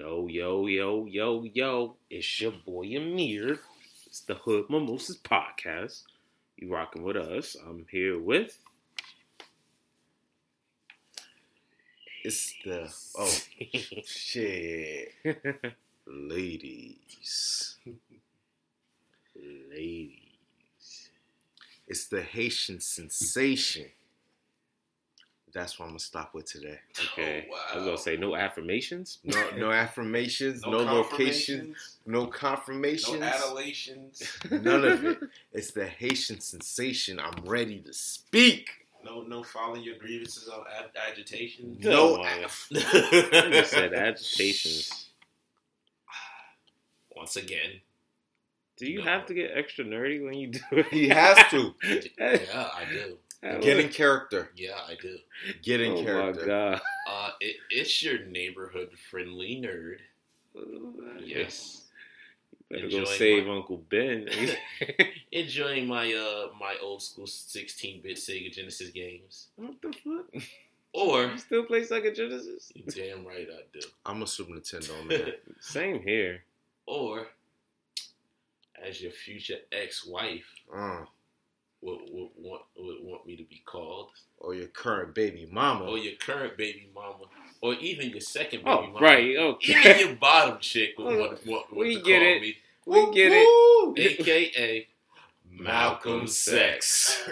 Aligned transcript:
Yo, 0.00 0.28
yo, 0.28 0.66
yo, 0.66 1.04
yo, 1.04 1.44
yo. 1.52 1.96
It's 2.08 2.40
your 2.40 2.52
boy 2.52 2.86
Amir. 2.96 3.60
It's 4.06 4.20
the 4.22 4.32
Hood 4.32 4.70
Mimosas 4.70 5.18
Podcast. 5.18 6.04
You 6.56 6.72
rocking 6.72 7.02
with 7.02 7.18
us. 7.18 7.54
I'm 7.68 7.84
here 7.90 8.18
with 8.18 8.56
It's 12.24 12.54
the 12.64 12.90
oh 13.18 13.38
shit, 14.06 15.12
ladies. 16.06 17.76
ladies. 19.70 21.10
It's 21.86 22.06
the 22.06 22.22
Haitian 22.22 22.80
sensation. 22.80 23.88
That's 25.52 25.78
what 25.78 25.86
I'm 25.86 25.90
gonna 25.92 25.98
stop 26.00 26.34
with 26.34 26.46
today. 26.46 26.78
Oh, 27.00 27.06
okay. 27.12 27.48
Oh, 27.50 27.56
I 27.72 27.76
was 27.76 27.84
gonna 27.84 27.98
say 27.98 28.16
no 28.16 28.36
affirmations. 28.36 29.18
No, 29.24 29.50
no 29.56 29.70
affirmations, 29.70 30.62
no, 30.62 30.78
locations? 30.78 31.98
No, 32.06 32.26
confirmations, 32.26 33.14
no 33.14 33.18
no 33.20 33.26
adulations, 33.26 34.22
none 34.50 34.84
of 34.84 35.04
it. 35.04 35.18
It's 35.52 35.72
the 35.72 35.86
Haitian 35.86 36.40
sensation. 36.40 37.18
I'm 37.18 37.34
ready 37.44 37.78
to 37.80 37.92
speak. 37.92 38.68
no 39.04 39.22
no 39.22 39.42
filing 39.42 39.82
your 39.82 39.96
grievances 39.98 40.48
on 40.48 40.60
ag- 40.78 41.10
agitation. 41.10 41.76
No, 41.80 42.16
No, 42.16 42.22
uh, 42.22 42.44
aff- 42.44 42.68
I 42.72 43.62
said 43.66 43.92
agitations. 43.94 45.08
Once 47.16 47.36
again, 47.36 47.80
Do 48.78 48.86
you 48.90 48.98
No. 48.98 49.04
have 49.04 49.26
to 49.26 49.34
get 49.34 49.50
extra 49.54 49.84
nerdy 49.84 50.24
when 50.24 50.34
you 50.34 50.48
do 50.52 50.60
it? 50.72 50.86
he 50.86 51.08
has 51.08 51.36
to 51.50 51.74
yeah, 52.18 52.68
I 52.74 52.84
do. 52.90 53.18
Get 53.42 53.78
in 53.80 53.88
character. 53.88 54.50
Yeah, 54.56 54.76
I 54.86 54.96
do. 55.00 55.18
Get 55.62 55.80
in 55.80 55.92
oh 55.92 56.02
character. 56.04 56.40
my 56.42 56.46
god. 56.46 56.80
Uh, 57.08 57.30
it, 57.40 57.56
it's 57.70 58.02
your 58.02 58.24
neighborhood 58.26 58.90
friendly 59.10 59.60
nerd. 59.64 59.98
Yes, 61.24 61.82
Better 62.70 62.88
go 62.88 62.98
Enjoying 62.98 63.18
save 63.18 63.46
my- 63.46 63.56
Uncle 63.56 63.78
Ben. 63.88 64.28
enjoying 65.32 65.86
my 65.88 66.12
uh 66.12 66.48
my 66.58 66.76
old 66.82 67.02
school 67.02 67.26
16 67.26 68.00
bit 68.02 68.16
Sega 68.16 68.52
Genesis 68.52 68.90
games. 68.90 69.48
what 69.56 69.74
the 69.82 69.92
fuck? 69.92 70.42
Or 70.92 71.26
You 71.26 71.38
still 71.38 71.64
play 71.64 71.82
Sega 71.82 72.14
Genesis? 72.14 72.72
damn 72.94 73.24
right 73.26 73.46
I 73.52 73.62
do. 73.72 73.80
I'm 74.06 74.22
a 74.22 74.26
Super 74.26 74.52
Nintendo 74.52 75.06
man. 75.08 75.32
Same 75.60 76.00
here. 76.02 76.42
Or 76.86 77.26
as 78.84 79.00
your 79.00 79.12
future 79.12 79.58
ex 79.72 80.04
wife 80.06 80.46
Uh, 80.74 81.04
would, 81.82 81.98
would 82.10 82.30
want 82.36 82.62
would 82.76 82.98
want 83.02 83.26
me 83.26 83.36
to 83.36 83.44
be 83.44 83.62
called. 83.64 84.10
or 84.38 84.54
your 84.54 84.66
current 84.68 85.14
baby 85.14 85.48
mama. 85.50 85.84
or 85.86 85.98
your 85.98 86.14
current 86.16 86.56
baby 86.56 86.88
mama, 86.94 87.24
or 87.62 87.74
even 87.74 88.10
your 88.10 88.20
second 88.20 88.62
oh, 88.66 88.76
baby 88.76 88.88
Oh, 88.88 88.92
mama. 88.94 89.06
right. 89.06 89.36
Okay. 89.36 89.72
Even 89.80 89.98
your 90.08 90.16
bottom 90.16 90.58
chick 90.60 90.90
would 90.98 91.06
want, 91.18 91.46
want, 91.46 91.46
want 91.46 91.76
We 91.76 91.96
to 91.96 92.02
get 92.02 92.20
call 92.20 92.28
it. 92.36 92.42
me, 92.42 92.56
we 92.86 93.14
get 93.14 93.32
it. 93.32 94.00
Aka 94.20 94.88
Malcolm 95.50 96.26
Sex. 96.26 97.22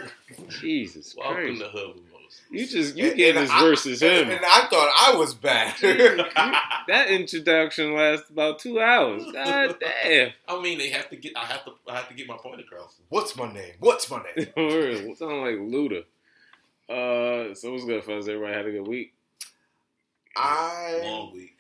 Jesus 0.49 1.15
Welcome 1.17 1.59
Christ. 1.59 1.61
to 1.61 1.69
Hood 1.69 1.97
Mimosas. 1.97 2.08
You 2.51 2.67
just 2.67 2.97
you 2.97 3.09
And- 3.09 3.17
gave 3.17 3.37
and 3.37 3.45
us 3.45 3.51
I- 3.53 3.61
versus 3.63 4.01
him. 4.03 4.23
And, 4.25 4.33
and 4.33 4.45
I 4.45 4.67
thought 4.69 4.91
I 4.97 5.17
was 5.17 5.35
bad. 5.35 5.75
that 6.89 7.09
introduction 7.11 7.95
lasts 7.95 8.31
about 8.31 8.59
two 8.59 8.81
hours. 8.81 9.23
God 9.33 9.77
damn. 10.03 10.31
I 10.49 10.61
mean, 10.63 10.79
they 10.79 10.89
have 10.91 11.09
to 11.11 11.17
get. 11.17 11.37
I 11.37 11.45
have 11.45 11.65
to. 11.67 11.73
I 11.89 11.97
have 11.97 12.09
to 12.09 12.15
get 12.15 12.27
my 12.27 12.37
point 12.39 12.61
across. 12.61 12.97
What's 13.11 13.37
my 13.37 13.53
name? 13.53 13.73
What's 13.81 14.11
my 14.11 14.23
name? 14.37 14.47
Word, 14.57 15.17
Sound 15.19 15.43
like 15.43 15.57
Luda. 15.57 16.05
Uh, 16.89 17.55
so 17.55 17.71
what's 17.73 17.85
good, 17.85 18.03
fellas? 18.05 18.29
Everybody 18.29 18.55
had 18.55 18.67
a 18.67 18.73
good 18.73 18.89
week. 18.89 19.13
I 20.37 21.01
Long 21.03 21.35
week. 21.35 21.57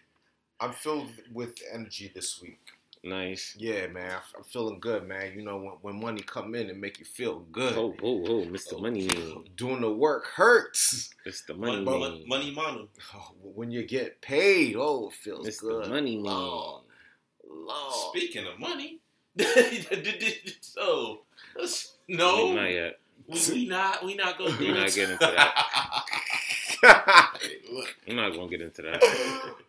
I'm 0.60 0.72
filled 0.72 1.08
with 1.32 1.54
energy 1.72 2.10
this 2.14 2.40
week. 2.40 2.58
Nice. 3.04 3.54
Yeah, 3.58 3.86
man, 3.86 4.18
I'm 4.36 4.42
feeling 4.44 4.80
good, 4.80 5.06
man. 5.06 5.32
You 5.34 5.42
know 5.42 5.56
when, 5.58 5.72
when 5.94 6.00
money 6.02 6.20
come 6.20 6.54
in 6.54 6.68
and 6.68 6.80
make 6.80 6.98
you 6.98 7.04
feel 7.04 7.40
good. 7.52 7.74
Oh, 7.76 7.94
oh, 8.02 8.24
oh, 8.26 8.44
Mr. 8.46 8.74
Oh. 8.74 8.78
Money 8.80 9.06
Man. 9.06 9.44
Doing 9.56 9.80
the 9.80 9.90
work 9.92 10.26
hurts. 10.26 11.10
Mr. 11.26 11.56
Money 11.56 11.82
Money, 11.84 12.00
Man. 12.00 12.28
money, 12.28 12.50
money, 12.50 12.88
Oh, 13.14 13.32
when 13.42 13.70
you 13.70 13.84
get 13.84 14.20
paid, 14.20 14.74
oh, 14.76 15.08
it 15.08 15.14
feels 15.14 15.46
Mr. 15.46 15.60
good. 15.60 15.88
Money 15.90 16.16
Man. 16.16 16.24
Lord, 16.24 16.82
Lord. 17.48 17.94
Speaking 18.10 18.46
of 18.46 18.58
money, 18.58 19.00
so 20.60 21.20
no, 22.08 22.52
Not 22.54 22.72
yet. 22.72 22.98
we, 23.28 23.40
we 23.52 23.66
not. 23.68 24.04
We 24.04 24.14
not 24.16 24.36
gonna 24.38 24.50
do 24.58 24.66
We 24.66 24.72
not 24.72 24.88
it. 24.88 24.94
getting 24.94 25.12
into 25.12 25.26
that. 25.26 25.64
I'm 28.08 28.16
not 28.16 28.30
gonna 28.34 28.48
get 28.48 28.60
into 28.62 28.82
that. 28.82 29.02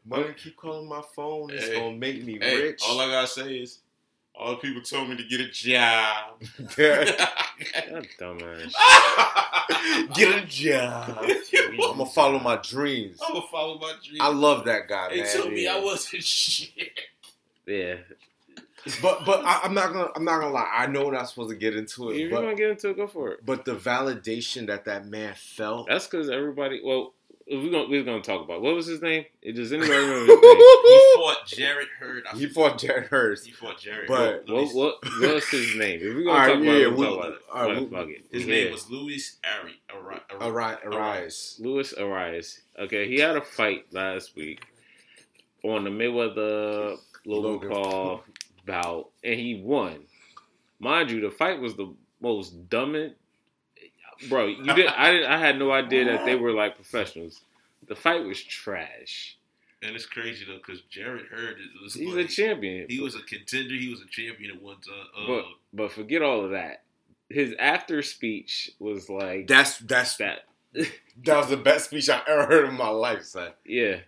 money 0.06 0.34
keep 0.42 0.56
calling 0.58 0.88
my 0.88 1.02
phone. 1.16 1.50
It's 1.52 1.68
Hey, 1.68 1.76
gonna 1.76 1.96
make 1.98 2.24
me 2.24 2.38
Hey, 2.40 2.56
rich. 2.62 2.82
all 2.88 3.00
I 3.00 3.08
gotta 3.08 3.28
say 3.28 3.58
is, 3.60 3.80
all 4.36 4.52
the 4.52 4.58
people 4.58 4.82
told 4.82 5.10
me 5.10 5.18
to 5.18 5.24
get 5.24 5.42
a 5.42 5.50
job. 5.50 6.40
Dumbass. 8.20 8.74
get 10.16 10.44
a 10.44 10.46
job. 10.48 11.26
I'm 11.54 11.78
gonna 11.78 12.06
follow 12.06 12.40
my 12.40 12.58
dreams. 12.58 13.20
I'm 13.26 13.34
gonna 13.34 13.48
follow 13.52 13.78
my 13.80 13.94
dream. 14.06 14.22
I 14.22 14.28
love 14.30 14.66
that 14.66 14.88
guy, 14.88 15.10
They 15.10 15.22
man. 15.22 15.36
told 15.38 15.54
me 15.54 15.68
I 15.68 15.80
wasn't 15.80 16.24
shit. 16.24 16.92
Yeah. 17.66 17.96
But 19.02 19.26
but 19.26 19.44
I, 19.46 19.62
I'm 19.64 19.74
not 19.74 19.94
gonna 19.94 20.10
I'm 20.16 20.24
not 20.24 20.40
gonna 20.40 20.54
lie. 20.54 20.70
I 20.72 20.88
know 20.88 21.06
we're 21.06 21.14
not 21.14 21.30
supposed 21.30 21.50
to 21.50 21.56
get 21.56 21.76
into 21.76 22.10
If 22.10 22.16
it, 22.16 22.20
you're 22.22 22.30
but 22.32 22.42
gonna 22.42 22.56
get 22.56 22.70
into 22.72 22.90
it, 22.90 22.98
go 22.98 23.08
for 23.08 23.32
it. 23.32 23.46
but 23.46 23.66
the 23.66 23.76
validation 23.76 24.68
that 24.68 24.86
that 24.86 25.06
man 25.08 25.34
felt. 25.36 25.88
That's 25.88 26.08
because 26.08 26.30
everybody. 26.30 26.82
Well, 26.84 27.14
we're 27.52 27.72
gonna 27.72 27.88
we're 27.90 28.04
gonna 28.04 28.22
talk 28.22 28.44
about 28.44 28.62
what 28.62 28.76
was 28.76 28.86
his 28.86 29.02
name? 29.02 29.26
Does 29.44 29.74
anybody 29.74 29.92
remember 29.92 30.20
his 30.20 30.28
name? 30.42 30.58
He 30.58 31.14
fought 31.16 31.48
Jarrett 31.48 31.88
Hurd. 32.00 32.24
I 32.32 32.38
He 32.38 32.46
fought 32.48 32.78
Jarrett 32.78 33.08
Hurst. 33.08 33.46
He 33.48 33.52
fought 33.52 33.80
Jarrett. 33.80 34.08
But- 34.08 34.20
Hurd. 34.20 34.50
What 34.50 34.74
what 34.76 34.96
what's 35.20 35.50
his 35.50 35.76
name? 35.76 36.00
If 36.02 36.14
we're 36.16 36.24
gonna 36.26 36.30
All 36.30 36.38
right, 36.38 36.48
talk 36.54 36.56
about 36.62 36.66
yeah, 36.72 36.84
it, 36.84 36.96
we'll 36.96 36.98
we- 36.98 37.06
talk 37.06 37.18
about 37.26 37.32
it. 37.32 37.40
all 37.54 37.66
right, 37.68 37.80
Fuck, 37.80 37.90
fuck 37.92 38.08
it. 38.10 38.26
His 38.32 38.46
Yeah. 38.46 38.54
name 38.54 38.72
was 38.72 38.90
Luis 38.92 39.38
Ari. 39.62 39.74
Ari. 39.94 40.20
Ari. 40.30 40.50
Arise, 40.52 40.78
arise. 40.84 41.56
Luis 41.60 41.94
Arias. 41.94 42.60
Okay, 42.78 43.08
he 43.08 43.20
had 43.20 43.36
a 43.36 43.42
fight 43.42 43.86
last 43.92 44.36
week 44.36 44.64
on 45.64 45.84
the 45.86 45.90
Mayweather 45.90 46.98
Logan 47.26 47.52
Logan. 47.52 47.70
Paul 47.70 48.24
bout, 48.66 49.10
and 49.24 49.40
he 49.40 49.62
won. 49.64 50.00
Mind 50.80 51.12
you, 51.12 51.22
the 51.22 51.32
fight 51.32 51.60
was 51.60 51.76
the 51.76 51.94
most 52.22 52.70
dumbest. 52.70 53.16
Bro, 54.28 54.48
you 54.48 54.74
did. 54.74 54.88
I 54.88 55.12
didn't. 55.12 55.32
I 55.32 55.38
had 55.38 55.58
no 55.58 55.72
idea 55.72 56.06
that 56.06 56.26
they 56.26 56.36
were 56.36 56.52
like 56.52 56.76
professionals. 56.76 57.42
The 57.88 57.96
fight 57.96 58.26
was 58.26 58.42
trash. 58.42 59.38
And 59.82 59.96
it's 59.96 60.06
crazy 60.06 60.46
though, 60.46 60.58
because 60.58 60.82
Jarrett 60.90 61.28
Hurd 61.28 61.56
was 61.82 61.94
He's 61.94 62.14
like, 62.14 62.26
a 62.26 62.28
champion. 62.28 62.86
He 62.90 63.00
was 63.00 63.16
a 63.16 63.22
contender. 63.22 63.76
He 63.76 63.90
was 63.90 64.02
a 64.02 64.08
champion 64.08 64.56
at 64.58 64.62
one 64.62 64.76
time. 64.82 65.06
Uh, 65.18 65.28
But 65.28 65.46
but 65.74 65.92
forget 65.94 66.22
all 66.22 66.44
of 66.44 66.52
that. 66.52 66.84
His 67.30 67.54
after 67.58 68.02
speech 68.02 68.72
was 68.80 69.10
like 69.10 69.48
That's 69.48 69.78
that's 69.80 70.18
that. 70.18 70.40
that 70.74 71.38
was 71.38 71.48
the 71.50 71.58
best 71.58 71.86
speech 71.86 72.10
I 72.10 72.22
ever 72.28 72.46
heard 72.46 72.68
in 72.68 72.76
my 72.76 72.90
life, 72.90 73.24
son. 73.24 73.52
Yeah. 73.66 74.00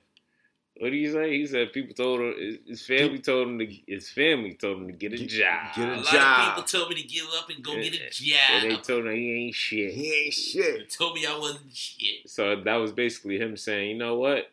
What 0.81 0.89
do 0.89 0.97
you 0.97 1.11
say? 1.11 1.37
He 1.37 1.45
said 1.45 1.73
people 1.73 1.93
told 1.93 2.21
him 2.21 2.33
his- 2.39 2.57
his 2.67 2.85
family 2.87 3.19
told 3.19 3.47
him 3.49 3.59
to 3.59 3.65
his 3.87 4.09
family 4.09 4.55
told 4.55 4.77
him 4.79 4.87
to 4.87 4.93
get 4.93 5.13
a 5.13 5.17
Get- 5.17 5.29
job. 5.29 5.75
get 5.75 5.87
a 5.89 5.93
a 5.93 5.95
lot 5.97 6.05
job. 6.11 6.39
of 6.39 6.55
people 6.55 6.63
told 6.79 6.89
me 6.89 6.95
to 7.03 7.07
give 7.07 7.25
up 7.37 7.49
and 7.51 7.63
go 7.63 7.73
Yeah. 7.75 7.83
get 7.83 7.93
a 7.93 8.35
and 8.41 8.71
they 8.71 8.75
told 8.77 9.05
him 9.05 9.13
he 9.15 9.31
ain't 9.45 9.53
shit. 9.55 9.93
He 9.93 10.11
ain't 10.11 10.25
They 10.25 10.31
shit. 10.31 10.89
told 10.89 11.13
me 11.13 11.25
I 11.27 11.37
wasn't 11.37 11.71
shit. 11.75 12.27
So 12.27 12.55
that 12.55 12.75
was 12.77 12.91
basically 12.93 13.37
him 13.37 13.55
saying, 13.57 13.89
you 13.91 13.95
know 13.97 14.15
what? 14.15 14.49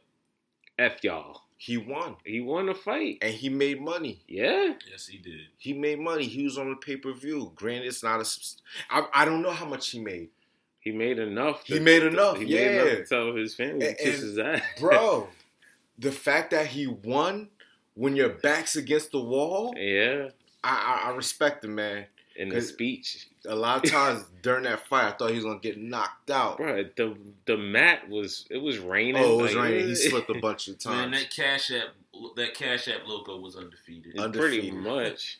F 0.79 1.03
y'all. 1.03 1.45
He 1.61 1.77
won, 1.77 2.17
He 2.25 2.41
won 2.41 2.67
the 2.67 2.75
fight. 2.75 3.19
and 3.23 3.35
he 3.35 3.49
made 3.49 3.81
money. 3.81 4.21
Yeah. 4.29 4.75
Yes, 4.89 5.07
he 5.09 5.17
did. 5.19 5.41
He 5.57 5.73
made 5.73 5.99
money. 5.99 6.27
He 6.27 6.45
was 6.45 6.57
on 6.59 6.69
the 6.71 6.77
pay 6.77 6.97
per 6.99 7.13
view. 7.13 7.53
Granted, 7.57 7.87
it's 7.89 8.03
not 8.03 8.21
a. 8.21 8.25
subs- 8.25 8.63
I, 8.91 9.07
I 9.15 9.25
don't 9.25 9.43
know 9.43 9.51
how 9.51 9.65
much 9.67 9.89
he 9.91 9.99
made, 9.99 10.29
He 10.79 10.93
made 10.93 11.19
enough. 11.19 11.65
He 11.67 11.81
made 11.81 12.03
enough, 12.05 12.39
He 12.39 12.45
yeah. 12.45 12.61
made 12.61 12.75
enough 12.93 12.99
to 12.99 13.07
tell 13.07 13.35
his 13.35 13.55
family 13.57 13.81
to 13.81 13.89
And- 13.89 13.99
kiss 13.99 14.21
and- 14.21 14.25
his 14.29 14.39
ass. 14.39 14.63
bro. 14.79 15.29
the 15.99 16.13
fact 16.13 16.51
that 16.53 16.67
he 16.69 16.87
won 16.87 17.49
when 17.95 18.15
your 18.17 18.29
back's 18.31 18.77
against 18.77 19.11
the 19.11 19.21
wall, 19.21 19.75
yeah. 19.77 20.29
I, 20.63 21.03
I, 21.05 21.11
I 21.11 21.15
respect 21.17 21.65
him, 21.65 21.75
man. 21.77 22.07
In 22.37 22.49
the 22.51 22.57
'Cause- 22.57 22.69
speech. 22.69 23.27
A 23.49 23.55
lot 23.55 23.85
of 23.85 23.91
times 23.91 24.25
during 24.43 24.65
that 24.65 24.87
fight, 24.87 25.07
I 25.07 25.17
thought 25.17 25.31
he 25.31 25.37
was 25.37 25.45
gonna 25.45 25.59
get 25.61 25.79
knocked 25.79 26.31
out. 26.31 26.59
Bro, 26.59 26.85
the 26.97 27.17
the 27.47 27.57
mat 27.57 28.09
was 28.09 28.47
it 28.51 28.59
was 28.59 28.79
raining. 28.79 29.17
Oh, 29.25 29.39
it 29.41 29.43
was 29.43 29.55
like, 29.55 29.65
raining. 29.71 29.89
He 29.89 29.95
slipped 30.11 30.31
a 30.31 30.39
bunch 30.41 30.69
of 30.69 30.79
times. 30.79 30.97
Man, 30.97 31.11
times. 31.13 31.23
that 31.25 31.31
Cash 31.35 31.71
App, 31.73 31.89
that 32.37 32.55
Cash 32.55 32.89
App 32.89 33.07
logo 33.07 33.39
was 33.41 33.57
undefeated. 33.57 34.15
Pretty 34.33 34.71
much. 34.71 35.39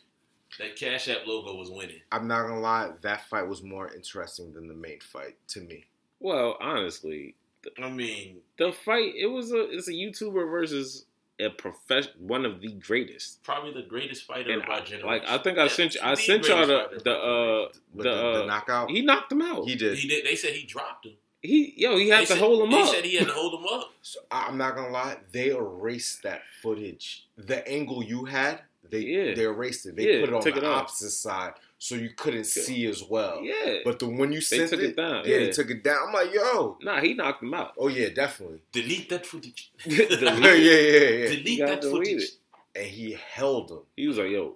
That 0.57 0.75
Cash 0.75 1.07
App 1.09 1.27
logo 1.27 1.53
was 1.55 1.69
winning. 1.69 2.01
I'm 2.11 2.27
not 2.27 2.47
gonna 2.47 2.59
lie, 2.59 2.89
that 3.01 3.27
fight 3.29 3.47
was 3.47 3.61
more 3.61 3.93
interesting 3.93 4.51
than 4.53 4.67
the 4.67 4.73
main 4.73 4.99
fight 4.99 5.35
to 5.49 5.61
me. 5.61 5.85
Well, 6.19 6.57
honestly, 6.59 7.35
I 7.81 7.89
mean, 7.89 8.37
the 8.57 8.71
fight 8.71 9.13
it 9.15 9.27
was 9.27 9.51
a 9.51 9.69
it's 9.71 9.87
a 9.87 9.91
YouTuber 9.93 10.49
versus 10.49 11.05
a 11.39 11.49
profession 11.49 12.11
one 12.19 12.45
of 12.45 12.59
the 12.61 12.71
greatest. 12.73 13.41
probably 13.43 13.71
the 13.73 13.87
greatest 13.87 14.25
fighter 14.25 14.51
And 14.51 14.61
of 14.63 14.69
I, 14.69 14.73
our 14.73 14.81
generation. 14.81 15.07
like 15.07 15.23
I 15.27 15.37
think 15.37 15.57
I 15.57 15.67
sent 15.67 15.95
you 15.95 16.01
I 16.03 16.13
sent 16.15 16.47
y'all 16.47 16.65
the 16.67 16.73
fighter 16.89 16.99
the 17.03 17.13
uh 17.13 17.67
But 17.95 18.03
the, 18.03 18.09
the, 18.09 18.15
the 18.15 18.43
uh 18.43 18.45
knockout, 18.45 18.91
he 18.91 19.01
knocked 19.01 19.31
him 19.31 19.41
out. 19.41 19.65
he 19.67 19.75
did. 19.75 19.97
He 19.97 20.07
did. 20.07 20.25
They 20.25 20.35
said 20.35 20.51
he 20.53 20.65
dropped 20.65 21.05
him. 21.05 21.13
He 21.41 21.73
yo, 21.77 21.97
he 21.97 22.09
had 22.09 22.19
They 22.21 22.25
to 22.25 22.31
said- 22.33 22.37
hold 22.39 22.63
him 22.63 22.71
they 22.71 22.81
up. 22.81 22.87
said 22.93 23.05
he 23.05 23.15
had 23.15 23.27
to 23.27 23.33
hold 23.33 23.59
him 23.61 23.65
up. 23.71 23.91
So, 24.01 24.19
I- 24.29 24.47
I'm 24.47 24.57
not 24.57 24.75
gonna 24.75 24.89
lie, 24.91 25.17
they 25.31 25.49
erased 25.49 26.23
that 26.23 26.41
footage. 26.61 27.25
The 27.37 27.65
angle 27.67 28.03
you 28.03 28.25
had, 28.25 28.59
they 28.89 28.99
Yeah. 28.99 29.33
they 29.35 29.43
erased 29.43 29.85
it. 29.85 29.95
They 29.95 30.13
Yeah, 30.15 30.19
put 30.25 30.29
it 30.29 30.35
on 30.35 30.41
the 30.41 30.57
it 30.57 30.63
off. 30.65 30.83
opposite 30.83 31.11
side, 31.11 31.53
so 31.81 31.95
you 31.95 32.09
couldn't 32.11 32.43
see 32.43 32.85
as 32.87 33.01
well. 33.01 33.41
yeah, 33.41 33.79
But 33.85 33.97
the 33.99 34.05
when 34.07 34.31
you 34.31 34.39
They 34.39 34.57
sent 34.59 34.69
took 34.69 34.79
it, 34.81 34.89
it 34.91 34.95
down, 34.97 35.23
yeah, 35.25 35.37
yeah. 35.37 35.45
they 35.45 35.51
took 35.51 35.69
it 35.69 35.83
down. 35.83 36.09
I'm 36.09 36.13
like, 36.13 36.33
yo, 36.33 36.77
nah, 36.81 36.99
he 36.99 37.13
knocked 37.15 37.41
him 37.41 37.53
out. 37.53 37.73
oh 37.77 37.87
yeah, 37.87 38.09
definitely. 38.09 38.61
Delete 38.71 39.09
that 39.09 39.25
footage. 39.25 39.71
Delete 39.83 40.21
yeah, 40.21 40.53
yeah, 40.53 40.53
yeah, 40.53 41.09
yeah. 41.09 41.29
Delete 41.29 41.47
You 41.59 41.65
that 41.65 41.81
delete 41.81 42.07
footage. 42.07 42.23
it. 42.23 42.29
And 42.75 42.85
he 42.85 43.17
held 43.33 43.71
him. 43.71 43.79
He 43.95 44.07
was 44.07 44.17
like, 44.17 44.29
"Yo, 44.29 44.55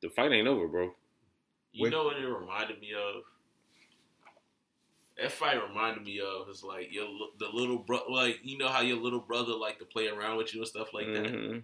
the 0.00 0.08
fight 0.08 0.32
ain't 0.32 0.48
over, 0.48 0.66
bro." 0.66 0.92
You 1.72 1.84
Wait. 1.84 1.90
know 1.92 2.04
what 2.04 2.16
it 2.16 2.26
reminded 2.26 2.80
me 2.80 2.90
of? 2.92 3.22
That 5.16 5.30
fight 5.30 5.62
reminded 5.68 6.02
me 6.04 6.20
of 6.20 6.48
is 6.48 6.64
like 6.64 6.92
your 6.92 7.06
the 7.38 7.48
little 7.52 7.78
bro, 7.78 8.00
like 8.08 8.40
you 8.42 8.58
know 8.58 8.68
how 8.68 8.80
your 8.80 8.96
little 8.96 9.20
brother 9.20 9.52
like 9.52 9.78
to 9.78 9.84
play 9.84 10.08
around 10.08 10.38
with 10.38 10.52
you 10.54 10.60
and 10.60 10.68
stuff 10.68 10.92
like 10.94 11.06
that, 11.06 11.24
Mhm. 11.26 11.62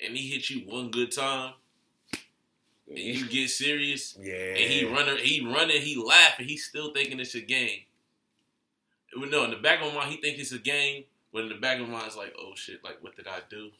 and 0.00 0.16
he 0.16 0.28
hit 0.28 0.48
you 0.50 0.60
one 0.66 0.90
good 0.90 1.10
time, 1.12 1.54
and 2.96 3.04
you 3.18 3.28
get 3.28 3.50
serious, 3.50 4.16
Yeah. 4.20 4.34
and 4.34 4.58
he 4.72 4.84
running, 4.84 5.18
he 5.18 5.44
running, 5.44 5.80
he 5.82 5.96
laughing, 5.96 6.46
he's 6.46 6.64
still 6.64 6.92
thinking 6.92 7.20
it's 7.20 7.34
a 7.34 7.40
game. 7.40 7.80
No, 9.16 9.44
in 9.44 9.50
the 9.50 9.56
back 9.56 9.80
of 9.82 9.88
my 9.92 10.00
mind, 10.00 10.10
he 10.12 10.16
thinks 10.20 10.40
it's 10.40 10.52
a 10.52 10.58
game, 10.58 11.04
but 11.32 11.42
in 11.42 11.48
the 11.50 11.56
back 11.56 11.78
of 11.80 11.86
my 11.88 11.94
mind, 11.94 12.06
it's 12.06 12.16
like, 12.16 12.34
oh 12.38 12.52
shit, 12.54 12.82
like 12.82 13.02
what 13.02 13.14
did 13.16 13.26
I 13.28 13.40
do? 13.50 13.70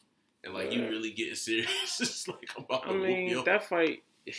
And 0.43 0.53
like 0.53 0.71
you 0.71 0.87
really 0.89 1.11
getting 1.11 1.35
serious? 1.35 1.69
it's 2.01 2.27
like 2.27 2.49
I'm 2.57 2.65
about 2.65 2.87
I 2.87 2.93
mean, 2.93 3.43
that 3.45 3.63
fight, 3.67 4.03
it, 4.25 4.35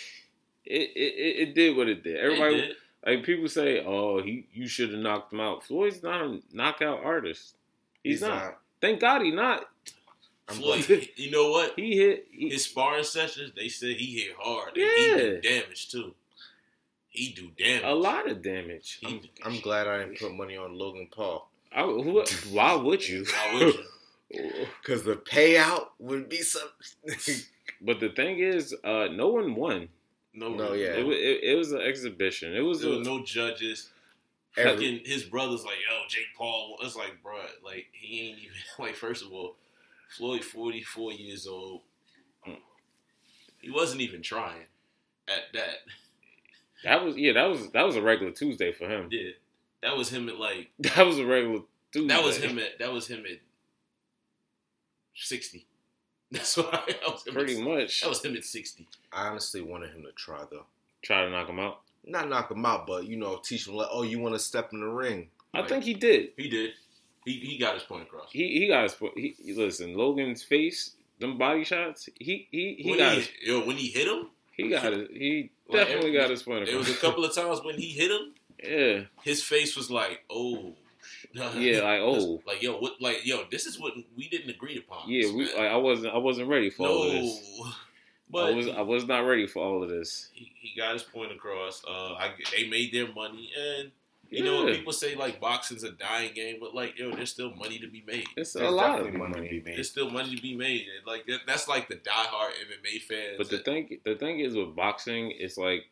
it 0.66 1.48
it 1.48 1.54
did 1.54 1.76
what 1.76 1.88
it 1.88 2.02
did. 2.04 2.16
Everybody, 2.16 2.54
It 2.56 2.66
did. 2.68 2.76
like 3.06 3.24
people 3.24 3.48
say, 3.48 3.82
"Oh, 3.84 4.22
he 4.22 4.46
you 4.52 4.68
should 4.68 4.90
have 4.92 5.00
knocked 5.00 5.32
him 5.32 5.40
out." 5.40 5.64
Floyd's 5.64 6.02
not 6.02 6.20
a 6.22 6.40
knockout 6.52 7.02
artist. 7.02 7.56
He's, 8.02 8.20
not. 8.20 8.58
Thank 8.80 9.00
God 9.00 9.22
he 9.22 9.30
not. 9.30 9.64
I'm 10.48 10.56
Floyd, 10.56 10.86
glad- 10.86 11.08
you 11.16 11.30
know 11.30 11.50
what? 11.50 11.72
He 11.76 11.96
hit. 11.96 12.26
He, 12.30 12.50
his 12.50 12.64
sparring 12.66 13.04
sessions, 13.04 13.52
they 13.56 13.68
said 13.68 13.96
he 13.96 14.20
hit 14.20 14.34
hard. 14.38 14.76
And 14.76 14.84
Yeah. 14.86 15.14
he 15.16 15.20
do 15.20 15.40
damage 15.40 15.88
too. 15.90 16.14
He 17.08 17.32
do 17.32 17.48
damage. 17.56 17.82
a 17.84 17.94
lot 17.94 18.28
of 18.28 18.42
damage. 18.42 18.98
He 19.00 19.06
I'm, 19.44 19.52
I'm 19.54 19.60
glad 19.60 19.86
I 19.86 19.98
didn't 20.00 20.18
put 20.18 20.34
money 20.34 20.56
on 20.56 20.76
Logan 20.76 21.08
Paul 21.14 21.48
I, 21.74 21.82
who, 21.82 22.22
why 22.50 22.74
would 22.74 23.06
you? 23.08 23.24
Why 23.52 23.54
would 23.64 23.74
you? 23.74 23.84
because 24.82 25.02
the 25.04 25.14
payout 25.16 25.86
would 25.98 26.28
be 26.28 26.38
some. 26.42 26.68
but 27.80 28.00
the 28.00 28.10
thing 28.10 28.38
is, 28.40 28.74
uh, 28.84 29.08
no 29.12 29.28
one 29.28 29.54
won. 29.54 29.88
No, 30.34 30.48
No, 30.52 30.72
yeah. 30.72 30.86
It, 30.88 31.06
it, 31.06 31.44
it 31.52 31.56
was 31.56 31.72
an 31.72 31.80
exhibition. 31.80 32.54
It 32.54 32.60
was, 32.60 32.80
There 32.80 32.92
a, 32.92 32.98
no 33.00 33.22
judges. 33.24 33.90
Every- 34.56 34.72
Fucking 34.72 35.00
his 35.04 35.22
brother's 35.24 35.64
like, 35.64 35.76
yo, 35.88 36.02
Jake 36.08 36.26
Paul. 36.36 36.76
It's 36.82 36.96
like, 36.96 37.22
bro, 37.22 37.38
like 37.64 37.86
he 37.92 38.28
ain't 38.30 38.38
even 38.38 38.52
like. 38.78 38.94
First 38.96 39.24
of 39.24 39.32
all, 39.32 39.56
Floyd, 40.16 40.44
forty 40.44 40.82
four 40.82 41.12
years 41.12 41.46
old. 41.46 41.82
He 43.60 43.70
wasn't 43.70 44.02
even 44.02 44.20
trying 44.20 44.66
at 45.26 45.44
that. 45.54 45.76
that 46.84 47.02
was 47.04 47.16
yeah. 47.16 47.32
That 47.32 47.48
was 47.48 47.70
that 47.70 47.82
was 47.86 47.96
a 47.96 48.02
regular 48.02 48.32
Tuesday 48.32 48.72
for 48.72 48.86
him. 48.88 49.08
Yeah, 49.10 49.30
that 49.82 49.96
was 49.96 50.10
him 50.10 50.28
at 50.28 50.38
like. 50.38 50.70
That 50.96 51.06
was 51.06 51.18
a 51.18 51.24
regular 51.26 51.60
Tuesday. 51.92 52.08
That 52.14 52.22
was 52.22 52.36
him 52.36 52.58
at. 52.58 52.78
That 52.78 52.92
was 52.92 53.06
him 53.08 53.20
at 53.24 53.38
sixty. 55.14 55.66
That's 56.30 56.56
why 56.56 56.82
that 56.86 57.00
was 57.06 57.26
him 57.26 57.34
Pretty 57.34 57.58
at, 57.58 57.64
much. 57.64 58.00
That 58.02 58.10
was 58.10 58.24
him 58.24 58.36
at 58.36 58.44
sixty. 58.44 58.86
I 59.12 59.28
honestly 59.28 59.62
wanted 59.62 59.92
him 59.94 60.02
to 60.02 60.12
try 60.12 60.42
though. 60.50 60.66
Try 61.02 61.24
to 61.24 61.30
knock 61.30 61.48
him 61.48 61.58
out. 61.60 61.80
Not 62.06 62.28
knock 62.28 62.50
him 62.50 62.66
out, 62.66 62.86
but 62.86 63.06
you 63.06 63.16
know, 63.16 63.36
teach 63.42 63.66
him 63.66 63.74
like, 63.76 63.88
oh, 63.90 64.02
you 64.02 64.18
want 64.18 64.34
to 64.34 64.38
step 64.38 64.70
in 64.72 64.80
the 64.80 64.86
ring. 64.86 65.28
I 65.54 65.60
Like- 65.60 65.68
think 65.68 65.84
he 65.84 65.94
did. 65.94 66.30
He 66.36 66.48
did. 66.48 66.72
He 67.24 67.32
he 67.40 67.58
got 67.58 67.74
his 67.74 67.82
point 67.84 68.02
across. 68.04 68.30
He 68.32 68.58
he 68.60 68.68
got 68.68 68.82
his. 68.84 68.96
He, 69.16 69.34
he- 69.42 69.54
listen. 69.54 69.96
Logan's 69.96 70.42
face, 70.42 70.92
them 71.20 71.38
body 71.38 71.64
shots. 71.64 72.08
He 72.18 72.46
he 72.50 72.74
he 72.78 72.90
when 72.90 72.98
got 72.98 73.12
he, 73.12 73.18
his, 73.20 73.28
yo, 73.42 73.60
when 73.66 73.76
he 73.76 73.88
hit 73.88 74.06
him, 74.08 74.28
he 74.56 74.68
got 74.68 74.92
it. 74.92 75.10
he 75.10 75.50
definitely 75.72 76.10
it- 76.14 76.20
got 76.20 76.30
his 76.30 76.42
point. 76.42 76.64
Across. 76.64 76.70
There 76.70 76.78
was 76.78 76.90
a 76.90 77.00
couple 77.00 77.24
of 77.24 77.34
times 77.34 77.60
when 77.64 77.76
he 77.78 77.88
hit 77.88 78.10
him, 78.10 78.34
Yeah, 78.62 79.00
his 79.22 79.42
face 79.42 79.76
was 79.76 79.90
like, 79.90 80.22
oh, 80.30 80.74
yeah, 81.32 81.80
like 81.82 82.00
oh 82.02 82.42
like 82.46 82.62
yo, 82.62 82.78
what, 82.78 83.00
like 83.00 83.24
yo, 83.26 83.44
this 83.50 83.66
is 83.66 83.80
what 83.80 83.94
we 84.16 84.28
didn't 84.28 84.50
agree 84.50 84.76
upon. 84.78 85.08
yeah. 85.10 85.32
We 85.32 85.46
like, 85.46 85.56
I 85.72 85.76
wasn't 85.76 86.14
I 86.14 86.18
wasn't 86.18 86.48
ready 86.48 86.70
for 86.70 86.86
all 86.86 87.04
of 87.06 87.12
this. 87.12 87.60
but 88.30 88.52
I 88.52 88.54
was 88.54 88.68
I 88.68 88.80
was 88.82 89.06
not 89.06 89.20
ready 89.20 89.46
for 89.46 89.64
all 89.64 89.82
of 89.82 89.88
this. 89.88 90.28
he, 90.32 90.52
he 90.60 90.78
got 90.78 90.92
his 90.92 91.02
point 91.02 91.32
across. 91.32 91.82
Uh, 91.88 92.14
I, 92.14 92.32
they 92.56 92.68
made 92.68 92.92
their 92.92 93.10
money, 93.12 93.50
and 93.58 93.90
you 94.30 94.42
know 94.44 94.58
Yeah. 94.60 94.64
what 94.64 94.74
people 94.74 94.92
say 94.92 95.14
like 95.14 95.40
boxing's 95.40 95.84
a 95.84 95.92
dying 95.92 96.32
game, 96.34 96.56
but 96.60 96.74
like 96.74 96.98
yo, 96.98 97.10
there's 97.14 97.30
still 97.30 97.54
money 97.54 97.78
to 97.78 97.86
be 97.88 98.02
made. 98.06 98.26
It's 98.36 98.54
a 98.54 98.58
There's 98.58 98.72
lot 98.72 98.98
of 99.00 99.06
definitely 99.06 99.28
money. 99.28 99.48
to 99.48 99.54
be 99.54 99.60
made. 99.62 99.76
There's 99.76 99.90
still 99.90 100.10
money 100.10 100.34
to 100.36 100.42
be 100.42 100.56
made, 100.56 100.86
and 100.96 101.06
like 101.06 101.26
that, 101.26 101.40
that's 101.46 101.68
like 101.68 101.88
the 101.88 101.96
diehard 101.96 102.50
MMA 102.68 103.00
fans. 103.02 103.34
But 103.38 103.48
the 103.50 103.56
that- 103.56 103.64
thing 103.64 104.00
the 104.04 104.14
thing 104.16 104.40
is 104.40 104.54
with 104.56 104.74
boxing, 104.74 105.32
it's 105.38 105.56
like 105.58 105.84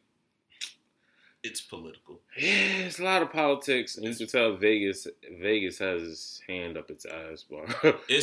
it's 1.43 1.61
political. 1.61 2.21
yeah, 2.39 2.85
it's 2.87 3.01
a 3.01 3.05
lot 3.05 3.21
of 3.23 3.33
politics, 3.33 3.97
and 3.97 4.07
you 4.07 4.15
can 4.15 4.27
tell 4.29 4.55
Vegas 4.57 5.09
Vegas 5.41 5.79
has 5.79 6.03
his 6.03 6.43
hand 6.49 6.77
up 6.77 6.89
its 6.91 7.05
ass, 7.05 7.43
bro. 7.43 7.65
It's 7.65 7.83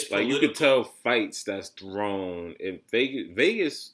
like 0.09 0.21
political. 0.21 0.21
you 0.29 0.39
could 0.39 0.55
tell 0.55 0.83
fights 1.03 1.43
that's 1.43 1.69
thrown 1.69 2.53
in 2.61 2.79
Vegas. 2.91 3.27
Vegas, 3.35 3.91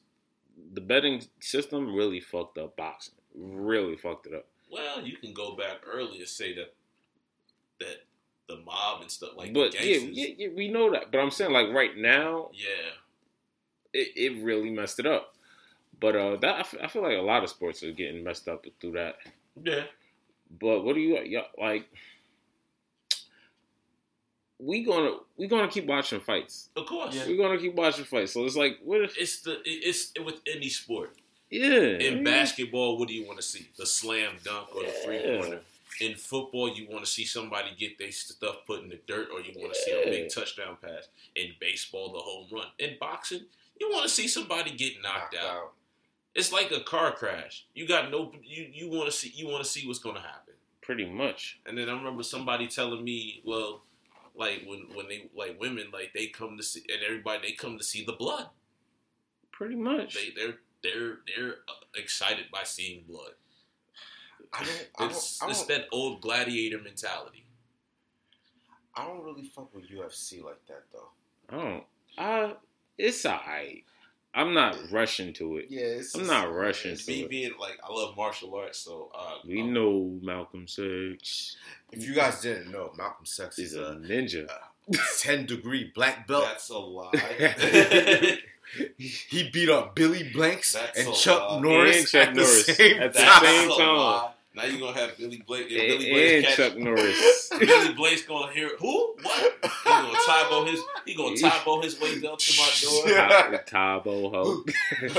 the 0.73 0.81
betting 0.81 1.23
system 1.39 1.95
really 1.95 2.19
fucked 2.19 2.57
up 2.59 2.77
boxing. 2.77 3.15
Really 3.33 3.95
fucked 3.97 4.27
it 4.27 4.33
up. 4.35 4.45
Well, 4.75 5.05
you 5.07 5.15
can 5.17 5.33
go 5.33 5.55
back 5.55 5.77
early 5.89 6.19
and 6.19 6.27
say 6.27 6.53
that 6.55 6.73
that 7.79 7.97
the 8.47 8.57
mob 8.57 9.01
and 9.01 9.09
stuff 9.09 9.31
like 9.37 9.53
but 9.53 9.73
yeah, 9.73 9.97
yeah, 9.97 10.27
yeah, 10.37 10.47
we 10.55 10.67
know 10.67 10.91
that. 10.91 11.11
But 11.11 11.19
I'm 11.19 11.31
saying 11.31 11.51
like 11.53 11.69
right 11.73 11.95
now, 11.97 12.49
yeah. 12.53 12.91
it, 13.93 14.09
it 14.15 14.43
really 14.43 14.69
messed 14.69 14.99
it 14.99 15.05
up. 15.07 15.33
But 15.99 16.15
uh, 16.15 16.35
that 16.37 16.55
I 16.55 16.59
f- 16.59 16.75
I 16.83 16.87
feel 16.87 17.03
like 17.03 17.17
a 17.17 17.21
lot 17.21 17.43
of 17.43 17.49
sports 17.49 17.81
are 17.83 17.91
getting 17.91 18.23
messed 18.23 18.47
up 18.49 18.65
through 18.81 18.91
that. 18.93 19.15
Yeah. 19.63 19.83
But 20.59 20.83
what 20.83 20.93
do 20.95 20.99
you 21.01 21.17
y'all- 21.23 21.45
like? 21.57 21.87
We 24.59 24.83
gonna 24.83 25.17
we 25.37 25.47
gonna 25.47 25.67
keep 25.67 25.85
watching 25.85 26.19
fights. 26.21 26.69
Of 26.75 26.85
course. 26.85 27.15
yeah. 27.15 27.27
We're 27.27 27.37
gonna 27.37 27.59
keep 27.59 27.75
watching 27.75 28.05
fights. 28.05 28.33
So 28.33 28.45
it's 28.45 28.55
like 28.55 28.79
what 28.83 29.01
if 29.01 29.17
It's 29.17 29.41
the 29.41 29.57
it's 29.65 30.13
with 30.23 30.39
any 30.47 30.69
sport. 30.69 31.15
Yeah 31.49 31.97
In 32.07 32.23
basketball, 32.23 32.97
what 32.97 33.07
do 33.07 33.13
you 33.13 33.25
want 33.25 33.37
to 33.37 33.43
see? 33.43 33.67
The 33.77 33.85
slam 33.85 34.35
dunk 34.43 34.75
or 34.75 34.83
the 34.83 34.91
three 35.03 35.21
Yeah. 35.23 35.39
pointer. 35.41 35.61
In 36.01 36.15
football, 36.15 36.67
you 36.75 36.87
want 36.89 37.05
to 37.05 37.09
see 37.09 37.23
somebody 37.23 37.69
get 37.77 37.97
their 37.97 38.11
stuff 38.11 38.57
put 38.67 38.83
in 38.83 38.89
the 38.89 38.99
dirt, 39.07 39.29
or 39.31 39.39
you 39.39 39.53
want 39.57 39.73
to 39.73 39.79
see 39.79 39.91
a 39.91 40.03
big 40.05 40.29
touchdown 40.29 40.75
pass. 40.81 41.07
In 41.35 41.51
baseball, 41.61 42.11
the 42.11 42.19
home 42.19 42.47
run. 42.51 42.67
In 42.79 42.97
boxing, 42.99 43.45
you 43.79 43.89
want 43.91 44.03
to 44.03 44.09
see 44.09 44.27
somebody 44.27 44.71
get 44.71 45.01
knocked, 45.01 45.33
Knocked 45.33 45.45
out. 45.45 45.55
out. 45.55 45.73
It's 46.33 46.51
like 46.51 46.71
a 46.71 46.81
car 46.81 47.13
crash. 47.13 47.65
You 47.73 47.87
got 47.87 48.11
no. 48.11 48.33
You 48.43 48.67
you 48.73 48.89
want 48.89 49.05
to 49.05 49.11
see 49.15 49.31
you 49.33 49.47
want 49.47 49.63
to 49.63 49.69
see 49.69 49.87
what's 49.87 49.99
going 49.99 50.15
to 50.17 50.21
happen. 50.21 50.53
pretty 50.81 51.05
much. 51.05 51.59
And 51.65 51.77
then 51.77 51.87
I 51.87 51.93
remember 51.93 52.23
somebody 52.23 52.67
telling 52.67 53.01
me, 53.01 53.41
well, 53.45 53.83
like 54.35 54.63
when 54.67 54.87
when 54.95 55.07
they 55.07 55.29
like 55.33 55.57
women 55.61 55.87
like 55.93 56.11
they 56.13 56.27
come 56.27 56.57
to 56.57 56.63
see 56.63 56.83
and 56.89 57.01
everybody 57.05 57.39
they 57.47 57.53
come 57.53 57.77
to 57.77 57.83
see 57.85 58.03
the 58.03 58.11
blood. 58.11 58.49
Pretty 59.53 59.75
much. 59.75 60.13
They 60.15 60.31
they're 60.35 60.55
they're 60.93 61.17
they're 61.27 61.53
uh, 61.67 61.73
excited 61.95 62.45
by 62.51 62.63
seeing 62.63 63.03
blood. 63.07 63.31
I 64.53 64.63
don't. 64.63 64.87
I 64.99 65.05
It's 65.07 65.39
don't. 65.39 65.49
I 65.49 65.53
don't, 65.53 65.67
that 65.69 65.85
old 65.91 66.21
gladiator 66.21 66.79
mentality. 66.81 67.45
I 68.95 69.05
don't 69.05 69.23
really 69.23 69.43
fuck 69.43 69.73
with 69.75 69.89
UFC 69.89 70.43
like 70.43 70.65
that 70.67 70.83
though. 70.93 71.09
I 71.49 71.61
don't. 71.61 71.83
I 72.17 72.53
it's 72.97 73.25
alright. 73.25 73.83
I'm 74.37 74.53
not 74.53 74.77
rushing 74.91 75.31
to 75.35 75.57
it. 75.57 75.67
Yeah, 75.69 75.81
it's. 75.99 76.13
I'm 76.15 76.27
not 76.27 76.53
rushing 76.53 76.91
it's- 76.91 77.05
to 77.05 77.11
Me 77.11 77.21
it. 77.23 77.29
being 77.29 77.53
like 77.59 77.77
I 77.83 77.91
love 77.91 78.15
martial 78.17 78.53
arts, 78.55 78.79
so 78.79 79.11
uh, 79.17 79.35
We 79.47 79.61
um, 79.61 79.73
know 79.73 80.19
Malcolm 80.21 80.67
Six 80.67 81.55
If 81.91 82.05
you 82.07 82.13
guys 82.13 82.41
didn't 82.41 82.71
know, 82.71 82.91
Malcolm 82.97 83.25
Sex 83.25 83.59
is 83.59 83.71
is 83.73 83.77
a 83.77 83.83
a 83.83 83.95
ninja. 83.95 84.47
ten 85.19 85.45
degree 85.45 85.91
black 85.95 86.27
belt. 86.27 86.43
That's 86.45 86.69
a 86.69 86.77
lie. 86.77 87.11
He 89.29 89.49
beat 89.53 89.69
up 89.69 89.95
Billy 89.95 90.29
Blanks 90.33 90.73
That's 90.73 90.99
and 90.99 91.13
Chuck 91.15 91.49
lie. 91.51 91.59
Norris 91.61 91.97
And 91.97 92.07
Chuck 92.07 92.27
at 92.27 92.35
Norris 92.35 92.65
the 92.65 92.73
same 92.73 93.01
at 93.01 93.13
the 93.13 93.19
time. 93.19 93.41
same 93.45 93.69
time. 93.69 94.31
Now 94.55 94.63
you're 94.65 94.79
gonna 94.79 94.97
have 94.99 95.17
Billy 95.17 95.43
Blake 95.45 95.69
and 95.71 95.79
And, 95.79 95.87
Billy 95.99 96.09
Blake 96.11 96.35
and 96.37 96.45
catch 96.45 96.55
Chuck 96.57 96.77
Norris. 96.77 97.49
Billy 97.59 97.93
Blake's 97.93 98.23
gonna 98.23 98.51
hear 98.51 98.71
who? 98.79 99.15
What? 99.21 99.53
He 99.63 99.89
gonna 99.89 100.17
Tae 100.25 100.49
Bo 100.49 100.65
his 100.65 100.81
he 101.05 101.13
gonna 101.15 101.37
Tae 101.37 101.61
Bo 101.63 101.81
his 101.81 101.99
way 102.01 102.19
down 102.19 102.37
to 102.37 102.53
my 102.57 102.71
door. 102.81 103.09
Yeah. 103.09 103.57
Tae 103.65 104.01
Bo 104.03 104.29
Ho. 104.31 104.63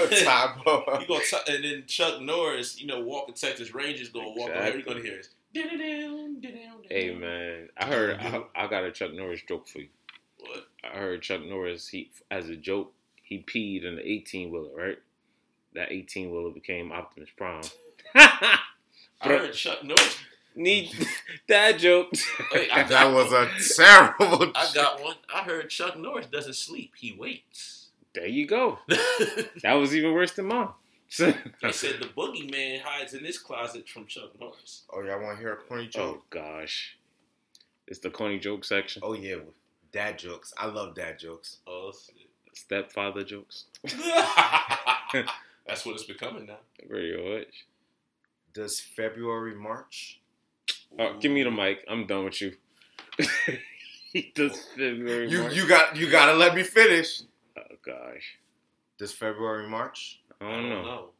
Tae 0.08 0.46
Bo. 0.64 0.98
You 1.00 1.06
gonna 1.06 1.20
t- 1.24 1.36
and 1.54 1.64
then 1.64 1.84
Chuck 1.86 2.20
Norris, 2.20 2.78
you 2.80 2.88
know, 2.88 3.00
Walker 3.00 3.32
Texas 3.32 3.72
Rangers 3.72 4.08
gonna 4.08 4.30
walk 4.30 4.50
over. 4.50 4.70
You're 4.70 4.82
gonna 4.82 5.00
hear 5.02 5.20
is 5.20 5.28
"Da-da-down, 5.54 6.42
Hey 6.90 7.14
man, 7.14 7.68
I 7.76 7.86
heard 7.86 8.18
I, 8.20 8.42
I 8.54 8.66
got 8.66 8.84
a 8.84 8.92
Chuck 8.92 9.12
Norris 9.14 9.40
joke 9.48 9.66
for 9.68 9.80
you. 9.80 9.88
What? 10.38 10.66
I 10.84 10.98
heard 10.98 11.22
Chuck 11.22 11.42
Norris 11.44 11.88
he 11.88 12.10
as 12.30 12.48
a 12.48 12.56
joke 12.56 12.92
he 13.22 13.38
peed 13.42 13.84
in 13.84 13.96
the 13.96 14.08
18 14.08 14.50
wheeler, 14.50 14.74
right? 14.76 14.98
That 15.74 15.90
18 15.92 16.30
wheeler 16.30 16.50
became 16.50 16.92
Optimus 16.92 17.30
Prime. 17.36 17.62
I 18.14 18.58
heard 19.22 19.52
Chuck 19.54 19.82
Norris. 19.82 20.18
Need 20.54 20.90
dad 21.48 21.78
jokes. 21.78 22.24
Wait, 22.52 22.70
I 22.72 22.84
That 22.84 23.12
was 23.12 23.30
a 23.32 23.46
terrible. 23.76 24.52
I 24.54 24.70
got 24.74 25.02
one. 25.02 25.16
I 25.34 25.42
heard 25.42 25.68
Chuck 25.68 25.98
Norris 25.98 26.26
doesn't 26.26 26.54
sleep; 26.54 26.92
he 26.96 27.12
waits. 27.12 27.88
there 28.14 28.26
you 28.26 28.46
go. 28.46 28.78
That 29.62 29.74
was 29.74 29.94
even 29.94 30.12
worse 30.14 30.32
than 30.32 30.46
mine. 30.46 30.68
said 31.08 32.00
the 32.00 32.10
boogeyman 32.16 32.80
hides 32.82 33.14
in 33.14 33.22
this 33.22 33.38
closet 33.38 33.88
from 33.88 34.06
Chuck 34.06 34.38
Norris. 34.40 34.82
Oh, 34.90 35.02
y'all 35.02 35.22
want 35.22 35.36
to 35.36 35.42
hear 35.42 35.52
a 35.52 35.56
corny 35.56 35.84
oh, 35.84 35.88
joke? 35.88 36.22
oh 36.22 36.22
gosh, 36.30 36.96
it's 37.86 38.00
the 38.00 38.10
corny 38.10 38.38
joke 38.38 38.64
section. 38.64 39.02
Oh, 39.04 39.12
yeah, 39.14 39.36
dad 39.92 40.18
jokes. 40.18 40.52
I 40.58 40.66
love 40.66 40.94
dad 40.94 41.18
jokes. 41.18 41.58
Oh, 41.66 41.92
shit. 41.92 42.28
Stepfather 42.52 43.22
jokes. 43.22 43.64
That's 45.66 45.84
what 45.84 45.94
it's 45.94 46.04
becoming 46.04 46.46
now. 46.46 46.58
Very 46.88 47.38
much. 47.38 47.66
Does 48.54 48.80
February 48.80 49.54
March? 49.54 50.20
Oh, 50.98 51.18
give 51.18 51.30
me 51.30 51.42
the 51.42 51.50
mic. 51.50 51.84
I'm 51.88 52.06
done 52.06 52.24
with 52.24 52.40
you. 52.40 52.54
Does 54.34 54.64
February 54.74 55.30
You 55.30 55.40
March- 55.42 55.54
you 55.54 55.68
got 55.68 55.96
you 55.96 56.10
got 56.10 56.26
to 56.26 56.34
let 56.34 56.54
me 56.54 56.62
finish. 56.62 57.22
Oh 57.58 57.76
gosh, 57.84 58.38
Does 58.98 59.12
February 59.12 59.68
March? 59.68 60.20
I 60.40 60.50
don't 60.50 60.68
know. 60.68 61.10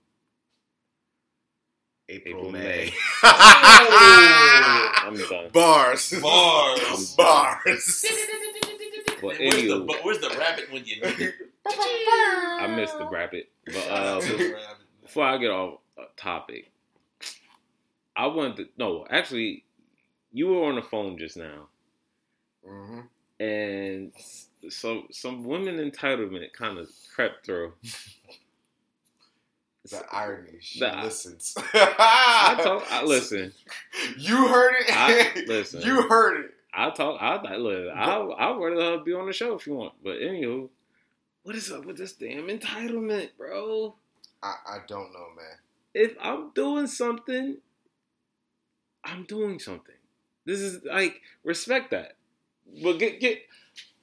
April, 2.09 2.37
April, 2.39 2.53
May. 2.53 2.61
May. 2.61 2.93
Oh! 3.23 4.91
I'm 5.03 5.17
done. 5.17 5.51
Bars. 5.53 6.15
Bars. 6.23 7.15
Bars. 7.17 8.05
But 9.21 9.39
Where's 9.39 9.63
the, 9.67 9.85
but 9.87 9.97
where's 10.05 10.19
the 10.21 10.29
rabbit 10.39 10.71
when 10.73 10.85
you 10.85 10.97
need 11.01 11.21
it? 11.21 11.35
I 11.67 12.67
missed 12.77 12.97
the 12.99 13.09
rabbit. 13.09 13.49
But 13.65 13.75
Shout 13.75 13.91
uh, 13.91 14.17
out 14.17 14.23
to 14.23 14.29
the 14.37 14.45
rabbit. 14.53 14.67
before 15.03 15.25
I 15.25 15.39
get 15.39 15.51
off 15.51 15.81
uh, 15.99 16.03
topic, 16.17 16.71
I 18.15 18.27
wanted 18.27 18.57
to 18.57 18.69
no. 18.79 19.07
Actually, 19.11 19.65
you 20.33 20.49
were 20.49 20.65
on 20.69 20.77
the 20.77 20.83
phone 20.83 21.19
just 21.19 21.37
now, 21.37 21.69
hmm 22.65 23.01
and 23.41 24.13
some 24.71 25.07
some 25.11 25.45
women 25.45 25.77
entitlement 25.77 26.53
kind 26.53 26.79
of 26.79 26.89
crept 27.15 27.47
through. 27.47 27.73
The 29.89 30.05
irony. 30.13 30.59
She 30.61 30.81
The- 30.81 30.99
listens. 31.05 31.55
I 31.75 32.61
talk. 32.61 32.85
I 32.91 33.05
listen. 33.05 33.53
You 34.19 34.49
heard 34.49 34.75
it. 34.81 34.87
I- 34.91 35.45
listen. 35.47 35.81
You 35.85 36.03
heard 36.09 36.45
it. 36.45 36.51
I 36.75 36.91
talk. 36.91 37.23
I 37.23 37.37
I- 37.37 37.57
look. 37.57 37.95
I'll 37.95 38.35
I'll 38.37 38.59
rather 38.59 38.99
be 38.99 39.13
on 39.15 39.27
the 39.27 39.33
show 39.33 39.55
if 39.55 39.65
you 39.67 39.75
want. 39.75 39.95
But 40.03 40.17
anywho, 40.19 40.69
what 41.45 41.55
is 41.55 41.71
up 41.71 41.85
with 41.85 41.99
this 41.99 42.15
damn 42.15 42.49
entitlement, 42.49 43.31
bro? 43.39 43.95
I, 44.43 44.55
I 44.67 44.79
don't 44.89 45.13
know, 45.13 45.27
man. 45.37 45.57
If 45.95 46.17
I'm 46.21 46.51
doing 46.51 46.89
something, 46.89 47.59
I'm 49.05 49.23
doing 49.25 49.61
something. 49.61 49.95
This 50.45 50.59
is 50.59 50.83
like 50.85 51.21
respect 51.45 51.93
that. 51.93 52.17
But 52.83 52.99
get 52.99 53.21
get. 53.21 53.39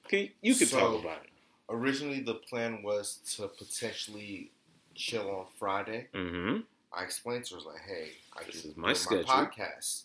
Can, 0.08 0.30
you 0.42 0.56
can 0.56 0.68
So- 0.68 0.80
talk 0.80 1.02
about 1.04 1.24
it. 1.24 1.30
Originally, 1.70 2.20
the 2.20 2.36
plan 2.36 2.84
was 2.84 3.18
to 3.36 3.48
potentially 3.48 4.52
chill 4.96 5.30
on 5.32 5.48
Friday. 5.58 6.08
Mm-hmm. 6.14 6.62
I 6.96 7.04
explained 7.04 7.46
to 7.46 7.56
her, 7.56 7.62
like, 7.62 7.82
hey, 7.88 8.10
I 8.34 8.44
This 8.44 8.66
is 8.66 8.76
my 8.78 8.90
do 8.90 8.96
schedule. 8.96 9.24
podcast. 9.26 10.04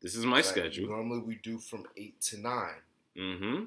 This 0.00 0.14
is 0.14 0.24
my 0.24 0.36
Like, 0.36 0.44
schedule. 0.44 0.88
Normally, 0.88 1.20
we 1.20 1.34
do 1.36 1.58
from 1.58 1.86
8 1.96 2.20
to 2.22 2.38
9. 2.38 2.74
Mm-hmm. 3.16 3.64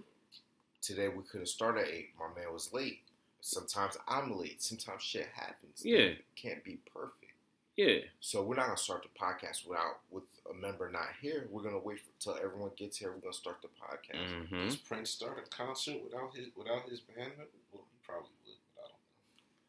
Today, 0.82 1.08
we 1.10 1.24
couldn't 1.24 1.48
start 1.48 1.78
at 1.78 1.88
8. 1.88 2.10
My 2.18 2.28
man 2.40 2.54
was 2.54 2.72
late. 2.72 3.02
Sometimes 3.42 3.98
I'm 4.08 4.38
late. 4.40 4.62
Sometimes 4.62 5.02
shit 5.04 5.28
happens. 5.34 5.82
Yeah. 5.84 5.98
It 5.98 6.26
can't 6.36 6.64
be 6.64 6.78
perfect. 6.94 7.23
Yeah. 7.76 8.00
So 8.20 8.44
we're 8.44 8.56
not 8.56 8.68
gonna 8.68 8.78
start 8.78 9.04
the 9.04 9.20
podcast 9.20 9.68
without 9.68 10.00
with 10.12 10.24
a 10.50 10.54
member 10.54 10.90
not 10.92 11.10
here. 11.22 11.48
We're 11.50 11.64
gonna 11.64 11.80
wait 11.80 12.00
until 12.20 12.42
everyone 12.44 12.72
gets 12.76 12.98
here. 12.98 13.12
We're 13.12 13.22
gonna 13.22 13.34
start 13.34 13.62
the 13.62 13.70
podcast. 13.70 14.30
Mm-hmm. 14.30 14.66
Does 14.66 14.76
Prince 14.76 15.10
start 15.10 15.44
a 15.44 15.56
concert 15.56 16.04
without 16.04 16.36
his 16.36 16.48
without 16.56 16.88
his 16.90 17.00
band? 17.00 17.32
Well, 17.72 17.84
he 17.92 17.98
probably 18.06 18.30
would. 18.46 18.56
But 18.76 18.92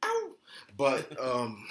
I 0.03 0.07
don't 0.07 0.29
know. 0.29 0.37
But 0.77 1.25
um, 1.25 1.67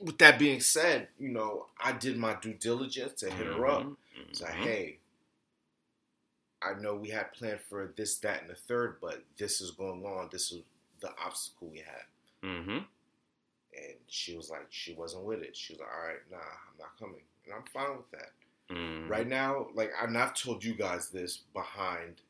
with 0.00 0.18
that 0.18 0.38
being 0.38 0.60
said, 0.60 1.08
you 1.18 1.28
know, 1.28 1.66
I 1.82 1.92
did 1.92 2.16
my 2.16 2.34
due 2.40 2.54
diligence 2.54 3.20
to 3.20 3.30
hit 3.30 3.46
her 3.46 3.66
up. 3.66 3.82
Mm-hmm. 3.82 4.32
Say, 4.32 4.52
hey, 4.56 4.98
I 6.62 6.74
know 6.80 6.94
we 6.94 7.10
had 7.10 7.32
planned 7.32 7.60
for 7.68 7.92
this, 7.96 8.16
that, 8.18 8.42
and 8.42 8.50
the 8.50 8.54
third, 8.54 8.96
but 9.00 9.22
this 9.38 9.60
is 9.60 9.70
going 9.70 10.04
on. 10.04 10.28
This 10.32 10.50
is 10.50 10.62
the 11.00 11.10
obstacle 11.24 11.68
we 11.68 11.78
had. 11.78 12.48
Mm-hmm. 12.48 12.78
And 13.84 13.96
she 14.08 14.36
was 14.36 14.50
like, 14.50 14.66
she 14.70 14.94
wasn't 14.94 15.24
with 15.24 15.42
it. 15.42 15.56
She 15.56 15.72
was 15.74 15.80
like, 15.80 15.88
all 15.88 16.06
right, 16.06 16.18
nah, 16.30 16.36
I'm 16.38 16.78
not 16.78 16.98
coming. 16.98 17.22
And 17.44 17.54
I'm 17.54 17.64
fine 17.72 17.96
with 17.96 18.10
that. 18.12 18.30
Mm-hmm. 18.74 19.08
Right 19.08 19.26
now, 19.26 19.68
like, 19.74 19.92
and 20.02 20.16
I've 20.16 20.34
told 20.34 20.62
you 20.62 20.74
guys 20.74 21.08
this 21.08 21.38
behind 21.54 22.20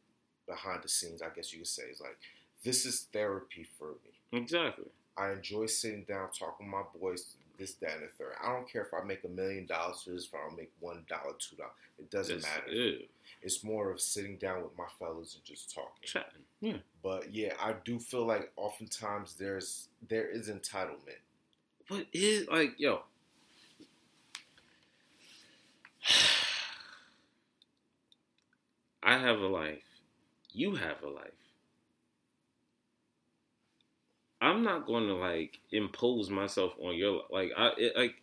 behind 0.47 0.83
the 0.83 0.89
scenes, 0.89 1.21
I 1.21 1.29
guess 1.35 1.53
you 1.53 1.59
could 1.59 1.69
say, 1.69 1.83
is 1.85 2.01
like, 2.01 2.17
this 2.65 2.87
is 2.87 3.07
therapy 3.13 3.67
for 3.79 3.89
me. 4.05 4.39
Exactly. 4.39 4.87
I 5.17 5.33
enjoy 5.33 5.67
sitting 5.67 6.05
down, 6.05 6.29
talking 6.37 6.67
with 6.67 6.73
my 6.73 6.83
boys, 6.99 7.27
this, 7.59 7.75
that, 7.75 7.95
and 7.95 8.03
the 8.05 8.07
third. 8.19 8.35
I 8.43 8.53
don't 8.53 8.71
care 8.71 8.83
if 8.83 8.95
I 8.95 9.05
make 9.05 9.25
a 9.25 9.29
million 9.29 9.67
dollars 9.67 10.03
for 10.03 10.11
this, 10.11 10.27
if 10.27 10.35
I 10.35 10.39
don't 10.47 10.57
make 10.57 10.71
one 10.81 11.05
dollar, 11.09 11.35
two 11.39 11.57
dollars. 11.57 11.73
It 11.99 12.11
doesn't 12.11 12.43
matter. 12.43 12.63
it. 12.67 13.11
It's 13.43 13.65
more 13.65 13.91
of 13.91 14.01
sitting 14.01 14.37
down 14.37 14.63
with 14.63 14.77
my 14.79 14.87
fellows 14.99 15.35
and 15.35 15.45
just 15.45 15.75
talking. 15.75 15.91
Chatting. 16.05 16.43
Yeah. 16.61 16.77
But 17.03 17.35
yeah, 17.35 17.55
I 17.61 17.75
do 17.85 17.99
feel 17.99 18.25
like 18.25 18.53
oftentimes 18.57 19.35
there's 19.35 19.89
there 20.09 20.29
is 20.29 20.49
entitlement. 20.49 21.19
What 21.89 22.07
is 22.13 22.47
like, 22.49 22.75
yo? 22.79 23.03
I 29.03 29.19
have 29.19 29.39
a 29.41 29.47
life. 29.47 29.83
You 30.53 30.75
have 30.77 31.03
a 31.03 31.09
life. 31.09 31.33
I'm 34.41 34.63
not 34.63 34.87
going 34.87 35.07
to 35.09 35.15
like 35.15 35.59
impose 35.73 36.31
myself 36.31 36.75
on 36.81 36.95
your 36.97 37.23
like 37.31 37.51
I 37.57 37.73
it, 37.77 37.97
like 37.97 38.23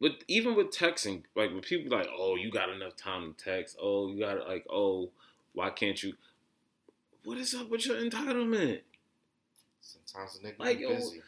with 0.00 0.14
even 0.26 0.56
with 0.56 0.70
texting 0.70 1.22
like 1.36 1.50
when 1.52 1.60
people 1.60 1.96
like 1.96 2.08
oh 2.18 2.34
you 2.34 2.50
got 2.50 2.70
enough 2.70 2.96
time 2.96 3.32
to 3.34 3.44
text 3.44 3.76
oh 3.80 4.08
you 4.08 4.18
got 4.18 4.48
like 4.48 4.66
oh 4.68 5.10
why 5.52 5.70
can't 5.70 6.02
you 6.02 6.14
what 7.24 7.38
is 7.38 7.54
up 7.54 7.70
with 7.70 7.86
your 7.86 7.96
entitlement 7.96 8.80
Sometimes 9.80 10.40
a 10.42 10.46
nigga 10.46 10.58
Like, 10.58 10.80
yo, 10.80 10.94
busy. 10.94 11.22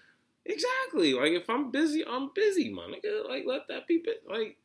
Exactly. 0.47 1.15
Like 1.15 1.33
if 1.33 1.49
I'm 1.49 1.71
busy, 1.71 2.05
I'm 2.07 2.31
busy, 2.35 2.71
my 2.73 2.83
nigga. 2.85 3.29
Like 3.29 3.45
let 3.47 3.69
that 3.69 3.87
be 3.87 3.99
bit. 3.99 4.23
Like 4.29 4.57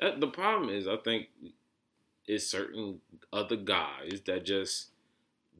that. 0.00 0.20
The 0.20 0.28
problem 0.28 0.70
is, 0.70 0.86
I 0.86 0.96
think, 0.96 1.26
is 2.26 2.48
certain 2.48 3.00
other 3.32 3.56
guys 3.56 4.20
that 4.26 4.44
just 4.44 4.88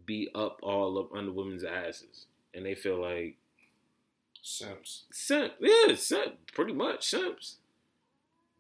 be 0.07 0.28
up 0.35 0.61
all 0.62 0.99
up 0.99 1.11
under 1.14 1.33
women's 1.33 1.64
asses, 1.64 2.26
and 2.54 2.64
they 2.66 2.75
feel 2.75 3.00
like 3.00 3.37
Simps. 4.43 5.04
simp. 5.11 5.54
Yeah, 5.61 5.95
simp. 5.97 6.35
Pretty 6.52 6.73
much 6.75 7.09
simps. 7.09 7.57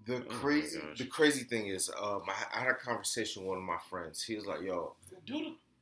The 0.06 0.16
Oh 0.16 0.20
crazy 0.28 0.80
gosh. 0.80 0.98
the 0.98 1.06
crazy 1.06 1.44
thing 1.44 1.66
is, 1.68 1.90
um, 2.00 2.22
I, 2.28 2.58
I 2.58 2.60
had 2.60 2.68
a 2.70 2.74
conversation 2.74 3.42
with 3.42 3.50
one 3.50 3.58
of 3.58 3.64
my 3.64 3.78
friends. 3.88 4.22
He 4.22 4.34
was 4.34 4.46
like, 4.46 4.62
"Yo, 4.62 4.94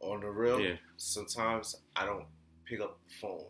on 0.01 0.21
the 0.21 0.29
real, 0.31 0.61
Yeah. 0.61 0.77
sometimes 0.97 1.77
I 1.97 2.05
don't 2.05 2.27
pick 2.65 2.81
up 2.81 2.99
the 3.09 3.15
phone 3.21 3.47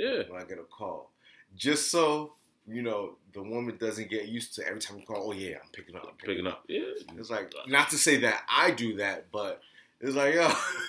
Yeah. 0.00 0.22
when 0.28 0.40
I 0.40 0.44
get 0.44 0.58
a 0.58 0.62
call, 0.64 1.10
just 1.56 1.90
so 1.90 2.32
you 2.66 2.82
know 2.82 3.16
the 3.32 3.42
woman 3.42 3.76
doesn't 3.78 4.08
get 4.10 4.28
used 4.28 4.54
to 4.56 4.66
every 4.66 4.80
time 4.80 4.98
you 4.98 5.04
call. 5.06 5.28
Oh 5.28 5.32
yeah, 5.32 5.56
I'm 5.62 5.70
picking 5.72 5.96
up, 5.96 6.06
I'm 6.08 6.16
Picking 6.16 6.46
up. 6.46 6.64
Yeah. 6.68 6.80
It's 7.16 7.30
like 7.30 7.52
not 7.68 7.90
to 7.90 7.98
say 7.98 8.18
that 8.18 8.42
I 8.48 8.70
do 8.70 8.96
that, 8.96 9.30
but 9.32 9.60
it's 10.00 10.14
like 10.16 10.34
yo, 10.34 10.48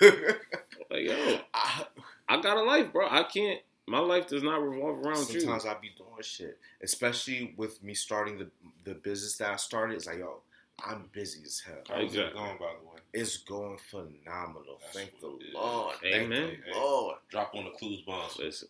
Like 0.90 1.04
yo, 1.04 1.38
I, 1.54 1.84
I 2.28 2.40
got 2.40 2.56
a 2.56 2.62
life, 2.62 2.92
bro. 2.92 3.06
I 3.08 3.22
can't. 3.24 3.60
My 3.86 3.98
life 3.98 4.28
does 4.28 4.42
not 4.42 4.62
revolve 4.62 4.98
around 5.04 5.16
sometimes 5.16 5.34
you. 5.34 5.40
Sometimes 5.40 5.66
I 5.66 5.74
be 5.80 5.90
doing 5.96 6.10
shit, 6.22 6.58
especially 6.82 7.52
with 7.56 7.82
me 7.82 7.94
starting 7.94 8.38
the 8.38 8.48
the 8.84 8.94
business 8.94 9.36
that 9.38 9.50
I 9.50 9.56
started. 9.56 9.96
It's 9.96 10.06
like 10.06 10.18
yo, 10.18 10.40
I'm 10.86 11.08
busy 11.12 11.40
as 11.44 11.60
hell. 11.60 11.76
it 11.98 12.04
Exactly. 12.04 12.32
going, 12.38 12.58
by 12.58 12.72
the 12.80 12.81
way? 12.81 12.81
It's 13.14 13.36
going 13.38 13.78
phenomenal. 13.90 14.78
That's 14.80 14.96
Thank 14.96 15.20
the 15.20 15.28
what 15.28 15.42
it 15.42 15.48
is. 15.48 15.54
Lord. 15.54 15.96
Amen. 16.04 16.48
Thank 16.48 16.64
the 16.64 16.80
Lord. 16.80 17.16
Drop 17.30 17.54
on 17.54 17.64
the 17.64 17.70
clues 17.72 18.00
bombs. 18.02 18.38
Listen. 18.38 18.68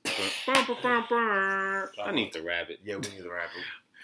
I 0.49 2.11
need 2.13 2.33
the 2.33 2.43
rabbit. 2.43 2.81
Yeah, 2.85 2.97
we 2.97 3.03
need 3.11 3.23
the 3.23 3.31
rabbit. 3.31 3.51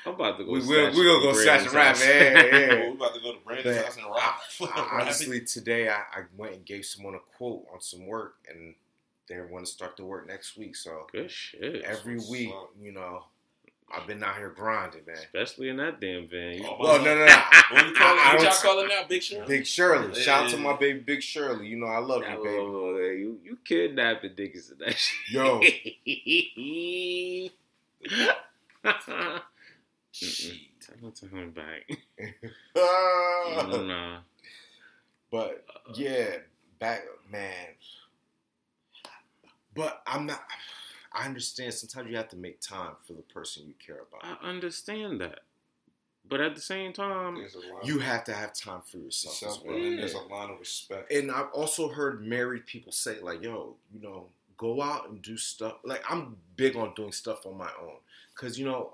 I'm 0.06 0.14
about 0.14 0.38
to 0.38 0.44
go. 0.44 0.52
We 0.52 0.60
snatch 0.60 0.70
will. 0.70 0.86
it 0.86 0.94
We 0.96 1.04
gonna 1.04 1.24
go 1.24 1.32
snatch 1.32 1.72
Brandon's 1.72 1.72
and 1.72 1.74
rap. 1.74 1.96
house. 1.96 2.04
Yeah, 2.04 2.44
yeah. 2.58 2.74
we 2.90 2.96
about 2.96 3.14
to 3.14 3.20
go 3.20 3.32
to 3.32 3.38
Brandon's 3.44 3.76
But 3.76 3.84
house 3.84 3.96
and 3.96 4.06
rock. 4.06 4.42
for 4.50 4.66
rabbit. 4.68 4.88
Honestly, 4.92 5.40
today 5.40 5.88
I, 5.88 5.94
I 5.96 6.22
went 6.36 6.54
and 6.54 6.64
gave 6.64 6.84
someone 6.84 7.14
a 7.14 7.36
quote 7.36 7.64
on 7.74 7.80
some 7.80 8.06
work, 8.06 8.34
and 8.48 8.74
they 9.28 9.40
want 9.40 9.66
to 9.66 9.72
start 9.72 9.96
the 9.96 10.04
work 10.04 10.28
next 10.28 10.56
week. 10.56 10.76
So 10.76 11.06
Good 11.10 11.30
shit. 11.30 11.82
every 11.82 12.16
what's 12.16 12.30
week, 12.30 12.50
up. 12.54 12.70
you 12.80 12.92
know, 12.92 13.24
I've 13.94 14.06
been 14.06 14.22
out 14.22 14.36
here 14.36 14.50
grinding, 14.50 15.00
man. 15.06 15.16
Especially 15.16 15.70
in 15.70 15.78
that 15.78 15.98
damn 16.00 16.28
van. 16.28 16.60
Oh, 16.64 16.76
Well, 16.78 16.98
no, 16.98 17.14
no, 17.16 17.24
no. 17.26 17.26
What, 17.72 17.86
we 17.86 17.94
call 17.94 18.12
it? 18.14 18.34
What 18.34 18.42
y'all 18.42 18.52
call 18.52 18.80
it 18.80 18.88
now? 18.88 19.02
Big 19.08 19.22
Shirley? 19.22 19.46
Big 19.46 19.66
Shirley. 19.66 20.20
Shout 20.22 20.44
out 20.44 20.50
to 20.50 20.56
my 20.58 20.76
baby, 20.76 20.98
Big 21.00 21.22
Shirley. 21.22 21.66
You 21.68 21.76
know 21.76 21.86
I 21.86 21.98
love 21.98 22.22
you, 22.22 22.36
baby. 22.36 22.56
Oh, 22.60 22.96
you 22.98 23.40
you 23.44 23.58
kidnapping 23.64 24.32
niggas 24.32 24.72
and 24.72 24.80
that 24.80 24.94
shit. 24.96 25.30
Yo. 25.30 25.60
Shit. 30.12 30.56
Send 30.80 31.04
it 31.04 31.14
to 31.16 31.26
him 31.28 31.50
back. 31.52 31.90
Ah. 32.76 33.66
nah. 33.82 34.18
But 35.30 35.64
yeah, 35.94 36.36
back 36.78 37.02
man. 37.30 37.74
But 39.74 40.02
I'm 40.06 40.26
not. 40.26 40.42
I 41.18 41.26
understand. 41.26 41.74
Sometimes 41.74 42.10
you 42.10 42.16
have 42.16 42.28
to 42.28 42.36
make 42.36 42.60
time 42.60 42.92
for 43.06 43.12
the 43.14 43.22
person 43.22 43.64
you 43.66 43.74
care 43.84 44.00
about. 44.10 44.24
I 44.42 44.48
understand 44.48 45.20
that. 45.20 45.40
But 46.28 46.40
at 46.42 46.54
the 46.54 46.60
same 46.60 46.92
time, 46.92 47.36
There's 47.36 47.54
a 47.54 47.58
line. 47.60 47.68
You 47.84 47.98
have 48.00 48.24
to 48.24 48.34
have 48.34 48.52
time 48.52 48.82
for 48.84 48.98
yourself 48.98 49.32
as 49.34 49.38
Self, 49.54 49.64
well. 49.64 49.74
and 49.76 49.98
there's 49.98 50.12
a 50.14 50.18
line 50.18 50.50
of 50.50 50.58
respect. 50.58 51.10
And 51.10 51.30
I've 51.30 51.50
also 51.52 51.88
heard 51.88 52.22
married 52.22 52.66
people 52.66 52.92
say, 52.92 53.18
like, 53.20 53.42
yo, 53.42 53.76
you 53.90 54.00
know, 54.00 54.26
go 54.58 54.82
out 54.82 55.08
and 55.08 55.22
do 55.22 55.36
stuff. 55.38 55.76
Like, 55.84 56.02
I'm 56.10 56.36
big 56.56 56.76
on 56.76 56.92
doing 56.94 57.12
stuff 57.12 57.46
on 57.46 57.56
my 57.56 57.70
own. 57.80 57.96
Because, 58.34 58.58
you 58.58 58.66
know, 58.66 58.92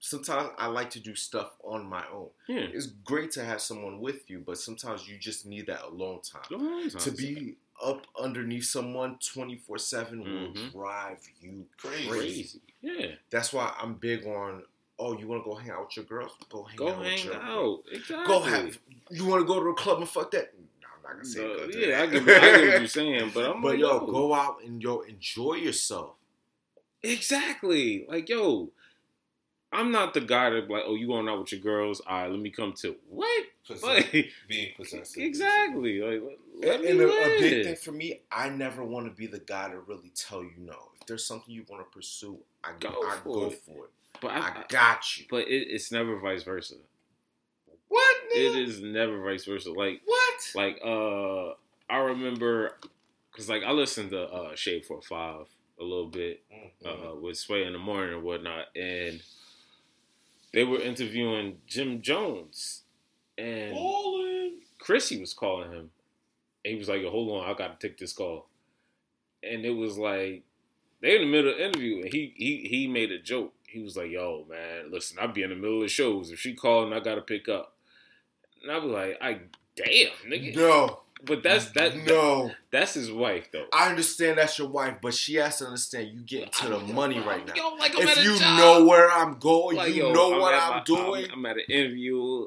sometimes 0.00 0.50
I 0.58 0.66
like 0.66 0.90
to 0.90 1.00
do 1.00 1.14
stuff 1.14 1.52
on 1.62 1.86
my 1.86 2.02
own. 2.12 2.28
yeah. 2.48 2.66
It's 2.72 2.86
great 2.86 3.30
to 3.32 3.44
have 3.44 3.60
someone 3.60 4.00
with 4.00 4.28
you, 4.28 4.42
but 4.44 4.58
sometimes 4.58 5.08
you 5.08 5.18
just 5.18 5.46
need 5.46 5.66
that 5.68 5.84
alone 5.84 6.20
time. 6.22 6.42
Go 6.48 6.56
on, 6.56 6.90
To 6.90 6.98
son. 7.00 7.14
be 7.16 7.54
up 7.82 8.06
underneath 8.18 8.64
someone 8.64 9.18
24 9.18 9.78
7 9.78 10.20
will 10.20 10.52
Mhm. 10.52 10.72
drive 10.72 11.18
you 11.40 11.66
Crazy. 11.76 12.08
crazy. 12.08 12.60
Yeah. 12.82 13.14
That's 13.30 13.52
why 13.52 13.74
I'm 13.80 13.94
big 13.94 14.26
on, 14.26 14.64
oh, 14.98 15.18
you 15.18 15.26
want 15.28 15.42
to 15.44 15.50
go 15.50 15.56
hang 15.56 15.70
out 15.70 15.86
with 15.86 15.96
your 15.96 16.04
girls? 16.06 16.32
Go 16.48 16.64
hang 16.64 16.76
Go 16.76 16.88
out 16.90 16.98
with 16.98 17.06
hang 17.08 17.24
your 17.26 17.34
out. 17.42 17.82
Exactly. 17.90 18.26
Go 18.26 18.40
have. 18.40 18.78
You 19.10 19.24
want 19.26 19.40
to 19.42 19.46
go 19.46 19.60
to 19.62 19.70
a 19.70 19.74
club 19.74 19.98
and 20.00 20.08
fuck 20.08 20.30
that? 20.32 20.52
No, 20.82 20.88
I'm 20.96 21.02
not 21.02 21.12
gonna 21.12 21.24
say 21.24 21.40
No, 21.40 21.56
go 21.56 21.78
yeah, 21.78 22.02
I 22.02 22.06
get, 22.06 22.22
I 22.22 22.26
get 22.26 22.68
what 22.68 22.78
you're 22.80 22.86
saying, 23.00 23.30
but 23.34 23.50
I'm 23.50 23.60
but 23.62 23.78
yo, 23.78 24.00
go 24.06 24.34
out 24.34 24.62
and 24.62 24.82
yo 24.82 25.00
enjoy 25.00 25.54
yourself. 25.54 26.16
Exactly. 27.02 28.04
Like, 28.08 28.28
yo, 28.28 28.70
I'm 29.72 29.92
not 29.92 30.14
the 30.14 30.20
guy 30.20 30.50
that 30.50 30.68
like, 30.68 30.82
oh, 30.86 30.94
you 30.96 31.06
going 31.06 31.28
out 31.28 31.38
with 31.40 31.52
your 31.52 31.60
girls? 31.60 32.00
All 32.06 32.22
right, 32.22 32.30
let 32.30 32.40
me 32.40 32.50
come 32.50 32.72
to 32.80 32.96
what? 33.08 33.44
Like, 33.82 34.30
being 34.48 34.72
possessive. 34.76 35.22
exactly. 35.22 36.00
Like, 36.00 36.20
let 36.60 36.74
And, 36.76 36.84
me 36.84 36.90
and 36.90 37.00
a, 37.02 37.04
a 37.06 37.38
big 37.38 37.64
thing 37.66 37.76
for 37.76 37.92
me, 37.92 38.20
I 38.32 38.48
never 38.48 38.84
want 38.84 39.06
to 39.06 39.12
be 39.12 39.26
the 39.28 39.38
guy 39.38 39.68
to 39.70 39.78
really 39.78 40.10
tell 40.16 40.42
you 40.42 40.50
no. 40.58 40.74
If 41.00 41.06
there's 41.06 41.24
something 41.24 41.54
you 41.54 41.64
want 41.68 41.84
to 41.88 41.96
pursue, 41.96 42.38
I 42.64 42.72
Go 42.80 42.88
I 42.88 43.18
for 43.22 43.28
go 43.28 43.46
it. 43.46 43.62
for 43.64 43.84
it. 43.84 43.90
But 44.20 44.32
I, 44.32 44.38
I, 44.40 44.64
got 44.68 45.18
you. 45.18 45.26
but 45.30 45.46
it, 45.46 45.68
it's 45.70 45.92
never 45.92 46.18
vice 46.18 46.42
versa. 46.42 46.74
What? 47.88 48.16
It 48.32 48.54
nigga? 48.56 48.66
is 48.68 48.80
never 48.80 49.22
vice 49.22 49.44
versa. 49.44 49.70
Like, 49.72 50.00
What? 50.04 50.34
like 50.56 50.80
uh, 50.84 51.50
I 51.88 51.98
remember, 51.98 52.76
cause 53.36 53.48
like 53.48 53.62
I 53.62 53.70
listened 53.72 54.10
to 54.10 54.22
uh 54.24 54.54
Shade 54.56 54.84
45 54.84 55.46
a 55.78 55.82
little 55.84 56.08
bit. 56.08 56.42
Mhm. 56.52 57.12
uh, 57.12 57.14
with 57.16 57.36
Sway 57.38 57.64
in 57.64 57.72
the 57.72 57.78
morning 57.78 58.14
and 58.14 58.22
whatnot, 58.24 58.66
and 58.76 59.22
they 60.52 60.64
were 60.64 60.80
interviewing 60.80 61.58
Jim 61.66 62.02
Jones, 62.02 62.82
and 63.38 63.74
Chrissy 64.78 65.20
was 65.20 65.34
calling 65.34 65.72
him. 65.72 65.90
And 66.64 66.72
he 66.72 66.76
was 66.76 66.88
like, 66.88 67.04
"Hold 67.04 67.42
on, 67.42 67.50
I 67.50 67.54
got 67.54 67.78
to 67.78 67.88
take 67.88 67.98
this 67.98 68.12
call," 68.12 68.48
and 69.42 69.64
it 69.64 69.70
was 69.70 69.96
like 69.96 70.42
they 71.00 71.16
in 71.16 71.22
the 71.22 71.26
middle 71.26 71.50
of 71.52 71.58
the 71.58 71.64
interview, 71.64 72.02
and 72.02 72.12
he 72.12 72.34
he 72.36 72.68
he 72.68 72.86
made 72.86 73.10
a 73.10 73.18
joke. 73.18 73.54
He 73.66 73.80
was 73.80 73.96
like, 73.96 74.10
"Yo, 74.10 74.46
man, 74.48 74.90
listen, 74.90 75.18
I'd 75.18 75.34
be 75.34 75.42
in 75.42 75.50
the 75.50 75.56
middle 75.56 75.82
of 75.82 75.90
shows. 75.90 76.30
If 76.30 76.40
she 76.40 76.54
calling, 76.54 76.92
I 76.92 77.00
gotta 77.00 77.22
pick 77.22 77.48
up." 77.48 77.76
And 78.62 78.70
I 78.70 78.78
was 78.78 78.90
like, 78.92 79.18
"I 79.22 79.40
damn, 79.76 80.10
nigga." 80.26 80.54
No. 80.56 81.00
But 81.24 81.42
that's 81.42 81.70
that. 81.72 81.96
No. 82.06 82.50
That's 82.70 82.94
his 82.94 83.10
wife, 83.12 83.50
though. 83.52 83.66
I 83.72 83.90
understand 83.90 84.38
that's 84.38 84.58
your 84.58 84.68
wife, 84.68 84.96
but 85.02 85.14
she 85.14 85.34
has 85.36 85.58
to 85.58 85.66
understand 85.66 86.08
you 86.08 86.20
get 86.20 86.52
to 86.54 86.68
the 86.68 86.78
money 86.78 87.20
right 87.20 87.46
now. 87.46 87.54
Yo, 87.54 87.74
like 87.76 87.92
I'm 87.96 88.08
If 88.08 88.24
you 88.24 88.38
know 88.40 88.84
where 88.84 89.10
I'm 89.10 89.38
going, 89.38 89.76
Like, 89.76 89.94
you 89.94 90.04
yo, 90.06 90.12
know 90.12 90.38
what 90.38 90.54
I'm, 90.54 90.70
my- 90.78 90.82
doing. 90.84 91.24
I'm, 91.32 91.38
I'm 91.38 91.46
at 91.46 91.56
an 91.56 91.64
interview. 91.68 92.46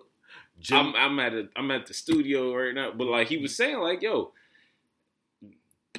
Jim, 0.59 0.77
I'm, 0.77 0.95
I'm 0.95 1.19
at 1.19 1.33
a, 1.33 1.49
I'm 1.55 1.71
at 1.71 1.85
the 1.87 1.93
studio 1.93 2.55
right 2.55 2.73
now. 2.73 2.91
But 2.91 3.07
like 3.07 3.27
he 3.27 3.37
was 3.37 3.55
saying, 3.55 3.77
like 3.79 4.01
yo, 4.01 4.31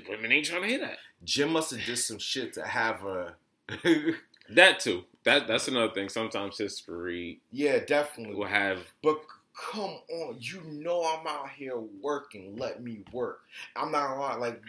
women 0.08 0.32
ain't 0.32 0.46
trying 0.46 0.62
to 0.62 0.68
hear 0.68 0.80
that. 0.80 0.98
Jim 1.22 1.50
must 1.52 1.70
have 1.70 1.84
did 1.84 1.98
some 1.98 2.18
shit 2.18 2.54
to 2.54 2.64
have 2.66 3.04
a. 3.04 3.34
That 4.50 4.78
too. 4.78 5.04
That 5.24 5.48
that's 5.48 5.68
another 5.68 5.90
thing. 5.94 6.10
Sometimes 6.10 6.58
history 6.58 7.40
yeah, 7.50 7.78
definitely. 7.78 8.34
will 8.34 8.44
have. 8.46 8.80
But 9.02 9.20
come 9.54 9.98
on, 10.10 10.36
you 10.40 10.62
know 10.64 11.02
I'm 11.02 11.26
out 11.26 11.50
here 11.50 11.78
working. 11.78 12.56
Let 12.56 12.82
me 12.82 13.04
work. 13.12 13.40
I'm 13.76 13.92
not 13.92 14.08
gonna 14.08 14.20
lie. 14.20 14.34
Like 14.36 14.62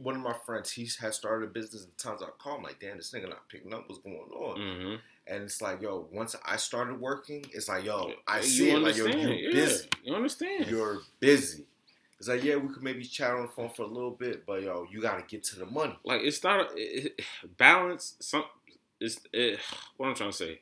one 0.00 0.14
of 0.16 0.22
my 0.22 0.34
friends, 0.46 0.70
he 0.72 0.88
has 1.00 1.16
started 1.16 1.48
a 1.48 1.52
business, 1.52 1.84
and 1.84 1.96
times 1.98 2.22
I 2.22 2.26
call 2.38 2.56
him 2.56 2.62
like, 2.62 2.80
"Damn, 2.80 2.96
this 2.96 3.12
nigga 3.12 3.28
not 3.28 3.48
picking 3.48 3.72
up. 3.74 3.84
What's 3.88 4.02
going 4.02 4.16
on?" 4.16 4.56
hmm 4.60 4.94
And 5.26 5.44
it's 5.44 5.62
like, 5.62 5.80
yo, 5.82 6.08
once 6.12 6.34
I 6.44 6.56
started 6.56 7.00
working, 7.00 7.44
it's 7.52 7.68
like, 7.68 7.84
yo, 7.84 8.12
I 8.26 8.38
You 8.38 8.42
see 8.44 8.70
it. 8.70 8.78
Like, 8.82 8.96
yo, 8.96 9.06
you're 9.06 9.32
yeah. 9.32 9.52
busy. 9.52 9.88
You 10.02 10.14
understand? 10.14 10.66
You're 10.68 11.00
busy. 11.20 11.64
It's 12.18 12.28
like, 12.28 12.44
yeah, 12.44 12.56
we 12.56 12.72
could 12.72 12.82
maybe 12.82 13.04
chat 13.04 13.32
on 13.32 13.42
the 13.42 13.48
phone 13.48 13.70
for 13.70 13.82
a 13.82 13.86
little 13.86 14.10
bit, 14.12 14.46
but 14.46 14.62
yo, 14.62 14.86
you 14.90 15.00
gotta 15.00 15.22
get 15.22 15.44
to 15.44 15.58
the 15.58 15.66
money. 15.66 15.96
like 16.04 16.22
it's 16.22 16.42
not 16.44 16.60
a, 16.60 16.74
it- 16.76 17.20
balance. 17.58 18.14
Some 18.20 18.44
it's 19.00 19.20
it, 19.32 19.58
what 19.96 20.08
I'm 20.08 20.14
trying 20.14 20.30
to 20.30 20.36
say. 20.36 20.60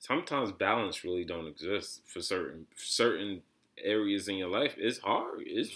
Sometimes 0.00 0.52
balance 0.52 1.04
really 1.04 1.24
don't 1.24 1.46
exist 1.46 2.02
for 2.06 2.20
certain 2.20 2.66
certain 2.76 3.42
areas 3.82 4.28
in 4.28 4.36
your 4.36 4.48
life. 4.48 4.74
It's 4.78 4.98
hard. 4.98 5.40
It's 5.44 5.70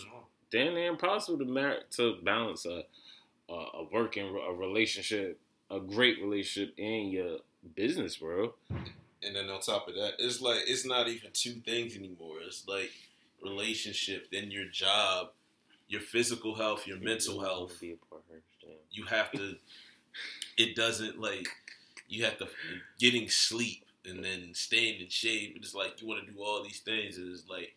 damn 0.51 0.75
near 0.75 0.91
impossible 0.91 1.39
to 1.39 1.45
mar- 1.45 1.83
to 1.93 2.17
balance 2.23 2.65
a 2.67 2.85
a, 3.49 3.55
a 3.55 3.89
working 3.93 4.27
a 4.27 4.53
relationship, 4.53 5.41
a 5.71 5.81
great 5.81 6.21
relationship, 6.23 6.75
and 6.79 7.11
your 7.11 7.39
business, 7.75 8.17
bro. 8.17 8.55
And 9.25 9.37
then 9.37 9.49
on 9.51 9.61
top 9.61 9.89
of 9.89 9.95
that, 9.95 10.15
it's 10.19 10.41
like 10.41 10.61
it's 10.67 10.87
not 10.87 11.09
even 11.09 11.31
two 11.33 11.55
things 11.65 11.97
anymore. 11.97 12.37
It's 12.47 12.67
like 12.67 12.91
relationship, 13.43 14.29
then 14.33 14.51
your 14.51 14.67
job, 14.67 15.31
your 15.89 16.01
physical 16.01 16.55
health, 16.55 16.87
your 16.87 16.99
mental 16.99 17.41
health. 17.41 17.81
Be 17.81 17.93
a 17.93 17.97
part 17.97 18.23
of 18.29 18.35
her, 18.37 18.43
damn. 18.61 18.73
You 18.91 19.05
have 19.07 19.33
to. 19.33 19.57
It 20.57 20.77
doesn't 20.77 21.21
like 21.21 21.49
you 22.09 22.25
have 22.25 22.39
to 22.39 22.49
getting 22.99 23.29
sleep 23.29 23.82
and 24.07 24.25
then 24.25 24.51
staying 24.55 25.01
in 25.01 25.09
shape. 25.09 25.55
It's 25.57 25.75
like 25.75 26.01
you 26.01 26.09
want 26.09 26.27
to 26.27 26.33
do 26.33 26.41
all 26.43 26.63
these 26.63 26.81
things. 26.81 27.19
and 27.19 27.33
It's 27.33 27.49
like 27.49 27.75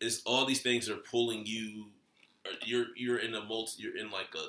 it's 0.00 0.22
all 0.24 0.46
these 0.46 0.62
things 0.62 0.88
are 0.90 0.96
pulling 0.96 1.46
you. 1.46 1.86
You're 2.64 2.86
you're 2.96 3.18
in 3.18 3.34
a 3.34 3.42
multi. 3.42 3.82
You're 3.82 3.96
in 3.96 4.10
like 4.10 4.34
a 4.34 4.48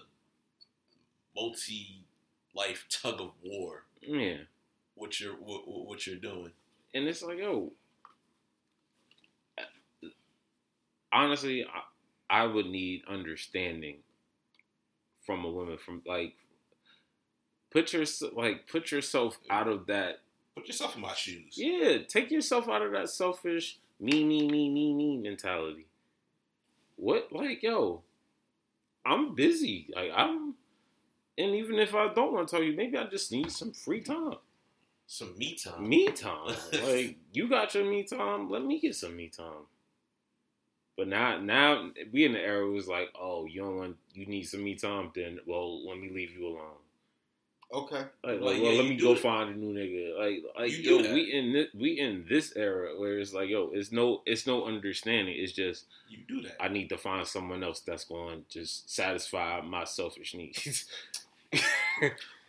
multi 1.35 2.03
life 2.55 2.85
tug 2.89 3.19
of 3.21 3.31
war. 3.43 3.83
Yeah, 4.01 4.37
What 4.95 5.19
you're 5.19 5.33
what, 5.35 5.67
what 5.67 6.05
you're 6.05 6.15
doing. 6.17 6.51
and 6.93 7.07
it's 7.07 7.21
like, 7.23 7.37
yo, 7.37 7.71
honestly, 11.11 11.65
I, 12.29 12.41
I 12.43 12.45
would 12.45 12.65
need 12.67 13.03
understanding 13.07 13.97
from 15.25 15.45
a 15.45 15.49
woman. 15.51 15.77
From 15.77 16.01
like, 16.05 16.35
put 17.71 17.93
your 17.93 18.05
like 18.33 18.67
put 18.67 18.91
yourself 18.91 19.37
out 19.49 19.67
of 19.67 19.87
that 19.87 20.21
Put 20.55 20.67
yourself 20.67 20.95
in 20.95 21.01
my 21.01 21.13
shoes. 21.13 21.55
Yeah, 21.55 21.99
take 22.07 22.29
yourself 22.31 22.69
out 22.69 22.81
of 22.81 22.91
that 22.91 23.09
selfish 23.09 23.79
me, 23.99 24.23
me, 24.23 24.47
me, 24.49 24.69
me, 24.69 24.93
me 24.93 25.17
mentality. 25.17 25.87
What, 26.95 27.31
like, 27.31 27.63
yo, 27.63 28.03
I'm 29.05 29.33
busy. 29.33 29.87
Like, 29.95 30.11
I'm, 30.15 30.55
and 31.37 31.55
even 31.55 31.79
if 31.79 31.95
I 31.95 32.13
don't 32.13 32.33
want 32.33 32.47
to 32.47 32.55
tell 32.55 32.63
you, 32.63 32.75
maybe 32.75 32.97
I 32.97 33.05
just 33.05 33.31
need 33.31 33.51
some 33.51 33.71
free 33.71 34.01
time. 34.01 34.35
Some 35.07 35.37
me 35.37 35.55
time. 35.55 35.87
Me 35.87 36.07
time. 36.09 36.55
like, 36.85 37.17
you 37.31 37.47
got 37.47 37.73
your 37.75 37.85
me 37.85 38.03
time. 38.03 38.49
Let 38.49 38.63
me 38.63 38.79
get 38.79 38.95
some 38.95 39.15
me 39.15 39.29
time. 39.29 39.67
But 40.95 41.07
now, 41.07 41.39
now 41.39 41.89
we 42.11 42.25
in 42.25 42.33
the 42.33 42.39
era 42.39 42.69
was 42.69 42.87
like, 42.87 43.09
oh, 43.19 43.45
you 43.45 43.61
don't 43.61 43.77
want, 43.77 43.97
you 44.13 44.27
need 44.27 44.43
some 44.43 44.63
me 44.63 44.75
time. 44.75 45.11
Then, 45.15 45.39
well, 45.47 45.87
let 45.87 45.97
me 45.97 46.09
leave 46.13 46.31
you 46.31 46.47
alone. 46.47 46.82
Okay. 47.71 47.95
Like, 47.97 48.07
Like, 48.23 48.41
like, 48.41 48.57
yeah, 48.57 48.63
well, 48.63 48.73
let 48.75 48.85
me 48.87 48.95
go 48.97 49.13
it. 49.13 49.19
find 49.19 49.49
a 49.49 49.53
new 49.57 49.73
nigga. 49.73 50.17
Like, 50.17 50.43
like 50.59 50.77
yo, 50.83 51.01
that. 51.01 51.13
we 51.13 51.31
in 51.31 51.53
this, 51.53 51.67
we 51.73 51.99
in 51.99 52.25
this 52.29 52.55
era 52.55 52.99
where 52.99 53.17
it's 53.19 53.33
like, 53.33 53.49
yo, 53.49 53.71
it's 53.73 53.91
no, 53.91 54.21
it's 54.25 54.45
no 54.45 54.65
understanding. 54.65 55.35
It's 55.37 55.53
just 55.53 55.85
You 56.09 56.19
do 56.27 56.41
that. 56.43 56.61
I 56.61 56.67
need 56.67 56.89
to 56.89 56.97
find 56.97 57.25
someone 57.27 57.63
else 57.63 57.79
that's 57.79 58.05
going 58.05 58.43
to 58.43 58.59
just 58.59 58.89
satisfy 58.93 59.61
my 59.61 59.83
selfish 59.85 60.33
needs. 60.33 60.85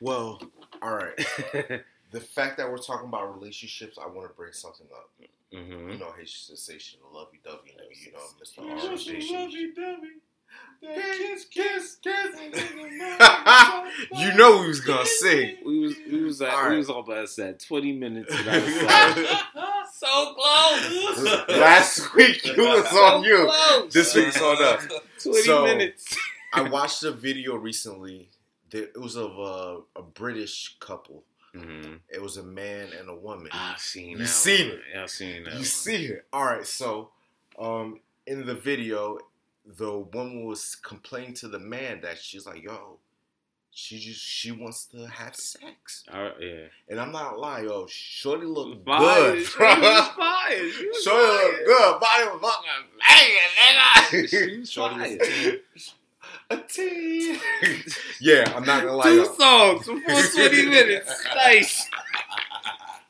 Well, 0.01 0.41
all 0.83 0.97
right. 0.97 1.17
the 2.11 2.21
fact 2.21 2.57
that 2.59 2.71
we're 2.71 2.79
talking 2.79 3.09
about 3.09 3.35
relationships, 3.39 3.99
I 3.99 4.07
want 4.07 4.29
to 4.29 4.35
bring 4.35 4.53
something 4.53 4.87
up. 4.95 5.11
hmm 5.53 5.91
You 5.91 5.99
know, 5.99 6.13
his 6.19 6.31
sensation, 6.33 7.01
lovey 7.13 7.41
dovey, 7.45 7.73
you 8.05 8.13
know, 8.13 8.19
Mr. 8.43 8.69
R. 8.71 8.97
Station. 10.83 11.39
Kiss, 11.51 11.97
kiss, 11.97 12.37
you 14.13 14.35
know 14.35 14.61
we 14.61 14.67
was 14.69 14.81
gonna 14.81 15.07
sing. 15.07 15.57
We 15.65 15.79
was, 15.81 15.95
we 16.11 16.25
was, 16.25 16.43
at, 16.43 16.51
All 16.51 16.63
we 16.65 16.69
right. 16.71 16.77
was 16.79 16.91
all 16.91 17.01
about 17.01 17.29
that 17.39 17.61
twenty 17.61 17.93
minutes. 17.93 18.31
And 18.35 18.47
I 18.51 19.83
so 19.93 20.35
close. 20.35 21.49
Last 21.49 22.15
week 22.15 22.41
it 22.45 22.59
was 22.59 22.87
on 22.93 23.25
you. 23.25 23.47
close. 23.51 23.93
This 23.95 24.15
week's 24.15 24.41
on 24.43 24.63
us. 24.63 24.87
Twenty 25.23 25.43
So- 25.43 25.65
minutes. 25.65 26.17
I 26.53 26.63
watched 26.69 27.03
a 27.03 27.11
video 27.13 27.57
recently. 27.57 28.29
That 28.71 28.91
it 28.95 29.01
was 29.01 29.17
of 29.17 29.39
a, 29.39 29.81
a 29.99 30.03
British 30.03 30.77
couple. 30.81 31.25
Mm-hmm. 31.55 31.95
It 32.13 32.21
was 32.21 32.37
a 32.37 32.43
man 32.43 32.89
and 32.99 33.09
a 33.09 33.15
woman. 33.15 33.49
I've 33.53 33.79
seen 33.79 34.11
You 34.11 34.19
that. 34.19 34.27
seen 34.29 34.69
one. 34.69 34.77
it. 34.79 34.83
Yeah, 34.95 35.03
I've 35.05 35.11
seen 35.11 35.45
that. 35.45 35.51
You 35.53 35.57
one. 35.59 35.65
see 35.65 36.05
it. 36.07 36.27
All 36.33 36.45
right. 36.45 36.67
So, 36.67 37.11
um, 37.59 38.01
in 38.27 38.45
the 38.47 38.55
video, 38.55 39.19
the 39.67 39.99
woman 39.99 40.45
was 40.45 40.75
complaining 40.77 41.35
to 41.35 41.49
the 41.49 41.59
man 41.59 42.01
that 42.03 42.19
she's 42.19 42.47
like, 42.47 42.63
"Yo, 42.63 42.99
she 43.71 43.99
just 43.99 44.21
she 44.21 44.53
wants 44.53 44.87
to 44.87 45.07
have 45.07 45.35
sex," 45.35 46.05
right, 46.13 46.33
yeah. 46.41 46.65
and 46.89 47.01
I'm 47.01 47.13
not 47.13 47.39
lying, 47.39 47.65
yo. 47.67 47.87
Shorty 47.89 48.47
look 48.47 48.85
Fire. 48.85 49.33
good. 49.35 49.47
She 49.47 49.59
was 49.63 50.09
fire. 50.09 50.71
She 50.71 50.87
was 50.89 51.03
Shorty 51.03 51.27
fire. 51.27 51.65
good. 51.65 52.01
Body 52.01 52.25
was 52.25 52.41
fucking 52.43 54.19
She 54.29 54.39
banging, 54.39 54.61
was 54.61 54.71
Shorty 54.71 54.97
was 55.01 55.09
fire. 55.09 55.57
a 56.51 56.57
10. 56.57 56.59
A 56.59 56.59
teen. 56.69 57.39
yeah, 58.21 58.53
I'm 58.55 58.65
not 58.65 58.83
gonna 58.83 58.97
lie. 58.97 59.05
Two 59.05 59.15
yo. 59.17 59.25
songs 59.35 59.87
for 59.87 59.93
20 59.99 60.67
minutes. 60.69 61.25
Nice. 61.35 61.89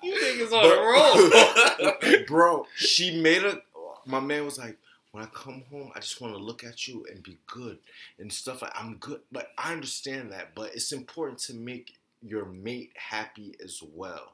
You 0.03 0.13
niggas 0.15 0.53
on 0.53 0.65
a 0.65 2.09
roll. 2.13 2.25
bro. 2.27 2.67
She 2.77 3.21
made 3.21 3.43
a. 3.45 3.59
My 4.07 4.21
man 4.21 4.45
was 4.45 4.59
like, 4.59 4.77
when 5.15 5.23
I 5.23 5.29
come 5.29 5.63
home, 5.71 5.93
I 5.95 6.01
just 6.01 6.21
want 6.21 6.35
to 6.35 6.43
look 6.43 6.65
at 6.65 6.89
you 6.89 7.07
and 7.09 7.23
be 7.23 7.39
good 7.47 7.79
and 8.19 8.33
stuff. 8.33 8.63
Like 8.63 8.73
I'm 8.75 8.97
good, 8.97 9.21
but 9.31 9.53
I 9.57 9.73
understand 9.73 10.33
that. 10.33 10.57
But 10.57 10.75
it's 10.75 10.91
important 10.91 11.39
to 11.43 11.55
make 11.55 11.95
your 12.21 12.47
mate 12.47 12.91
happy 12.97 13.55
as 13.63 13.81
well. 13.81 14.33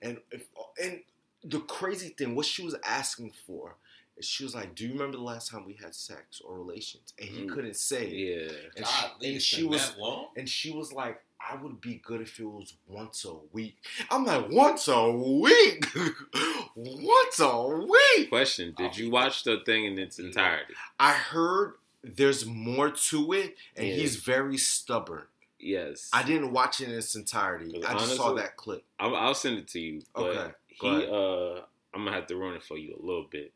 And 0.00 0.16
if 0.30 0.46
and 0.82 1.00
the 1.44 1.60
crazy 1.60 2.08
thing, 2.08 2.34
what 2.34 2.46
she 2.46 2.64
was 2.64 2.74
asking 2.82 3.32
for, 3.46 3.74
is 4.16 4.24
she 4.24 4.42
was 4.42 4.54
like, 4.54 4.74
"Do 4.74 4.86
you 4.86 4.92
remember 4.94 5.18
the 5.18 5.22
last 5.22 5.50
time 5.50 5.66
we 5.66 5.74
had 5.74 5.94
sex 5.94 6.40
or 6.42 6.56
relations?" 6.56 7.12
And 7.18 7.28
he 7.28 7.42
Mm. 7.42 7.52
couldn't 7.52 7.76
say. 7.76 8.08
Yeah. 8.08 8.52
And 8.76 8.86
God, 8.86 9.10
she, 9.20 9.32
and 9.32 9.42
she 9.42 9.64
was 9.64 9.94
long. 9.98 10.28
and 10.34 10.48
she 10.48 10.70
was 10.70 10.94
like, 10.94 11.22
I 11.48 11.56
would 11.56 11.80
be 11.80 11.94
good 12.04 12.20
if 12.20 12.38
it 12.38 12.44
was 12.44 12.74
once 12.86 13.24
a 13.24 13.34
week. 13.52 13.76
I'm 14.10 14.24
like, 14.24 14.50
once 14.50 14.88
a 14.88 15.10
week? 15.10 15.86
once 16.76 17.40
a 17.40 17.68
week? 17.68 18.28
Question: 18.28 18.74
Did 18.76 18.96
you 18.96 19.10
watch 19.10 19.44
the 19.44 19.60
thing 19.64 19.84
in 19.86 19.98
its 19.98 20.18
entirety? 20.18 20.74
I 20.98 21.12
heard 21.12 21.74
there's 22.02 22.46
more 22.46 22.90
to 22.90 23.32
it, 23.32 23.56
and 23.76 23.88
Yeah. 23.88 23.94
he's 23.94 24.16
very 24.16 24.56
stubborn. 24.58 25.24
Yes. 25.58 26.08
I 26.12 26.22
didn't 26.22 26.52
watch 26.52 26.80
it 26.80 26.88
in 26.88 26.94
its 26.94 27.14
entirety. 27.14 27.84
I 27.84 27.92
just 27.94 28.16
saw 28.16 28.32
that 28.34 28.56
clip. 28.56 28.84
I'll, 28.98 29.14
I'll 29.14 29.34
send 29.34 29.58
it 29.58 29.68
to 29.68 29.80
you. 29.80 30.02
Okay, 30.16 30.52
He, 30.68 30.88
uh, 30.88 31.60
I'm 31.92 32.04
gonna 32.04 32.12
have 32.12 32.26
to 32.28 32.36
run 32.36 32.54
it 32.54 32.62
for 32.62 32.78
you 32.78 32.94
a 32.94 33.04
little 33.04 33.26
bit. 33.30 33.52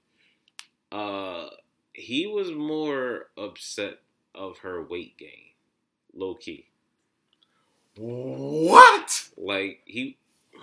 Uh, 0.92 1.48
he 1.92 2.26
was 2.26 2.50
more 2.50 3.28
upset 3.38 4.00
of 4.34 4.58
her 4.58 4.82
weight 4.82 5.16
gain, 5.16 5.52
low 6.12 6.34
key. 6.34 6.66
What? 7.96 9.28
Like 9.36 9.80
he, 9.84 10.18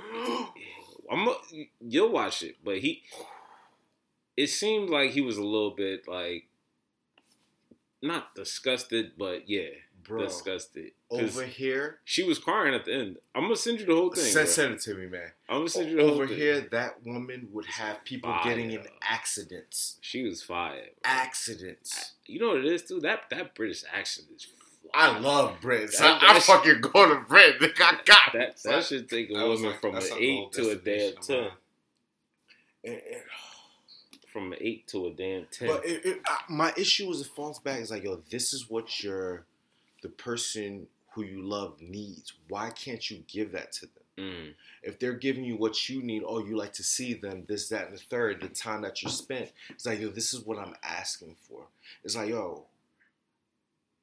I'm. 1.11 1.27
a- 1.27 1.69
You'll 1.79 2.11
watch 2.11 2.43
it, 2.43 2.57
but 2.63 2.77
he. 2.79 3.03
It 4.37 4.47
seemed 4.47 4.89
like 4.89 5.11
he 5.11 5.21
was 5.21 5.37
a 5.37 5.43
little 5.43 5.71
bit 5.71 6.07
like, 6.07 6.47
not 8.01 8.33
disgusted, 8.33 9.11
but 9.17 9.47
yeah, 9.49 9.67
Bro, 10.03 10.23
disgusted. 10.23 10.91
over 11.09 11.43
here, 11.43 11.99
she 12.05 12.23
was 12.23 12.39
crying 12.39 12.73
at 12.73 12.85
the 12.85 12.93
end. 12.93 13.17
I'm 13.35 13.43
gonna 13.43 13.55
send 13.57 13.79
you 13.81 13.85
the 13.85 13.93
whole 13.93 14.11
thing. 14.11 14.23
send, 14.23 14.47
send 14.49 14.73
it 14.75 14.81
to 14.81 14.95
me, 14.95 15.05
man. 15.07 15.31
I'm 15.49 15.57
gonna 15.59 15.69
send 15.69 15.89
you 15.89 15.97
the 15.97 16.03
whole 16.03 16.11
Over 16.13 16.27
thing. 16.27 16.37
here, 16.37 16.61
that 16.71 17.05
woman 17.05 17.49
would 17.51 17.65
have 17.65 18.03
people 18.05 18.33
getting 18.43 18.71
in 18.71 18.83
accidents. 19.03 19.97
she 20.01 20.23
was 20.23 20.41
fired. 20.41 20.91
Accidents. 21.03 22.13
You 22.25 22.39
know 22.39 22.47
what 22.49 22.57
it 22.59 22.65
is 22.65 22.83
too? 22.83 22.99
That 23.01 23.29
that 23.31 23.53
British 23.53 23.83
accent 23.93 24.27
is. 24.35 24.47
I 24.93 25.17
love 25.19 25.59
Brits. 25.61 25.97
That- 25.99 26.21
I, 26.21 26.35
I 26.35 26.39
fucking 26.39 26.81
go 26.81 27.09
to 27.09 27.21
Brit. 27.27 27.59
Nigga, 27.59 27.81
I 27.81 27.97
got 28.05 28.33
that. 28.33 28.61
That 28.63 28.83
should 28.85 29.09
take 29.09 29.29
a 29.29 29.33
was 29.47 29.61
woman 29.61 29.71
like- 29.71 29.81
from 29.81 29.95
an 29.95 30.03
eight 30.17 30.37
goal 30.37 30.49
to 30.49 30.69
a 30.71 30.75
damn 30.75 31.13
ten. 31.21 31.41
mine. 31.41 31.51
it. 32.83 33.03
It- 33.07 33.25
From 34.31 34.53
an 34.53 34.59
eight 34.61 34.87
to 34.87 35.07
a 35.07 35.11
damn 35.11 35.45
ten. 35.51 35.67
But 35.67 35.85
it, 35.85 36.05
it, 36.05 36.21
I, 36.25 36.39
my 36.49 36.73
issue 36.77 37.09
is 37.11 37.21
it 37.21 37.27
false 37.35 37.59
back. 37.59 37.79
It's 37.79 37.91
like, 37.91 38.03
yo, 38.03 38.21
this 38.29 38.53
is 38.53 38.69
what 38.69 39.03
your 39.03 39.45
the 40.03 40.09
person 40.09 40.87
who 41.13 41.23
you 41.23 41.41
love 41.41 41.81
needs. 41.81 42.33
Why 42.47 42.69
can't 42.69 43.09
you 43.11 43.23
give 43.27 43.51
that 43.51 43.73
to 43.73 43.81
them? 43.81 43.91
Mm. 44.17 44.53
If 44.83 44.99
they're 44.99 45.13
giving 45.13 45.43
you 45.43 45.55
what 45.57 45.89
you 45.89 46.01
need, 46.01 46.23
oh, 46.25 46.39
you 46.39 46.55
like 46.57 46.73
to 46.73 46.83
see 46.83 47.13
them, 47.13 47.43
this, 47.47 47.67
that, 47.69 47.87
and 47.89 47.97
the 47.97 48.01
third, 48.09 48.41
the 48.41 48.47
time 48.49 48.81
that 48.83 49.01
you 49.01 49.09
spent, 49.09 49.51
it's 49.69 49.85
like, 49.85 49.99
yo, 49.99 50.09
this 50.09 50.33
is 50.33 50.45
what 50.45 50.57
I'm 50.57 50.75
asking 50.83 51.35
for. 51.47 51.63
It's 52.03 52.15
like, 52.15 52.29
yo, 52.29 52.65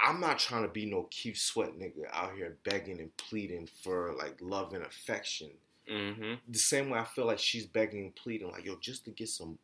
I'm 0.01 0.21
not 0.21 0.39
trying 0.39 0.63
to 0.63 0.69
be 0.69 0.87
no 0.87 1.09
Keith 1.11 1.39
Sweat 1.39 1.79
nigga 1.79 2.05
out 2.13 2.35
here 2.37 2.57
begging 2.65 3.01
and 3.01 3.15
pleading 3.17 3.69
for 3.83 4.15
like 4.17 4.37
love 4.41 4.73
and 4.73 4.85
affection. 4.85 5.51
hmm 5.89 6.35
The 6.49 6.59
same 6.59 6.91
way 6.91 6.99
I 7.01 7.05
feel 7.05 7.27
like 7.27 7.39
she's 7.39 7.67
begging 7.67 8.05
and 8.05 8.15
pleading, 8.15 8.51
like, 8.51 8.65
yo, 8.65 8.77
just 8.81 9.05
to 9.07 9.11
get 9.11 9.29
some, 9.29 9.59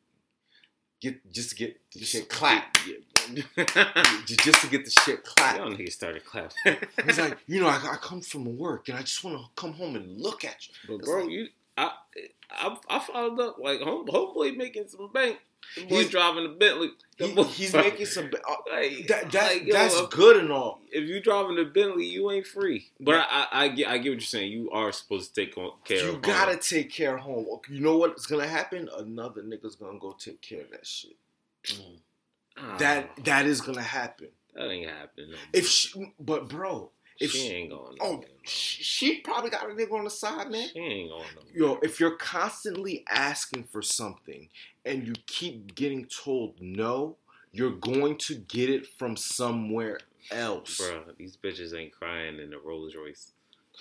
get 1.01 1.33
just 1.33 1.51
to 1.51 1.57
get 1.57 1.77
the 1.93 2.05
shit 2.05 2.29
clapped, 2.29 2.81
Ju- 4.27 4.37
just 4.37 4.61
to 4.63 4.67
get 4.69 4.85
the 4.85 4.91
shit 4.91 5.25
clapped. 5.25 5.59
Y'all 5.59 5.71
niggas 5.71 5.93
started 5.93 6.25
clapping. 6.25 6.77
He's 7.07 7.19
like, 7.19 7.39
you 7.47 7.61
know, 7.61 7.69
I, 7.69 7.77
I 7.93 7.97
come 8.03 8.21
from 8.21 8.59
work 8.59 8.89
and 8.89 8.99
I 8.99 9.03
just 9.03 9.23
want 9.25 9.39
to 9.39 9.45
come 9.55 9.73
home 9.73 9.97
and 9.97 10.21
look 10.21 10.45
at 10.45 10.67
you. 10.69 10.75
but 10.89 10.95
It's 10.97 11.05
bro, 11.09 11.23
like- 11.23 11.31
you, 11.31 11.47
I, 11.77 11.91
I, 12.51 12.77
I 12.89 12.99
followed 13.01 13.41
up 13.41 13.57
like 13.59 13.81
home, 13.81 14.07
homeboy 14.07 14.57
making 14.57 14.89
some 14.89 15.11
bank. 15.13 15.39
He's- 15.75 16.09
driving 16.09 16.47
a 16.47 16.49
Bentley. 16.51 16.91
He- 17.17 17.43
he's 17.45 17.73
making 17.73 18.07
some. 18.07 18.27
Uh, 18.27 18.55
like, 18.73 19.07
that, 19.07 19.31
that, 19.33 19.53
like, 19.53 19.69
that's 19.71 19.97
if- 19.99 20.11
good 20.11 20.37
and 20.39 20.51
all. 20.51 20.81
If 20.91 21.09
you 21.09 21.21
driving 21.21 21.59
a 21.59 21.65
Bentley, 21.65 22.07
you 22.07 22.31
ain't 22.31 22.47
free. 22.47 22.91
But 23.01 23.15
I, 23.17 23.25
I, 23.53 23.65
I 23.65 23.69
get, 23.69 23.89
I 23.89 23.99
get 23.99 24.11
what 24.11 24.15
you're 24.15 24.21
saying. 24.23 24.51
You 24.53 24.71
are 24.73 24.91
supposed 24.93 25.35
to 25.35 25.41
take 25.41 25.55
care 25.55 25.65
of 25.65 25.71
home. 25.71 26.15
You 26.15 26.19
gotta 26.21 26.53
home. 26.53 26.61
take 26.61 26.91
care 26.91 27.15
of 27.17 27.21
home. 27.23 27.47
You 27.69 27.81
know 27.81 27.97
what's 27.99 28.27
gonna 28.27 28.49
happen? 28.49 28.89
Another 28.99 29.43
nigga's 29.43 29.77
gonna 29.77 29.99
go 29.99 30.17
take 30.19 30.41
care 30.43 30.63
of 30.63 30.71
that 30.73 30.87
shit. 30.87 31.17
Ah, 32.57 32.77
That 32.79 33.25
that 33.25 33.47
is 33.47 33.61
gonna 33.61 33.83
happen. 33.83 34.29
that 34.55 34.71
ain't 34.71 34.89
happening. 34.91 35.31
No. 35.33 35.37
If 35.53 35.67
she, 35.69 36.13
but 36.21 36.49
bro, 36.49 36.91
if 37.21 37.31
she 37.31 37.39
she, 37.39 37.49
ain't 37.55 37.71
going. 37.71 37.97
oh, 38.01 38.23
she, 38.43 39.19
probably 39.21 39.51
got 39.51 39.65
a 39.71 39.73
nigga 39.75 39.93
on 39.93 40.05
the 40.05 40.11
side, 40.11 40.51
man. 40.51 40.69
she 40.73 40.79
ain't 40.81 41.11
going. 41.11 41.23
Nowhere. 41.55 41.75
Yo, 41.75 41.79
if 41.83 42.01
you're 42.01 42.17
constantly 42.17 43.05
asking 43.11 43.65
for 43.65 43.83
something 43.83 44.49
and 44.85 45.07
you 45.07 45.15
keep 45.27 45.75
getting 45.75 46.07
told 46.07 46.61
no, 46.61 47.17
you're 47.53 47.71
going 47.71 48.17
to 48.19 48.35
get 48.35 48.69
it 48.71 48.87
from 48.99 49.17
somewhere 49.17 49.99
else, 50.31 50.79
Bro, 50.79 51.03
these 51.17 51.37
bitches 51.37 51.75
ain't 51.79 51.93
crying 51.93 52.39
in 52.41 52.51
the 52.51 52.59
Rolls 52.59 52.95
Royce. 52.95 53.31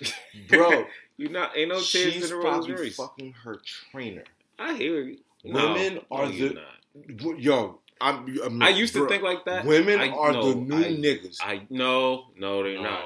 bro. 0.48 0.84
You 1.16 1.28
not 1.28 1.56
ain't 1.56 1.68
no 1.68 1.76
tears 1.76 2.12
she's 2.14 2.24
in 2.24 2.28
the 2.30 2.36
Rolls 2.36 2.66
probably 2.66 2.74
Royce. 2.84 2.96
fucking 2.96 3.32
her 3.44 3.60
trainer. 3.90 4.24
I 4.58 4.74
hear 4.74 5.00
you. 5.02 5.18
Women 5.44 5.94
no, 5.96 6.02
are 6.10 6.26
no, 6.26 6.32
the- 6.32 6.54
not. 6.54 7.38
Yo, 7.38 7.78
I'm. 8.00 8.26
I'm 8.44 8.62
I 8.62 8.70
used 8.70 8.94
to 8.94 9.06
think 9.08 9.22
like 9.22 9.44
that. 9.44 9.64
Women 9.64 10.00
I- 10.00 10.08
are 10.08 10.32
no, 10.32 10.52
the 10.52 10.54
new 10.60 10.76
I- 10.76 10.94
niggas. 10.94 11.38
I 11.40 11.62
no, 11.70 12.26
no, 12.36 12.62
they're 12.62 12.74
No, 12.76 12.82
not. 12.82 13.04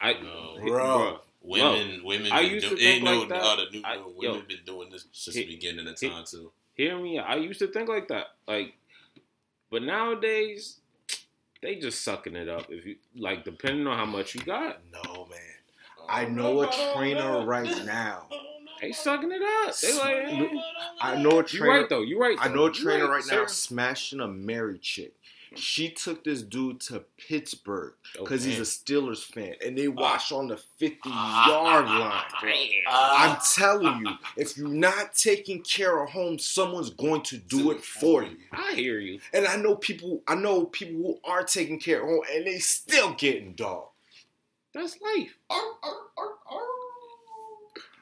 I, 0.00 0.12
No. 0.14 0.58
Bro. 0.66 1.20
women, 1.42 2.02
women. 2.04 2.32
I 2.32 2.40
used 2.40 2.64
do- 2.68 2.76
to 2.76 2.76
think 2.76 2.96
ain't 2.96 3.04
no, 3.04 3.20
like 3.20 3.28
that. 3.30 3.42
uh, 3.42 3.64
new, 3.72 3.82
I- 3.84 3.96
no, 3.96 4.14
yo. 4.20 4.32
women 4.32 4.46
been 4.48 4.64
doing 4.66 4.90
this 4.90 5.06
since 5.12 5.36
He- 5.36 5.44
the 5.44 5.54
beginning 5.54 5.86
of 5.86 5.98
he- 5.98 6.08
time 6.10 6.24
too. 6.24 6.52
hear 6.74 6.98
me. 6.98 7.18
I 7.18 7.36
used 7.36 7.58
to 7.60 7.66
think 7.68 7.88
like 7.88 8.08
that. 8.08 8.34
Like, 8.46 8.74
but 9.70 9.82
nowadays, 9.82 10.80
they 11.62 11.76
just 11.76 12.02
sucking 12.02 12.36
it 12.36 12.48
up. 12.48 12.70
If 12.70 12.84
you 12.86 12.96
like, 13.16 13.44
depending 13.44 13.86
on 13.86 13.96
how 13.96 14.04
much 14.06 14.34
you 14.34 14.40
got, 14.42 14.80
no 14.92 15.26
man. 15.30 15.40
I 16.08 16.24
know 16.26 16.62
a 16.62 16.92
trainer 16.94 17.44
right 17.44 17.66
now. 17.84 18.28
they 18.80 18.92
sucking 18.92 19.32
it 19.32 19.42
up. 19.42 19.74
They 19.78 19.92
like, 19.94 20.16
eh. 20.28 20.60
I 21.00 21.16
know 21.16 21.38
a 21.38 21.42
trainer. 21.42 21.42
you 21.42 21.44
trainer. 21.44 21.80
right 21.80 21.88
though. 21.88 22.02
You 22.02 22.20
right. 22.20 22.36
I 22.40 22.48
know 22.48 22.64
a 22.66 22.68
You 22.68 22.74
trainer 22.74 23.08
right 23.08 23.24
now 23.26 23.46
sir. 23.46 23.48
smashing 23.48 24.20
a 24.20 24.28
married 24.28 24.82
chick. 24.82 25.14
She 25.54 25.90
took 25.90 26.24
this 26.24 26.42
dude 26.42 26.80
to 26.82 27.04
Pittsburgh 27.28 27.92
because 28.18 28.44
he's 28.44 28.58
a 28.58 28.62
Steelers 28.62 29.22
fan, 29.24 29.54
and 29.64 29.78
they 29.78 29.88
watch 29.88 30.32
on 30.32 30.48
the 30.48 30.56
50 30.56 31.08
yard 31.08 31.86
line. 31.86 32.24
bro. 32.40 32.52
Ah. 32.88 33.36
I'm 33.36 33.38
telling 33.54 34.04
you, 34.04 34.12
if 34.36 34.56
you're 34.56 34.68
not 34.68 35.14
taking 35.14 35.62
care 35.62 36.02
of 36.02 36.10
home, 36.10 36.38
someone's 36.38 36.90
going 36.90 37.22
to 37.22 37.38
do 37.38 37.70
it 37.70 37.82
for 37.82 38.22
you. 38.24 38.36
I 38.52 38.72
hear 38.74 38.98
you. 38.98 39.20
And 39.32 39.46
I 39.46 39.56
know 39.56 39.76
people, 39.76 40.22
I 40.26 40.34
know 40.34 40.64
people 40.64 40.96
who 40.96 41.18
are 41.24 41.44
taking 41.44 41.78
care 41.78 42.02
of 42.02 42.08
home, 42.08 42.22
and 42.32 42.46
they 42.46 42.58
still 42.58 43.14
getting 43.14 43.52
dog. 43.52 43.88
That's 44.74 45.00
life. 45.00 45.38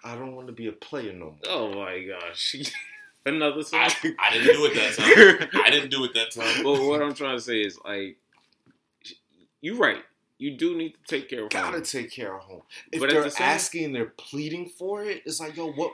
I 0.07 0.17
don't 0.17 0.35
want 0.35 0.49
to 0.49 0.53
be 0.53 0.67
a 0.67 0.73
player 0.73 1.13
no 1.13 1.27
more. 1.27 1.39
Oh 1.49 1.75
my 1.75 2.03
gosh. 2.03 2.57
Another 3.27 3.63
song. 3.63 3.81
I, 3.81 4.15
I 4.19 4.33
didn't 4.35 4.55
do 4.57 4.65
it 4.67 4.75
that 4.75 5.49
time. 5.51 5.63
I 5.65 5.71
didn't 5.71 5.91
do 5.91 6.05
it 6.05 6.13
that 6.15 6.31
time. 6.33 6.63
But 6.63 6.83
what 6.83 7.03
I'm 7.03 7.15
trying 7.15 7.37
to 7.37 7.43
say 7.43 7.61
is 7.63 7.79
like, 7.85 8.17
you're 9.61 9.77
right. 9.77 10.03
You 10.39 10.57
do 10.57 10.77
need 10.77 10.91
to 10.95 11.03
take 11.07 11.31
care 11.31 11.45
of 11.45 11.51
Gotta 11.51 11.77
home. 11.79 11.83
take 11.83 12.11
care 12.11 12.35
of 12.37 12.43
home. 12.43 12.63
If 12.93 13.01
But 13.01 13.11
they're 13.11 13.23
the 13.25 13.31
same- 13.31 13.47
asking, 13.47 13.93
they're 13.93 14.07
pleading 14.17 14.69
for 14.69 15.03
it. 15.05 15.23
It's 15.25 15.41
like, 15.41 15.57
yo, 15.57 15.71
what? 15.73 15.93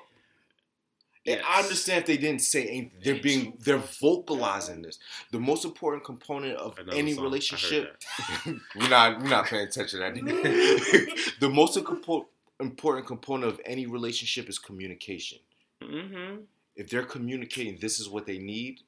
And 1.27 1.37
Yes. 1.37 1.45
I 1.47 1.61
understand 1.63 2.01
if 2.01 2.07
they 2.07 2.17
didn't 2.17 2.41
say 2.41 2.67
anything. 2.67 2.93
They're 3.05 3.23
being, 3.23 3.59
they're 3.61 3.77
vocalizing 4.01 4.81
this. 4.83 4.99
The 5.31 5.39
most 5.39 5.67
important 5.67 6.03
component 6.03 6.57
of 6.57 6.79
Another 6.79 6.97
any 6.97 7.13
song. 7.13 7.23
Relationship. 7.25 8.03
that. 8.47 8.59
we're 8.75 8.89
not, 8.89 9.21
we're 9.21 9.29
not 9.29 9.45
paying 9.45 9.67
attention 9.69 10.01
to 10.01 10.23
that. 10.23 11.35
the 11.41 11.49
most 11.51 11.79
compo- 11.85 12.27
important 12.59 13.07
component 13.07 13.53
of 13.53 13.61
any 13.67 13.87
relationship 13.87 14.49
is 14.49 14.59
communication. 14.59 15.39
Mm-hmm. 15.83 16.37
If 16.77 16.89
they're 16.89 17.05
communicating, 17.05 17.79
this 17.81 18.01
is 18.01 18.09
what 18.09 18.27
they 18.27 18.39
need, 18.39 18.81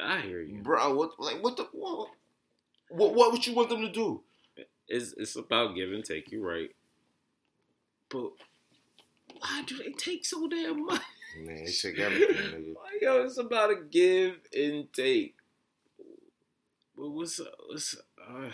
I 0.00 0.20
hear 0.20 0.42
you. 0.42 0.60
bro. 0.62 0.94
What 0.94 1.18
like 1.18 1.42
what 1.42 1.56
the 1.56 1.68
what 1.72 2.10
what, 2.90 3.14
what 3.14 3.32
would 3.32 3.46
you 3.46 3.54
want 3.54 3.68
them 3.70 3.80
to 3.82 3.90
do? 3.90 4.22
It's 4.88 5.14
it's 5.16 5.36
about 5.36 5.74
give 5.74 5.92
and 5.92 6.04
take. 6.04 6.30
You're 6.30 6.46
right. 6.46 6.70
But 8.10 8.30
why 9.38 9.62
do 9.66 9.78
they 9.78 9.92
take 9.92 10.26
so 10.26 10.46
damn 10.48 10.84
much? 10.84 11.00
Man, 11.38 11.64
they 11.64 11.72
take 11.72 11.98
everything, 11.98 12.36
nigga. 12.36 12.74
Yo, 13.00 13.22
it's 13.24 13.38
about 13.38 13.70
a 13.70 13.76
give 13.90 14.38
and 14.56 14.92
take. 14.92 15.34
But 16.96 17.10
what's 17.10 17.40
up? 17.40 17.48
what's 17.66 17.96
uh, 17.96 18.50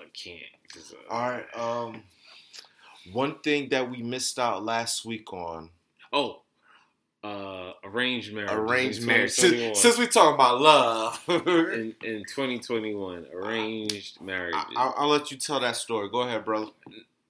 I 0.00 0.04
can't. 0.12 0.40
'cause, 0.72 0.94
uh, 0.94 1.12
All 1.12 1.30
right. 1.30 1.46
Um, 1.56 2.02
one 3.12 3.38
thing 3.40 3.68
that 3.70 3.90
we 3.90 4.02
missed 4.02 4.38
out 4.38 4.64
last 4.64 5.04
week 5.04 5.32
on 5.32 5.70
Oh, 6.12 6.42
uh, 7.24 7.72
arranged 7.84 8.32
marriage. 8.32 8.52
arranged 8.52 9.02
marriage. 9.06 9.32
Since, 9.32 9.80
since 9.80 9.98
we 9.98 10.06
talking 10.06 10.34
about 10.34 10.60
love, 10.60 11.20
in, 11.28 11.94
in 12.02 12.24
2021, 12.24 13.26
arranged 13.34 14.20
marriages. 14.20 14.62
I, 14.76 14.92
will 15.00 15.08
let 15.08 15.30
you 15.30 15.36
tell 15.36 15.58
that 15.60 15.76
story. 15.76 16.08
Go 16.10 16.20
ahead, 16.22 16.44
bro. 16.44 16.72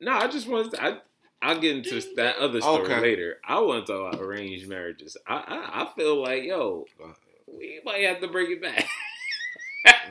no, 0.01 0.13
I 0.13 0.29
just 0.29 0.47
wanted 0.49 0.73
to, 0.73 0.83
I, 0.85 0.99
I'll 1.41 1.59
get 1.59 1.77
into 1.77 2.01
that 2.17 2.37
other 2.37 2.61
story 2.61 2.85
Okay. 2.85 3.01
later. 3.01 3.39
I 3.47 3.61
want 3.61 3.87
to 3.87 3.93
talk 3.93 4.13
about 4.13 4.23
arranged 4.23 4.69
marriages. 4.69 5.17
I, 5.27 5.35
I, 5.37 5.83
I 5.83 5.89
feel 5.97 6.21
like, 6.23 6.45
yo, 6.45 6.85
we 7.47 7.81
might 7.85 8.03
have 8.05 8.21
to 8.21 8.29
bring 8.29 8.53
it 8.53 8.61
back. 8.63 8.87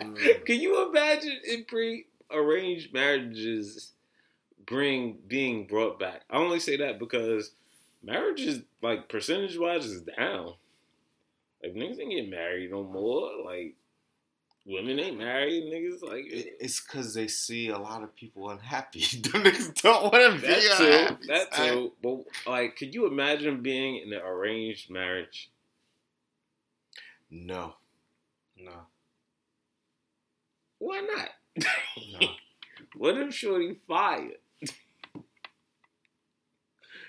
Mm. 0.02 0.46
Can 0.46 0.60
you 0.62 0.90
imagine 0.90 1.40
in 1.48 1.66
pre 1.66 2.06
arranged 2.32 2.94
marriages 2.94 3.92
bring 4.66 5.18
being 5.28 5.68
brought 5.68 6.00
back? 6.00 6.22
I 6.30 6.38
only 6.38 6.60
say 6.60 6.78
that 6.78 7.00
because 7.00 7.52
marriage 8.04 8.42
is 8.42 8.62
like 8.82 9.10
percentage 9.10 9.58
wise, 9.58 9.86
is 9.86 10.02
down. 10.02 10.54
Like 11.64 11.74
niggas 11.74 12.00
ain't 12.00 12.12
get 12.12 12.30
married 12.30 12.72
no 12.72 12.84
more. 12.84 13.32
Like 13.44 13.76
women 14.66 15.00
ain't 15.00 15.18
married. 15.18 15.64
Niggas 15.66 16.02
like 16.04 16.26
It- 16.28 16.58
It's 16.60 16.80
because 16.82 17.14
they 17.14 17.28
see 17.28 17.70
a 17.70 17.78
lot 17.78 18.04
of 18.04 18.16
people 18.16 18.50
unhappy. 18.50 19.00
Them 19.22 19.44
niggas 19.44 19.82
don't 19.82 20.12
want 20.12 20.36
to 20.36 20.42
be 20.42 20.48
that 20.48 20.80
unhappy. 20.80 21.16
too. 21.22 21.28
That 21.28 21.54
too. 21.54 21.94
But 22.02 22.18
like, 22.52 22.76
could 22.76 22.94
you 22.94 23.08
imagine 23.08 23.62
being 23.62 23.98
in 23.98 24.14
an 24.14 24.22
arranged 24.22 24.90
marriage? 24.90 25.50
No. 27.32 27.76
No. 28.58 28.72
Why 30.78 31.00
not? 31.02 31.30
No. 32.20 32.28
What 32.98 33.18
if 33.18 33.34
Shorty 33.34 33.76
fired? 33.88 34.38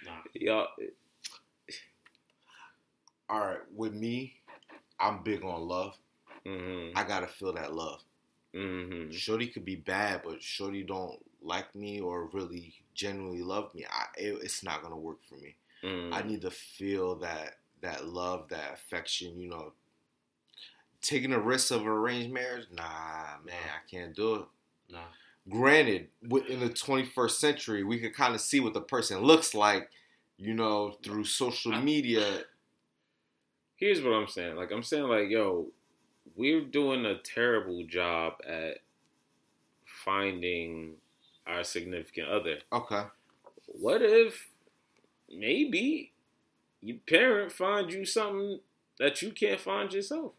Nah. 0.04 0.12
Y'all, 0.40 0.68
All 3.28 3.40
right. 3.40 3.58
With 3.74 3.94
me, 3.94 4.34
I'm 5.00 5.22
big 5.22 5.42
on 5.44 5.62
love. 5.68 5.96
mm-hmm, 6.46 6.96
I 6.96 7.04
gotta 7.04 7.26
feel 7.26 7.52
that 7.54 7.74
love. 7.74 8.02
mm-hmm. 8.54 9.10
Shorty 9.10 9.48
could 9.48 9.64
be 9.64 9.76
bad, 9.76 10.22
but 10.24 10.42
Shorty 10.42 10.82
don't 10.82 11.18
like 11.42 11.74
me 11.74 12.00
or 12.00 12.26
really 12.32 12.74
genuinely 12.94 13.42
love 13.42 13.74
me. 13.74 13.84
I, 13.90 14.04
it, 14.20 14.38
it's 14.42 14.62
not 14.62 14.82
gonna 14.82 14.96
work 14.96 15.18
for 15.28 15.36
me. 15.36 15.56
mm 15.84 16.12
I 16.12 16.22
need 16.22 16.42
to 16.42 16.50
feel 16.50 17.16
that 17.16 17.58
that 17.82 18.06
love, 18.06 18.48
that 18.48 18.74
affection. 18.74 19.38
You 19.40 19.48
know, 19.50 19.72
taking 21.02 21.30
the 21.30 21.38
risk 21.40 21.70
of 21.72 21.82
an 21.82 21.88
arranged 21.88 22.32
marriage. 22.32 22.66
Nah, 22.72 23.38
man, 23.44 23.54
I 23.54 23.90
can't 23.90 24.14
do 24.14 24.34
it. 24.36 24.42
No. 24.90 25.00
Granted, 25.48 26.08
in 26.22 26.58
the 26.60 26.68
21st 26.70 27.30
century, 27.30 27.84
we 27.84 28.00
could 28.00 28.14
kind 28.14 28.34
of 28.34 28.40
see 28.40 28.58
what 28.58 28.74
the 28.74 28.80
person 28.80 29.20
looks 29.20 29.54
like. 29.54 29.90
You 30.38 30.54
know, 30.54 30.96
through 31.02 31.24
social 31.24 31.72
media. 31.72 32.42
Here's 33.76 34.02
what 34.02 34.12
I'm 34.12 34.28
saying. 34.28 34.56
Like 34.56 34.70
I'm 34.70 34.82
saying, 34.82 35.04
like 35.04 35.28
yo, 35.30 35.68
we're 36.36 36.62
doing 36.62 37.06
a 37.06 37.18
terrible 37.18 37.84
job 37.86 38.34
at 38.46 38.78
finding 39.84 40.94
our 41.46 41.64
significant 41.64 42.28
other. 42.28 42.58
Okay. 42.72 43.02
What 43.66 44.02
if 44.02 44.48
maybe 45.30 46.12
your 46.82 46.98
parent 47.08 47.52
find 47.52 47.92
you 47.92 48.04
something 48.04 48.60
that 48.98 49.22
you 49.22 49.32
can't 49.32 49.60
find 49.60 49.92
yourself? 49.92 50.32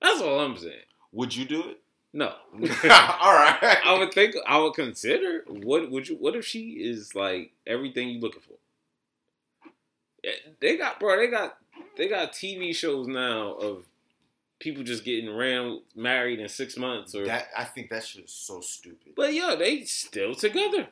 That's 0.00 0.20
all 0.20 0.40
I'm 0.40 0.56
saying. 0.56 0.86
Would 1.12 1.34
you 1.34 1.44
do 1.44 1.70
it? 1.70 1.80
No. 2.12 2.26
All 2.54 3.34
right. 3.34 3.78
I 3.84 3.96
would 3.98 4.12
think 4.12 4.34
I 4.46 4.58
would 4.58 4.74
consider 4.74 5.44
what 5.46 5.90
would 5.90 6.08
you 6.08 6.16
what 6.16 6.36
if 6.36 6.44
she 6.44 6.70
is 6.72 7.14
like 7.14 7.52
everything 7.66 8.08
you 8.08 8.20
looking 8.20 8.42
for? 8.42 8.54
Yeah, 10.22 10.32
They 10.60 10.76
got 10.76 10.98
bro, 11.00 11.16
they 11.16 11.28
got 11.28 11.58
they 11.96 12.08
got 12.08 12.32
TV 12.32 12.74
shows 12.74 13.06
now 13.06 13.52
of 13.54 13.84
people 14.58 14.82
just 14.82 15.04
getting 15.04 15.30
ran 15.34 15.80
married 15.94 16.40
in 16.40 16.48
six 16.48 16.76
months 16.76 17.14
or 17.14 17.24
That 17.24 17.48
I 17.56 17.64
think 17.64 17.90
that 17.90 18.04
shit 18.04 18.24
is 18.24 18.32
so 18.32 18.60
stupid. 18.60 19.12
but 19.14 19.32
yo, 19.32 19.56
they 19.56 19.84
still 19.84 20.34
together. 20.34 20.88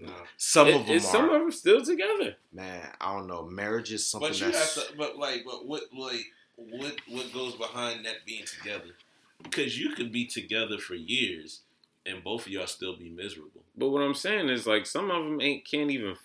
No. 0.00 0.12
Some 0.36 0.68
It- 0.68 0.76
of 0.76 0.86
them 0.86 0.96
it's- 0.96 1.08
are. 1.08 1.12
some 1.12 1.24
of 1.28 1.40
them 1.40 1.50
still 1.50 1.84
together. 1.84 2.36
Man, 2.52 2.94
I 3.00 3.14
don't 3.14 3.26
know. 3.26 3.42
Marriage 3.44 3.92
is 3.92 4.06
something 4.06 4.30
But 4.30 4.40
you 4.40 4.46
that's. 4.52 4.76
have 4.76 4.88
to. 4.90 4.96
But 4.96 5.16
like, 5.18 5.44
but 5.44 5.66
what 5.66 5.92
like 5.92 6.24
what 6.56 6.96
what 7.08 7.32
goes 7.32 7.56
behind 7.56 8.04
that 8.06 8.24
being 8.24 8.44
together? 8.44 8.94
Because 9.42 9.78
you 9.78 9.90
could 9.90 10.12
be 10.12 10.24
together 10.24 10.78
for 10.78 10.94
years, 10.94 11.60
and 12.06 12.22
both 12.22 12.46
of 12.46 12.52
y'all 12.52 12.66
still 12.68 12.96
be 12.96 13.08
miserable. 13.08 13.62
But 13.76 13.88
what 13.88 14.02
I'm 14.02 14.14
saying 14.14 14.48
is 14.48 14.66
like 14.68 14.86
some 14.86 15.10
of 15.10 15.24
them 15.24 15.40
ain't 15.40 15.64
can't 15.64 15.90
even 15.90 16.16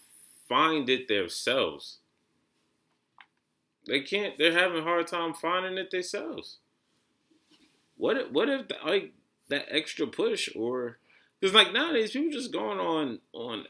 find 0.48 0.88
it 0.90 1.08
themselves. 1.08 1.98
They 3.88 4.02
can't. 4.02 4.38
They're 4.38 4.52
having 4.58 4.80
a 4.80 4.84
hard 4.84 5.08
time 5.08 5.34
finding 5.34 5.78
it 5.78 5.92
themselves. 5.92 6.58
What 7.98 8.18
if, 8.18 8.32
what 8.32 8.50
if 8.50 8.66
like 8.86 9.12
that 9.50 9.66
extra 9.70 10.08
push 10.08 10.50
or 10.56 10.98
because 11.40 11.54
like 11.54 11.74
nowadays 11.74 12.12
people 12.12 12.32
just 12.32 12.52
going 12.54 12.80
on 12.80 13.20
on 13.34 13.66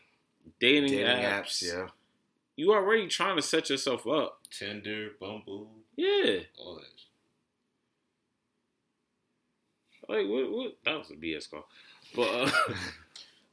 dating, 0.60 0.92
dating 0.92 1.06
apps. 1.08 1.64
apps, 1.64 1.64
yeah. 1.74 1.88
You 2.56 2.74
already 2.74 3.08
trying 3.08 3.36
to 3.36 3.42
set 3.42 3.70
yourself 3.72 4.06
up. 4.08 4.40
Tinder, 4.52 5.10
Bumble, 5.20 5.72
Yeah. 5.96 6.42
all 6.60 6.76
that. 6.76 6.84
Like 10.08 10.28
what? 10.28 10.52
What? 10.52 10.78
That 10.86 10.98
was 11.00 11.10
a 11.12 11.16
BS 11.16 11.50
call. 11.50 11.68
But 12.16 12.28
uh, 12.30 12.52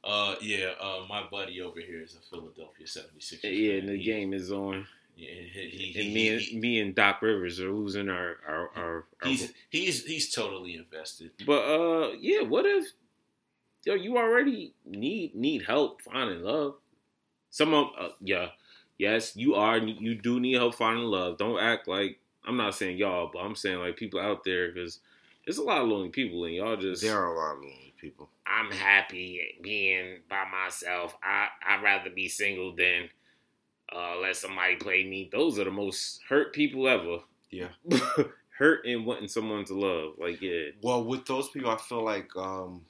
Uh, 0.03 0.35
yeah. 0.41 0.71
Uh, 0.79 1.05
my 1.07 1.23
buddy 1.29 1.61
over 1.61 1.79
here 1.79 2.01
is 2.01 2.15
a 2.15 2.19
Philadelphia 2.29 2.87
76. 2.87 3.43
yeah, 3.43 3.73
and 3.73 3.87
the 3.89 4.03
game 4.03 4.33
is 4.33 4.51
on, 4.51 4.73
Yeah, 4.73 4.83
he, 5.25 5.91
he, 5.93 6.01
and 6.01 6.13
me 6.13 6.29
and 6.29 6.41
he- 6.41 6.59
me 6.59 6.79
and 6.79 6.95
Doc 6.95 7.21
Rivers 7.21 7.59
are 7.59 7.71
losing 7.71 8.09
our 8.09 8.37
our 8.47 8.69
our. 8.75 8.95
our 9.21 9.29
he's 9.29 9.51
he's 9.69 10.05
he's 10.05 10.31
totally 10.31 10.75
invested. 10.75 11.31
But 11.45 11.61
uh, 11.61 12.11
yeah. 12.19 12.41
What 12.41 12.65
if 12.65 12.87
yo 13.85 13.95
you 13.95 14.17
already 14.17 14.73
need 14.85 15.35
need 15.35 15.63
help 15.63 16.01
finding 16.01 16.41
love? 16.43 16.75
Some 17.49 17.73
of 17.73 17.87
uh, 17.99 18.09
yeah, 18.21 18.49
yes, 18.97 19.35
you 19.35 19.55
are. 19.55 19.77
You 19.77 20.15
do 20.15 20.39
need 20.39 20.53
help 20.53 20.75
finding 20.75 21.05
love. 21.05 21.37
Don't 21.37 21.59
act 21.61 21.87
like 21.87 22.19
I'm 22.45 22.57
not 22.57 22.75
saying 22.75 22.97
y'all, 22.97 23.29
but 23.31 23.39
I'm 23.39 23.55
saying 23.55 23.79
like 23.79 23.97
people 23.97 24.19
out 24.19 24.43
there 24.43 24.71
because 24.71 24.99
there's 25.45 25.57
a 25.57 25.63
lot 25.63 25.81
of 25.81 25.87
lonely 25.89 26.09
people, 26.09 26.45
and 26.45 26.53
y'all 26.55 26.77
just 26.77 27.01
There 27.01 27.17
are 27.19 27.33
a 27.33 27.37
lot 27.37 27.55
of 27.55 27.61
lonely 27.61 27.93
people. 27.99 28.29
I'm 28.45 28.71
happy 28.71 29.57
being 29.61 30.17
by 30.29 30.45
myself. 30.51 31.15
I 31.23 31.47
I'd 31.67 31.83
rather 31.83 32.09
be 32.09 32.27
single 32.29 32.75
than 32.75 33.09
uh, 33.95 34.19
let 34.21 34.35
somebody 34.35 34.75
play 34.75 35.03
me. 35.03 35.29
Those 35.31 35.59
are 35.59 35.65
the 35.65 35.71
most 35.71 36.21
hurt 36.27 36.53
people 36.53 36.87
ever. 36.87 37.19
Yeah. 37.49 37.69
hurt 38.57 38.85
and 38.85 39.05
wanting 39.05 39.27
someone 39.27 39.65
to 39.65 39.73
love. 39.73 40.13
Like 40.17 40.41
yeah. 40.41 40.69
Well, 40.81 41.03
with 41.03 41.25
those 41.25 41.49
people, 41.49 41.71
I 41.71 41.77
feel 41.77 42.03
like 42.03 42.29
um, 42.35 42.85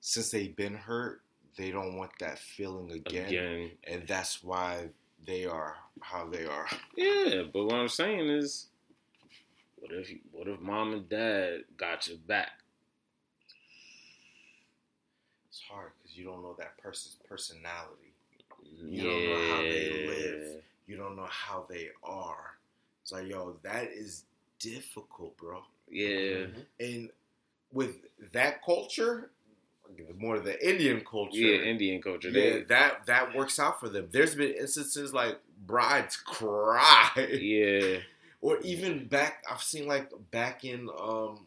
since 0.00 0.30
they've 0.30 0.54
been 0.54 0.74
hurt, 0.74 1.22
they 1.56 1.70
don't 1.70 1.96
want 1.96 2.10
that 2.20 2.38
feeling 2.38 2.90
again, 2.92 3.26
Again, 3.26 3.70
and 3.84 4.06
that's 4.06 4.42
why 4.42 4.88
they 5.24 5.46
are 5.46 5.76
how 6.00 6.26
they 6.26 6.44
are. 6.44 6.66
Yeah, 6.96 7.42
but 7.52 7.64
what 7.64 7.76
I'm 7.76 7.88
saying 7.88 8.28
is, 8.28 8.66
what 9.76 9.92
if 9.92 10.12
what 10.32 10.48
if 10.48 10.60
mom 10.60 10.92
and 10.92 11.08
dad 11.08 11.64
got 11.76 12.06
your 12.06 12.18
back? 12.18 12.60
It's 15.48 15.62
hard 15.70 15.92
because 16.02 16.16
you 16.16 16.24
don't 16.24 16.42
know 16.42 16.54
that 16.58 16.76
person's 16.78 17.16
personality. 17.28 18.13
You 18.90 19.02
don't 19.04 19.24
know 19.24 19.36
how 19.36 19.62
they 19.62 19.88
live. 20.06 20.42
You 20.86 20.96
don't 20.96 21.16
know 21.16 21.28
how 21.30 21.66
they 21.68 21.88
are. 22.02 22.56
It's 23.02 23.12
like, 23.12 23.28
yo, 23.28 23.56
that 23.62 23.90
is 23.92 24.24
difficult, 24.58 25.36
bro. 25.36 25.62
Yeah, 25.90 26.46
And 26.80 27.10
with 27.72 27.96
that 28.32 28.64
culture, 28.64 29.30
more 30.18 30.38
the 30.40 30.56
Indian 30.66 31.02
culture, 31.08 31.36
yeah, 31.38 31.58
Indian 31.70 32.00
culture. 32.02 32.30
yeah, 32.30 32.58
They, 32.58 32.62
that 32.64 33.06
that 33.06 33.34
works 33.34 33.58
out 33.58 33.80
for 33.80 33.88
them. 33.88 34.08
There's 34.10 34.34
been 34.34 34.52
instances 34.52 35.12
like 35.12 35.38
brides 35.66 36.16
cry, 36.16 37.10
yeah, 37.40 37.98
or 38.40 38.58
even 38.60 39.06
back. 39.06 39.42
I've 39.50 39.62
seen 39.62 39.86
like 39.86 40.10
back 40.30 40.64
in 40.64 40.88
um 40.98 41.40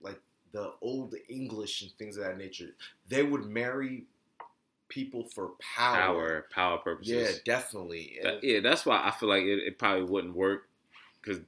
like 0.00 0.20
the 0.52 0.72
old 0.82 1.14
English 1.28 1.82
and 1.82 1.90
things 1.92 2.16
of 2.16 2.24
that 2.24 2.38
nature. 2.38 2.70
They 3.08 3.22
would 3.22 3.46
marry 3.46 4.04
people 4.88 5.24
for 5.24 5.52
power. 5.76 5.96
power, 5.96 6.46
power 6.52 6.78
purposes. 6.78 7.12
Yeah, 7.14 7.30
definitely. 7.44 8.18
That- 8.22 8.44
yeah, 8.44 8.60
that's 8.60 8.84
why 8.86 9.02
I 9.04 9.10
feel 9.10 9.28
like 9.28 9.42
it, 9.44 9.60
it 9.66 9.78
probably 9.78 10.04
wouldn't 10.04 10.34
work 10.36 10.68
because 11.22 11.40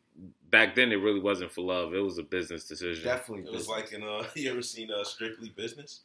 back 0.51 0.75
then 0.75 0.92
it 0.92 0.96
really 0.96 1.20
wasn't 1.20 1.53
for 1.53 1.61
love. 1.62 1.94
It 1.94 2.01
was 2.01 2.18
a 2.18 2.22
business 2.22 2.64
decision. 2.64 3.05
definitely. 3.05 3.46
It 3.51 3.53
was 3.55 3.68
like 3.68 3.92
in 3.92 4.03
uh, 4.03 4.25
you 4.35 4.51
ever 4.51 4.62
seen 4.62 4.90
uh, 4.90 5.05
Strictly 5.05 5.51
Business? 5.51 6.01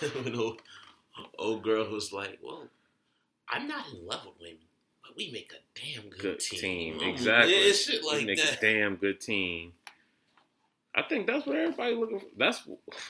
when 0.22 0.34
old 0.36 0.62
old 1.38 1.62
girl 1.62 1.88
was 1.90 2.12
like, 2.12 2.38
"Well, 2.42 2.64
I'm 3.48 3.66
not 3.68 3.86
in 3.92 4.06
love 4.06 4.26
with 4.26 4.34
women, 4.40 4.58
but 5.02 5.16
we 5.16 5.30
make 5.30 5.50
a 5.52 5.78
damn 6.00 6.08
good, 6.10 6.20
good 6.20 6.40
team." 6.40 6.98
team, 6.98 7.08
exactly. 7.08 7.66
Yeah, 7.66 7.72
shit 7.72 8.02
We 8.02 8.08
like 8.16 8.26
make 8.26 8.38
that. 8.38 8.58
a 8.58 8.60
damn 8.60 8.96
good 8.96 9.20
team. 9.20 9.72
I 10.94 11.02
think 11.02 11.26
that's 11.26 11.46
what 11.46 11.56
everybody 11.56 11.94
looking 11.94 12.20
for. 12.20 12.26
That's 12.36 12.62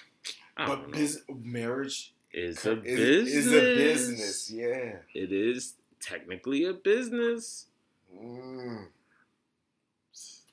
I 0.57 0.67
don't 0.67 0.81
but 0.83 0.91
know. 0.91 0.99
bus- 0.99 1.19
marriage 1.45 2.13
It's 2.33 2.67
a 2.67 2.83
is, 2.83 2.97
business. 2.97 3.35
is 3.35 3.53
a 3.53 3.61
business. 3.77 4.51
Yeah. 4.51 4.93
It 5.15 5.33
is 5.33 5.75
technically 6.01 6.65
a 6.65 6.73
business. 6.73 7.67
Mm. 8.15 8.87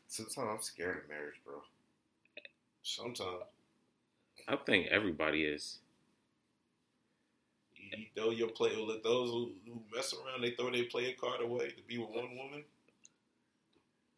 Sometimes 0.07 0.37
I'm 0.37 0.61
scared 0.61 1.03
of 1.03 1.09
marriage, 1.09 1.41
bro. 1.45 1.55
Sometimes 2.83 3.43
I 4.47 4.55
think 4.57 4.87
everybody 4.87 5.43
is. 5.43 5.79
you, 7.97 8.05
throw 8.15 8.31
your 8.31 8.49
play. 8.49 8.75
Let 8.75 9.03
those 9.03 9.29
who, 9.29 9.51
who 9.65 9.81
mess 9.95 10.13
around, 10.13 10.41
they 10.41 10.51
throw 10.51 10.71
their 10.71 10.85
player 10.85 11.13
card 11.19 11.41
away 11.41 11.69
to 11.69 11.81
be 11.87 11.97
with 11.97 12.09
one 12.09 12.35
woman. 12.35 12.63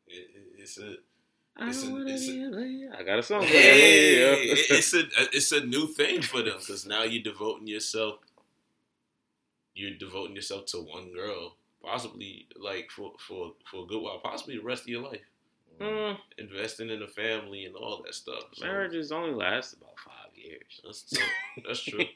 It, 0.07 0.29
it, 0.35 0.59
it's 0.59 0.77
a 0.79 0.95
I 1.57 1.69
It's 1.69 1.83
a- 1.83 1.85
don't 1.85 1.93
wanna 1.93 2.13
it's 2.13 2.27
a- 2.27 2.31
be 2.31 2.83
a. 2.85 2.97
I 2.99 3.03
got 3.03 3.19
a 3.19 3.23
song. 3.23 3.41
for 3.41 3.47
Hey, 3.47 4.19
that. 4.19 4.45
Yeah. 4.45 4.77
it's 4.77 4.93
a 4.93 5.03
it's 5.33 5.51
a 5.51 5.65
new 5.65 5.87
thing 5.87 6.21
for 6.21 6.41
them 6.41 6.57
because 6.59 6.85
now 6.85 7.03
you're 7.03 7.23
devoting 7.23 7.67
yourself. 7.67 8.19
You're 9.73 9.91
devoting 9.97 10.35
yourself 10.35 10.65
to 10.67 10.77
one 10.79 11.11
girl, 11.13 11.55
possibly 11.83 12.47
like 12.57 12.89
for 12.91 13.13
for 13.19 13.53
for 13.69 13.83
a 13.83 13.87
good 13.87 14.01
while, 14.01 14.19
possibly 14.19 14.57
the 14.57 14.63
rest 14.63 14.83
of 14.83 14.87
your 14.89 15.03
life. 15.03 15.21
Mm, 15.79 16.17
Investing 16.37 16.89
in 16.89 17.01
a 17.03 17.07
family 17.07 17.65
and 17.65 17.75
all 17.75 18.01
that 18.05 18.15
stuff. 18.15 18.43
So, 18.53 18.65
marriages 18.65 19.11
only 19.11 19.33
last 19.33 19.73
about 19.73 19.99
five 19.99 20.31
years. 20.33 20.79
That's, 20.85 21.13
that's 21.67 21.83
true. 21.83 22.05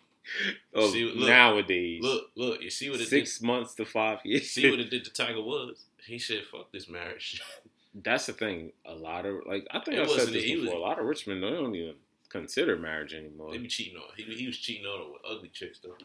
Oh, 0.76 0.92
See, 0.92 1.06
look, 1.06 1.28
nowadays, 1.28 2.04
Look, 2.04 2.30
look, 2.36 2.62
you 2.62 2.70
see 2.70 2.90
what 2.92 3.00
it 3.02 3.08
six 3.08 3.42
months 3.42 3.74
to 3.76 3.86
five 3.86 4.20
years. 4.24 4.52
See 4.52 4.70
what 4.70 4.80
it 4.80 4.92
did 4.92 5.04
to 5.06 5.12
Tiger 5.12 5.42
Woods. 5.42 5.86
He 6.06 6.20
said, 6.20 6.44
"Fuck 6.52 6.72
this 6.72 6.88
marriage." 6.88 7.42
That's 7.96 8.26
the 8.28 8.34
thing. 8.34 8.72
A 8.86 8.94
lot 8.94 9.26
of 9.26 9.42
like 9.48 9.68
I 9.72 9.80
think 9.80 9.98
It 9.98 10.08
I 10.08 10.18
said 10.18 10.30
this 10.30 10.44
he 10.44 10.56
was- 10.56 10.66
before. 10.66 10.78
a 10.80 10.82
lot 10.82 11.00
of 11.00 11.06
rich 11.06 11.26
men 11.28 11.42
they 11.42 11.50
don't 11.50 11.74
even 11.76 11.96
consider 12.30 12.78
marriage 12.78 13.14
anymore. 13.14 13.52
they 13.52 13.58
be 13.58 13.68
cheating 13.68 13.98
on. 13.98 14.04
He, 14.16 14.24
he 14.24 14.46
was 14.48 14.58
cheating 14.58 14.86
on 14.86 15.00
her 15.06 15.12
with 15.14 15.22
ugly 15.28 15.50
chicks 15.50 15.80
though. 15.80 15.96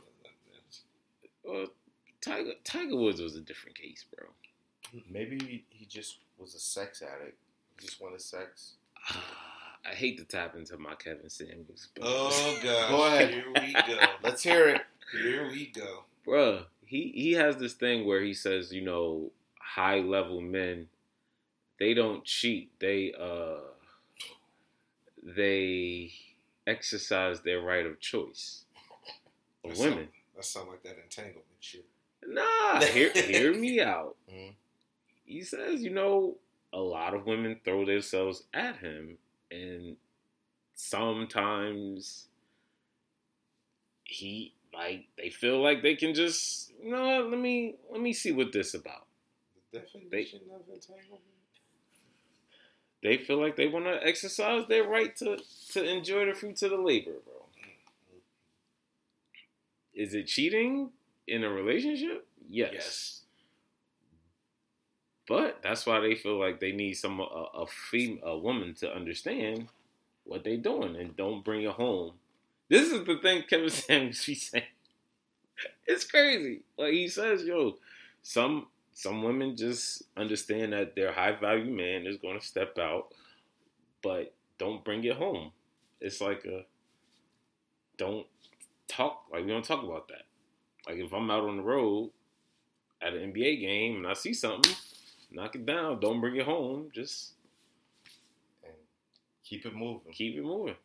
Well, 1.44 1.66
Tiger 2.20 2.52
Tiger 2.64 2.96
Woods 2.96 3.20
was 3.20 3.36
a 3.36 3.40
different 3.40 3.76
case, 3.76 4.04
bro. 4.14 4.26
Maybe 5.10 5.38
he- 5.38 5.64
he 5.70 5.84
just 5.86 6.18
was 6.38 6.54
a 6.54 6.58
sex 6.60 7.02
addict. 7.02 7.36
He 7.80 7.86
just 7.86 8.00
wanted 8.00 8.20
sex. 8.22 8.74
I 9.86 9.90
hate 9.94 10.16
to 10.18 10.24
tap 10.24 10.54
into 10.56 10.78
my 10.78 10.94
Kevin 10.94 11.28
Samuels, 11.28 11.88
but 11.94 12.04
Oh 12.06 12.58
god! 12.62 12.90
Go 12.90 13.04
ahead. 13.06 13.30
Here 13.34 13.44
we 13.54 13.72
go. 13.74 13.98
Let's 14.22 14.42
hear 14.42 14.68
it. 14.68 14.80
Here 15.12 15.46
we 15.48 15.66
go. 15.66 16.04
bruh, 16.26 16.64
he 16.86 17.12
he 17.14 17.32
has 17.32 17.56
this 17.58 17.74
thing 17.74 18.06
where 18.06 18.22
he 18.22 18.32
says, 18.32 18.72
you 18.72 18.80
know, 18.82 19.30
high 19.60 19.98
level 20.00 20.40
men, 20.40 20.88
they 21.84 21.92
don't 21.92 22.24
cheat. 22.24 22.70
They 22.80 23.12
uh, 23.12 23.58
they 25.22 26.12
exercise 26.66 27.40
their 27.42 27.60
right 27.60 27.84
of 27.84 28.00
choice. 28.00 28.64
That 29.62 29.76
women, 29.76 29.92
sound- 29.92 30.08
that 30.36 30.44
sound 30.44 30.68
like 30.70 30.82
that 30.82 30.96
entanglement 31.02 31.44
shit. 31.60 31.84
Nah, 32.26 32.80
hear, 32.80 33.10
hear 33.14 33.54
me 33.54 33.82
out. 33.82 34.16
Mhm. 34.32 34.54
He 35.26 35.42
says, 35.42 35.82
you 35.82 35.90
know, 35.90 36.36
a 36.72 36.78
lot 36.80 37.12
of 37.12 37.26
women 37.26 37.60
throw 37.64 37.84
themselves 37.84 38.44
at 38.54 38.76
him, 38.78 39.18
and 39.50 39.96
sometimes 40.74 42.28
he 44.04 44.54
like 44.72 45.06
they 45.18 45.28
feel 45.28 45.62
like 45.62 45.82
they 45.82 45.96
can 45.96 46.14
just, 46.14 46.72
you 46.82 46.90
know, 46.90 47.26
let 47.28 47.38
me 47.38 47.74
let 47.92 48.00
me 48.00 48.14
see 48.14 48.32
what 48.32 48.52
this 48.52 48.72
about. 48.72 49.04
The 49.72 49.80
definition 49.80 50.40
of 50.54 50.62
entanglement. 50.72 51.20
They 53.04 53.18
feel 53.18 53.40
like 53.40 53.56
they 53.56 53.68
want 53.68 53.84
to 53.84 54.04
exercise 54.04 54.66
their 54.68 54.84
right 54.88 55.14
to 55.18 55.38
to 55.72 55.84
enjoy 55.84 56.26
the 56.26 56.34
fruits 56.34 56.62
of 56.62 56.72
the 56.72 56.78
labor, 56.78 57.12
bro. 57.24 57.46
Is 59.94 60.14
it 60.14 60.26
cheating 60.26 60.90
in 61.26 61.44
a 61.44 61.50
relationship? 61.50 62.26
Yes. 62.48 62.70
Yes. 62.72 63.20
But 65.28 65.60
that's 65.62 65.86
why 65.86 66.00
they 66.00 66.14
feel 66.14 66.38
like 66.38 66.60
they 66.60 66.72
need 66.72 66.94
some 66.94 67.20
a, 67.20 67.24
a 67.24 67.66
fem 67.66 68.20
a 68.22 68.38
woman 68.38 68.74
to 68.76 68.92
understand 68.94 69.68
what 70.24 70.44
they're 70.44 70.56
doing 70.56 70.96
and 70.96 71.16
don't 71.16 71.44
bring 71.44 71.62
it 71.62 71.72
home. 71.72 72.14
This 72.68 72.90
is 72.92 73.04
the 73.04 73.18
thing 73.18 73.44
Kevin 73.48 73.70
Samuels 73.70 74.24
be 74.26 74.34
saying. 74.34 74.64
It's 75.86 76.04
crazy. 76.04 76.62
Like 76.76 76.92
he 76.92 77.08
says, 77.08 77.44
yo, 77.44 77.76
some 78.22 78.66
some 78.94 79.22
women 79.22 79.56
just 79.56 80.04
understand 80.16 80.72
that 80.72 80.94
their 80.94 81.12
high 81.12 81.32
value 81.32 81.72
man 81.74 82.06
is 82.06 82.16
going 82.16 82.38
to 82.38 82.46
step 82.46 82.78
out, 82.78 83.08
but 84.02 84.32
don't 84.58 84.84
bring 84.84 85.04
it 85.04 85.16
home. 85.16 85.50
It's 86.00 86.20
like 86.20 86.44
a 86.44 86.64
don't 87.96 88.26
talk 88.88 89.24
like 89.32 89.44
we 89.44 89.50
don't 89.50 89.64
talk 89.64 89.82
about 89.82 90.08
that. 90.08 90.22
Like 90.86 90.98
if 90.98 91.12
I'm 91.12 91.30
out 91.30 91.44
on 91.44 91.56
the 91.56 91.62
road 91.62 92.10
at 93.02 93.14
an 93.14 93.32
NBA 93.32 93.60
game 93.60 93.96
and 93.96 94.06
I 94.06 94.14
see 94.14 94.32
something, 94.32 94.74
knock 95.30 95.54
it 95.54 95.66
down. 95.66 96.00
Don't 96.00 96.20
bring 96.20 96.36
it 96.36 96.46
home. 96.46 96.90
Just 96.94 97.32
And 98.62 98.72
keep 99.44 99.66
it 99.66 99.74
moving. 99.74 100.12
keep 100.12 100.36
it 100.36 100.42
moving. 100.42 100.76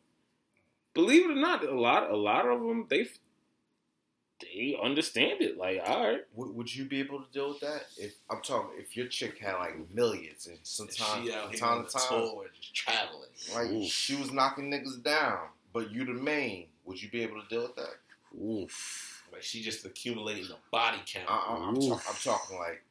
Believe 0.94 1.30
it 1.30 1.32
or 1.32 1.40
not, 1.40 1.64
a 1.64 1.78
lot, 1.78 2.10
a 2.10 2.16
lot 2.16 2.48
of 2.48 2.60
them, 2.60 2.86
they, 2.90 3.06
they 4.40 4.76
understand 4.82 5.40
it. 5.42 5.56
Like, 5.58 5.80
all 5.84 6.06
right, 6.08 6.20
Would, 6.34 6.54
would 6.54 6.74
you 6.74 6.84
be 6.84 7.00
able 7.00 7.20
to 7.20 7.32
deal 7.32 7.48
with 7.50 7.60
that? 7.60 7.82
If 7.96 8.14
I'm 8.30 8.40
talking, 8.42 8.70
if 8.78 8.96
your 8.96 9.06
chick 9.06 9.38
had 9.38 9.54
like 9.54 9.92
millions 9.94 10.46
and 10.46 10.58
sometimes 10.62 11.26
she 11.28 11.32
out 11.34 11.54
time 11.56 11.84
to 11.86 11.90
time, 11.92 12.02
tour, 12.08 12.44
just 12.56 12.74
traveling. 12.74 13.28
like 13.54 13.70
Oof. 13.70 13.90
she 13.90 14.16
was 14.16 14.32
knocking 14.32 14.70
niggas 14.70 15.02
down, 15.02 15.38
but 15.72 15.90
you 15.90 16.04
the 16.04 16.12
main, 16.12 16.66
would 16.84 17.02
you 17.02 17.10
be 17.10 17.22
able 17.22 17.40
to 17.42 17.48
deal 17.48 17.62
with 17.62 17.76
that? 17.76 17.94
oof. 18.40 19.22
Like 19.32 19.42
she 19.42 19.62
just 19.62 19.84
accumulating 19.84 20.46
a 20.46 20.56
body 20.72 20.98
count. 21.06 21.26
I, 21.28 21.34
I, 21.34 21.68
I'm, 21.68 21.74
ta- 21.76 21.94
Oof. 21.94 22.06
I'm 22.08 22.16
talking 22.22 22.58
like, 22.58 22.82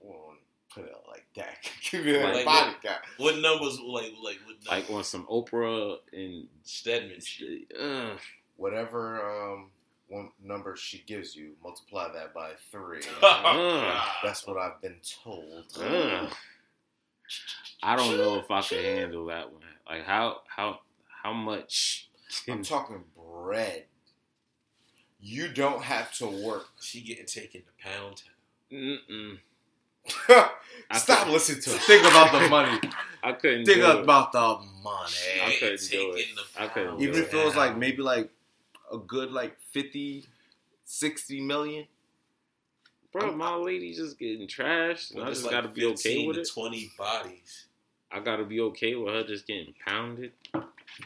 well, 0.00 0.34
put 0.74 0.84
it 0.84 0.92
like 1.08 1.24
that. 1.36 1.58
Give 1.90 2.04
me 2.04 2.12
that 2.12 2.34
Like 2.34 2.44
body 2.44 2.70
what? 2.70 2.82
count. 2.82 3.00
what 3.18 3.38
numbers? 3.38 3.78
Like 3.80 4.12
like 4.22 4.38
what 4.44 4.56
numbers? 4.64 4.66
Like 4.70 4.90
on 4.90 5.04
some 5.04 5.24
Oprah 5.26 5.98
and 6.12 6.46
Stedman 6.64 7.20
shit. 7.20 7.70
uh, 7.80 8.16
Whatever 8.56 9.52
um, 9.52 9.70
one 10.14 10.30
number 10.42 10.76
she 10.76 11.02
gives 11.06 11.34
you, 11.34 11.52
multiply 11.62 12.12
that 12.12 12.32
by 12.34 12.52
three. 12.70 13.02
Uh. 13.22 14.08
That's 14.22 14.46
what 14.46 14.56
I've 14.56 14.80
been 14.80 14.96
told. 15.24 15.64
uh. 15.80 16.28
I 17.82 17.96
don't 17.96 18.16
know 18.16 18.36
if 18.38 18.50
I 18.50 18.62
could 18.62 18.84
handle 18.84 19.26
that 19.26 19.52
one. 19.52 19.62
Like 19.88 20.04
how 20.04 20.40
how 20.46 20.80
how 21.22 21.32
much? 21.32 22.08
I'm 22.48 22.62
talking 22.62 23.04
bread. 23.16 23.84
You 25.20 25.48
don't 25.48 25.82
have 25.82 26.12
to 26.18 26.26
work. 26.26 26.66
She 26.80 27.00
getting 27.00 27.26
taken 27.26 27.62
to 27.62 27.70
pound 27.82 28.22
town. 28.70 29.38
Stop 30.92 31.24
could- 31.24 31.32
listening 31.32 31.62
to 31.62 31.70
it. 31.70 31.80
Think 31.82 32.02
about 32.06 32.32
the 32.32 32.48
money. 32.50 32.78
I 33.22 33.32
couldn't. 33.32 33.64
Think 33.64 33.78
do 33.80 33.90
it. 33.90 34.00
about 34.02 34.32
the 34.32 34.58
money. 34.82 35.12
I 35.44 35.56
couldn't 35.58 35.80
do 35.90 36.12
it. 36.12 36.26
I 36.58 36.66
couldn't 36.68 36.88
pound 36.90 36.98
do 37.00 37.04
Even 37.08 37.22
if 37.22 37.32
it 37.32 37.44
was 37.44 37.56
like 37.56 37.76
maybe 37.76 38.02
like 38.02 38.30
a 38.94 38.98
good 38.98 39.30
like 39.32 39.58
50, 39.72 40.24
60 40.84 41.40
million. 41.40 41.86
Bro, 43.12 43.36
my 43.36 43.54
lady 43.54 43.94
just 43.94 44.18
getting 44.18 44.48
trashed, 44.48 45.12
and 45.14 45.22
I 45.22 45.28
just 45.28 45.44
like 45.44 45.52
gotta 45.52 45.68
be 45.68 45.84
okay 45.86 46.26
with 46.26 46.36
it. 46.38 46.48
Twenty 46.52 46.90
bodies. 46.98 47.66
I 48.10 48.18
gotta 48.20 48.44
be 48.44 48.60
okay 48.60 48.96
with 48.96 49.14
her 49.14 49.22
just 49.24 49.46
getting 49.46 49.72
pounded, 49.86 50.32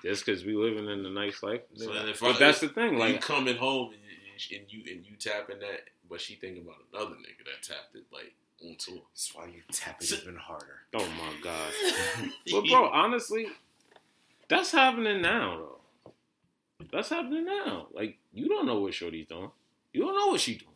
just 0.02 0.24
because 0.24 0.42
we 0.44 0.54
living 0.54 0.88
in 0.88 1.04
a 1.04 1.10
nice 1.10 1.42
life. 1.42 1.60
So 1.76 1.92
if 1.92 2.20
but 2.20 2.36
I- 2.36 2.38
that's 2.38 2.60
the 2.60 2.68
thing, 2.68 2.94
you 2.94 2.98
like 2.98 3.20
coming 3.20 3.56
home 3.56 3.92
and, 3.92 4.58
and 4.60 4.72
you 4.72 4.90
and 4.90 5.04
you 5.04 5.16
tapping 5.18 5.58
that, 5.58 5.80
but 6.08 6.20
she 6.20 6.36
thinking 6.36 6.62
about 6.62 6.76
another 6.94 7.16
nigga 7.16 7.44
that 7.44 7.62
tapped 7.62 7.94
it 7.94 8.04
like 8.10 8.32
on 8.64 8.74
tour. 8.76 9.02
That's 9.12 9.34
why 9.34 9.44
you 9.46 9.60
tap 9.70 10.00
it 10.00 10.10
even 10.22 10.36
harder. 10.36 10.78
oh 10.94 11.06
my 11.18 11.34
god. 11.42 12.30
But 12.50 12.64
bro, 12.70 12.88
honestly, 12.88 13.48
that's 14.48 14.72
happening 14.72 15.20
now 15.20 15.58
though. 15.58 15.77
That's 16.92 17.08
happening 17.10 17.44
now. 17.44 17.88
Like 17.92 18.18
you 18.32 18.48
don't 18.48 18.66
know 18.66 18.80
what 18.80 18.94
Shorty's 18.94 19.26
doing. 19.26 19.50
You 19.92 20.02
don't 20.02 20.16
know 20.16 20.28
what 20.28 20.40
she's 20.40 20.58
doing. 20.58 20.72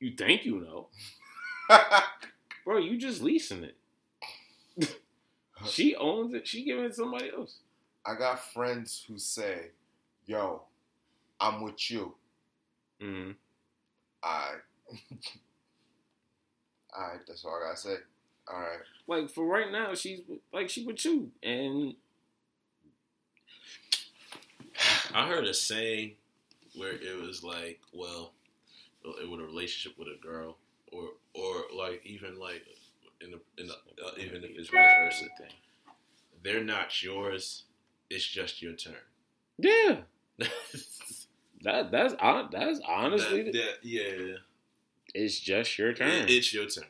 You 0.00 0.12
think 0.16 0.44
you 0.44 0.60
know, 0.60 0.88
bro. 2.64 2.78
You 2.78 2.96
just 2.96 3.20
leasing 3.20 3.64
it. 3.64 4.96
she 5.66 5.96
owns 5.96 6.34
it. 6.34 6.46
She 6.46 6.64
giving 6.64 6.84
it 6.84 6.88
to 6.90 6.94
somebody 6.94 7.30
else. 7.36 7.56
I 8.06 8.14
got 8.14 8.52
friends 8.52 9.04
who 9.08 9.18
say, 9.18 9.70
"Yo, 10.26 10.62
I'm 11.40 11.62
with 11.62 11.90
you. 11.90 12.14
Mm. 13.02 13.34
Alright. 14.24 14.62
Alright, 16.96 17.20
that's 17.26 17.44
all 17.44 17.56
I 17.56 17.68
gotta 17.68 17.76
say. 17.76 17.94
Alright. 18.48 18.80
Like 19.06 19.30
for 19.30 19.44
right 19.46 19.70
now, 19.70 19.94
she's 19.94 20.20
like 20.52 20.68
she 20.70 20.84
with 20.84 21.04
you, 21.04 21.30
and 21.42 21.94
I 25.14 25.26
heard 25.28 25.44
a 25.44 25.54
saying 25.54 26.12
where 26.74 26.92
it 26.92 27.20
was 27.20 27.42
like, 27.42 27.80
well, 27.92 28.32
it 29.04 29.28
with 29.28 29.40
a 29.40 29.44
relationship 29.44 29.98
with 29.98 30.08
a 30.08 30.20
girl, 30.20 30.56
or 30.92 31.10
or 31.34 31.64
like 31.76 32.02
even 32.04 32.38
like 32.38 32.64
in 33.20 33.30
the, 33.32 33.40
in 33.60 33.68
the 33.68 33.74
uh, 33.74 34.10
even 34.18 34.44
if 34.44 34.50
it's 34.56 34.68
vice 34.70 34.92
versa, 34.98 35.24
they're 36.42 36.62
not 36.64 37.02
yours. 37.02 37.64
It's 38.10 38.26
just 38.26 38.62
your 38.62 38.72
turn. 38.74 38.94
yeah, 39.58 39.96
that 41.62 41.90
that's 41.90 42.14
that's 42.52 42.80
honestly, 42.86 43.44
That- 43.44 43.52
that- 43.52 43.78
yeah, 43.82 44.36
it's 45.14 45.38
just 45.40 45.78
your 45.78 45.92
turn. 45.92 46.08
it- 46.10 46.30
it's 46.30 46.52
your 46.52 46.66
turn. 46.66 46.84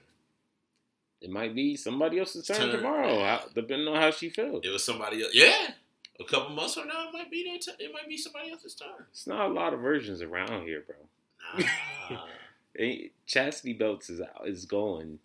It 1.21 1.31
might 1.31 1.53
be 1.53 1.75
somebody 1.77 2.21
else's 2.21 2.47
turn, 2.47 2.59
Turn. 2.59 2.77
tomorrow, 2.77 3.19
how, 3.25 3.43
depending 3.53 3.89
on 3.89 3.97
how 4.01 4.13
she 4.13 4.29
feels. 4.29 4.65
It 4.65 4.69
was 4.71 4.85
somebody 4.85 5.21
else. 5.25 5.33
Yeah, 5.35 5.73
a 6.21 6.25
couple 6.25 6.55
months 6.55 6.75
from 6.75 6.89
now, 6.89 7.09
it 7.09 7.13
might 7.13 7.31
be 7.31 7.45
their. 7.45 7.59
T- 7.59 7.83
it 7.85 7.93
might 7.93 8.09
be 8.09 8.17
somebody 8.17 8.51
else's 8.51 8.75
turn. 8.75 8.89
It's 9.11 9.27
not 9.27 9.51
a 9.51 9.53
lot 9.53 9.73
of 9.75 9.81
versions 9.81 10.21
around 10.23 10.65
here, 10.67 10.85
bro. 10.87 11.65
Nah, 12.11 12.25
Ain't- 12.79 13.13
Chastity 13.27 13.73
belts 13.75 14.11
is 14.11 14.21
out, 14.21 14.47
is 14.47 14.65
going. 14.65 15.19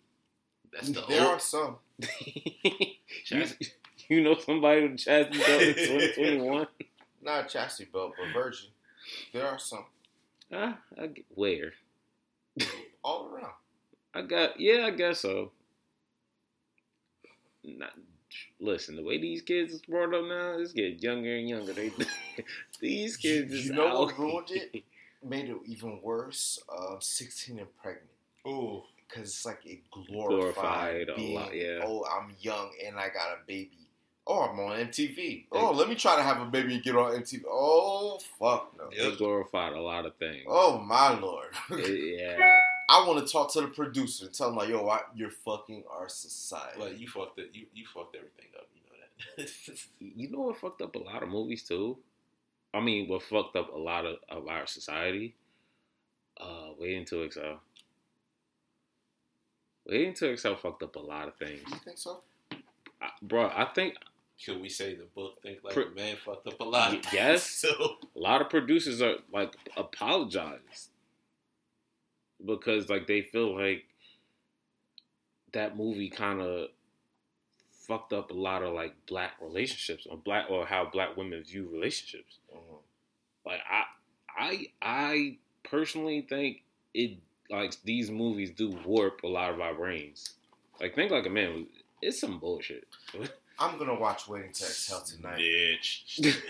that's 0.72 0.90
the 0.90 1.02
there 1.08 1.26
are 1.26 1.38
some. 1.38 1.76
you, 1.98 2.86
Chast- 3.24 3.72
you 4.08 4.22
know 4.22 4.36
somebody 4.38 4.82
with 4.82 4.92
a 4.92 4.96
chastity 4.96 5.38
belt 5.38 5.62
in 5.62 5.74
2021? 5.74 6.66
Not 7.22 7.46
a 7.46 7.48
chastity 7.48 7.88
belt, 7.92 8.12
but 8.18 8.32
virgin. 8.32 8.68
There 9.32 9.46
are 9.46 9.58
some. 9.58 9.86
Ah, 10.52 10.78
I 11.00 11.06
get, 11.08 11.24
where? 11.34 11.72
All 13.02 13.30
around. 13.32 13.52
I 14.14 14.22
got 14.22 14.60
yeah, 14.60 14.86
I 14.86 14.90
guess 14.90 15.20
so. 15.20 15.50
Not, 17.64 17.92
listen, 18.60 18.96
the 18.96 19.02
way 19.02 19.18
these 19.20 19.42
kids 19.42 19.72
is 19.74 19.82
brought 19.82 20.14
up 20.14 20.24
now, 20.26 20.58
it's 20.58 20.72
getting 20.72 20.98
younger 20.98 21.36
and 21.36 21.48
younger. 21.48 21.72
They 21.72 21.92
these 22.80 23.16
kids 23.16 23.52
You- 23.52 23.58
is 23.58 23.66
you 23.66 23.72
know 23.74 23.88
out. 23.88 23.98
what 24.00 24.18
ruined 24.18 24.50
it? 24.50 24.82
Made 25.26 25.48
it 25.48 25.56
even 25.66 26.00
worse. 26.02 26.58
Um, 26.68 26.98
16 27.00 27.58
and 27.58 27.74
pregnant. 27.82 28.06
Oh, 28.44 28.84
Because 29.08 29.30
it's 29.30 29.46
like 29.46 29.60
it 29.64 29.78
glorified, 29.90 31.06
Glorified 31.06 31.08
a 31.08 31.14
being, 31.14 31.34
lot, 31.34 31.54
yeah. 31.56 31.80
oh, 31.82 32.04
I'm 32.04 32.34
young 32.40 32.70
and 32.86 32.96
I 32.96 33.04
got 33.08 33.28
a 33.32 33.38
baby. 33.46 33.70
Oh, 34.26 34.40
I'm 34.40 34.58
on 34.60 34.76
MTV. 34.86 35.46
Oh, 35.52 35.70
let 35.72 35.88
me 35.88 35.94
try 35.94 36.16
to 36.16 36.22
have 36.22 36.40
a 36.40 36.46
baby 36.46 36.74
and 36.74 36.82
get 36.82 36.94
on 36.96 37.12
MTV. 37.12 37.42
Oh, 37.48 38.18
fuck 38.38 38.72
no. 38.78 38.88
They 38.90 39.16
glorified 39.16 39.72
a 39.74 39.80
lot 39.80 40.04
of 40.06 40.14
things. 40.16 40.44
Oh, 40.46 40.78
my 40.78 41.18
lord. 41.18 41.48
It- 41.70 42.18
yeah. 42.38 42.60
I 42.88 43.06
want 43.08 43.26
to 43.26 43.32
talk 43.32 43.52
to 43.54 43.60
the 43.62 43.68
producer 43.68 44.26
and 44.26 44.34
tell 44.34 44.50
him, 44.50 44.56
like, 44.56 44.68
yo, 44.68 44.86
I, 44.88 45.00
you're 45.14 45.30
fucking 45.30 45.84
our 45.90 46.08
society. 46.08 46.80
like 46.80 46.98
you 47.00 47.08
fucked 47.08 47.38
it. 47.38 47.50
You 47.52 47.66
you 47.74 47.84
fucked 47.86 48.16
everything 48.16 48.46
up. 48.56 48.66
You 48.74 48.80
know 48.82 49.46
that. 49.46 49.78
You 50.16 50.30
know 50.30 50.40
what 50.40 50.58
fucked 50.58 50.82
up 50.82 50.94
a 50.94 50.98
lot 50.98 51.22
of 51.22 51.28
movies 51.28 51.62
too? 51.62 51.96
I 52.72 52.80
mean, 52.80 53.08
what 53.08 53.22
fucked 53.22 53.56
up 53.56 53.72
a 53.72 53.78
lot 53.78 54.04
of, 54.04 54.16
of 54.28 54.48
our 54.48 54.66
society? 54.66 55.34
Uh, 56.40 56.72
Waiting 56.78 57.04
to 57.06 57.24
Exhale. 57.24 57.60
Waiting 59.86 60.14
to 60.14 60.32
Exhale 60.32 60.56
fucked 60.56 60.82
up 60.82 60.96
a 60.96 61.00
lot 61.00 61.28
of 61.28 61.36
things. 61.36 61.60
you 61.68 61.76
think 61.84 61.98
so? 61.98 62.20
I, 63.00 63.10
bro, 63.22 63.46
I 63.54 63.66
think 63.74 63.94
Can 64.42 64.60
we 64.60 64.68
say 64.68 64.94
the 64.94 65.04
book 65.04 65.40
think 65.42 65.58
like 65.62 65.74
Pro- 65.74 65.90
man 65.90 66.16
fucked 66.24 66.46
up 66.46 66.60
a 66.60 66.64
lot? 66.64 66.92
Y- 66.92 67.00
yes. 67.12 67.42
so 67.50 67.68
a 68.14 68.18
lot 68.18 68.40
of 68.40 68.50
producers 68.50 69.00
are 69.02 69.16
like 69.32 69.54
apologize 69.76 70.88
because 72.44 72.88
like 72.88 73.06
they 73.06 73.22
feel 73.22 73.58
like 73.58 73.84
that 75.52 75.76
movie 75.76 76.10
kind 76.10 76.40
of 76.40 76.68
fucked 77.86 78.12
up 78.12 78.30
a 78.30 78.34
lot 78.34 78.62
of 78.62 78.72
like 78.72 78.94
black 79.06 79.32
relationships 79.40 80.06
or 80.08 80.16
black 80.16 80.50
or 80.50 80.66
how 80.66 80.84
black 80.90 81.16
women 81.16 81.42
view 81.44 81.68
relationships. 81.70 82.38
Mhm. 82.54 82.78
Like 83.46 83.60
I 83.70 83.84
I 84.36 84.66
I 84.82 85.38
personally 85.62 86.22
think 86.22 86.62
it 86.94 87.18
like 87.50 87.76
these 87.84 88.10
movies 88.10 88.50
do 88.50 88.70
warp 88.84 89.22
a 89.22 89.28
lot 89.28 89.50
of 89.50 89.60
our 89.60 89.74
brains. 89.74 90.34
Like 90.80 90.94
think 90.94 91.10
like 91.10 91.26
a 91.26 91.30
man. 91.30 91.66
It's 92.02 92.20
some 92.20 92.38
bullshit. 92.38 92.86
I'm 93.58 93.76
going 93.78 93.88
to 93.88 93.94
watch 93.94 94.26
Waiting 94.28 94.52
to 94.52 94.64
Exhale 94.64 95.00
tonight. 95.02 95.38
bitch. 95.38 96.34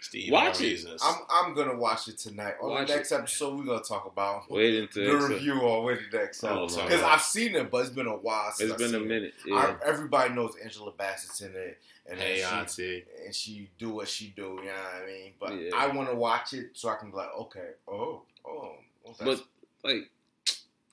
Steve 0.00 0.30
Watch 0.32 0.58
Harvey's 0.58 0.84
it. 0.84 0.90
a- 1.00 1.04
I'm 1.04 1.14
I'm 1.30 1.54
gonna 1.54 1.78
watch 1.78 2.08
it 2.08 2.18
tonight. 2.18 2.56
On 2.62 2.68
Watch 2.72 2.88
the 2.88 2.94
next 2.96 3.10
it. 3.10 3.14
episode, 3.14 3.56
we're 3.56 3.64
gonna 3.64 3.80
talk 3.82 4.04
about 4.04 4.50
Wait 4.50 4.78
until 4.78 5.02
the 5.02 5.14
Excel. 5.16 5.28
review 5.30 5.52
on 5.54 5.84
Waiting 5.86 6.04
to 6.10 6.20
Exhale 6.20 6.58
Oh, 6.58 6.66
because 6.66 7.00
no. 7.00 7.06
I've 7.06 7.22
seen 7.22 7.54
it, 7.54 7.70
but 7.70 7.78
it's 7.86 7.88
been 7.94 8.06
a 8.06 8.10
while 8.14 8.52
since 8.52 8.70
It's 8.70 8.72
I've 8.72 8.78
been 8.90 8.94
a 8.96 8.98
seen 9.00 9.08
minute. 9.08 9.32
It. 9.46 9.50
Yeah. 9.50 9.76
I, 9.82 9.88
everybody 9.88 10.34
knows 10.34 10.56
Angela 10.62 10.92
Bassett's 10.92 11.40
in 11.40 11.52
it, 11.56 11.78
and 12.06 12.20
then 12.20 12.26
Hey, 12.26 12.36
she, 12.36 12.42
auntie. 12.44 13.04
and 13.24 13.34
she 13.34 13.70
do 13.78 13.90
what 13.94 14.06
she 14.06 14.26
do. 14.36 14.42
You 14.60 14.66
know 14.66 14.72
what 14.72 15.02
I 15.02 15.06
mean? 15.06 15.32
But 15.40 15.52
Yeah. 15.58 15.70
I 15.74 15.86
want 15.86 16.10
to 16.10 16.14
watch 16.14 16.52
it 16.52 16.72
so 16.74 16.90
I 16.90 16.96
can 16.96 17.10
be 17.10 17.16
like, 17.16 17.34
okay, 17.40 17.70
oh, 17.88 18.24
oh, 18.46 18.72
well, 19.06 19.16
But 19.24 19.42
like 19.82 20.10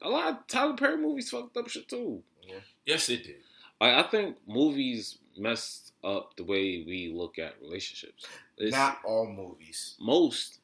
a 0.01 0.07
lot 0.09 0.29
of 0.29 0.47
Tyler 0.47 0.77
Perry 0.77 0.95
movies 0.95 1.29
fucked 1.29 1.57
up 1.57 1.67
shit 1.67 1.89
too. 1.89 2.23
yeah. 2.47 2.55
Yes, 2.85 3.09
it 3.09 3.25
did. 3.25 3.35
Like 3.81 3.93
I 4.05 4.07
think 4.09 4.37
movies 4.47 5.17
messed 5.37 5.93
up 6.03 6.35
the 6.35 6.43
way 6.43 6.83
we 6.85 7.11
look 7.15 7.37
at 7.39 7.55
relationships. 7.61 8.25
It's 8.57 8.75
not 8.75 8.99
all 9.05 9.27
movies 9.27 9.95
most. 9.99 10.59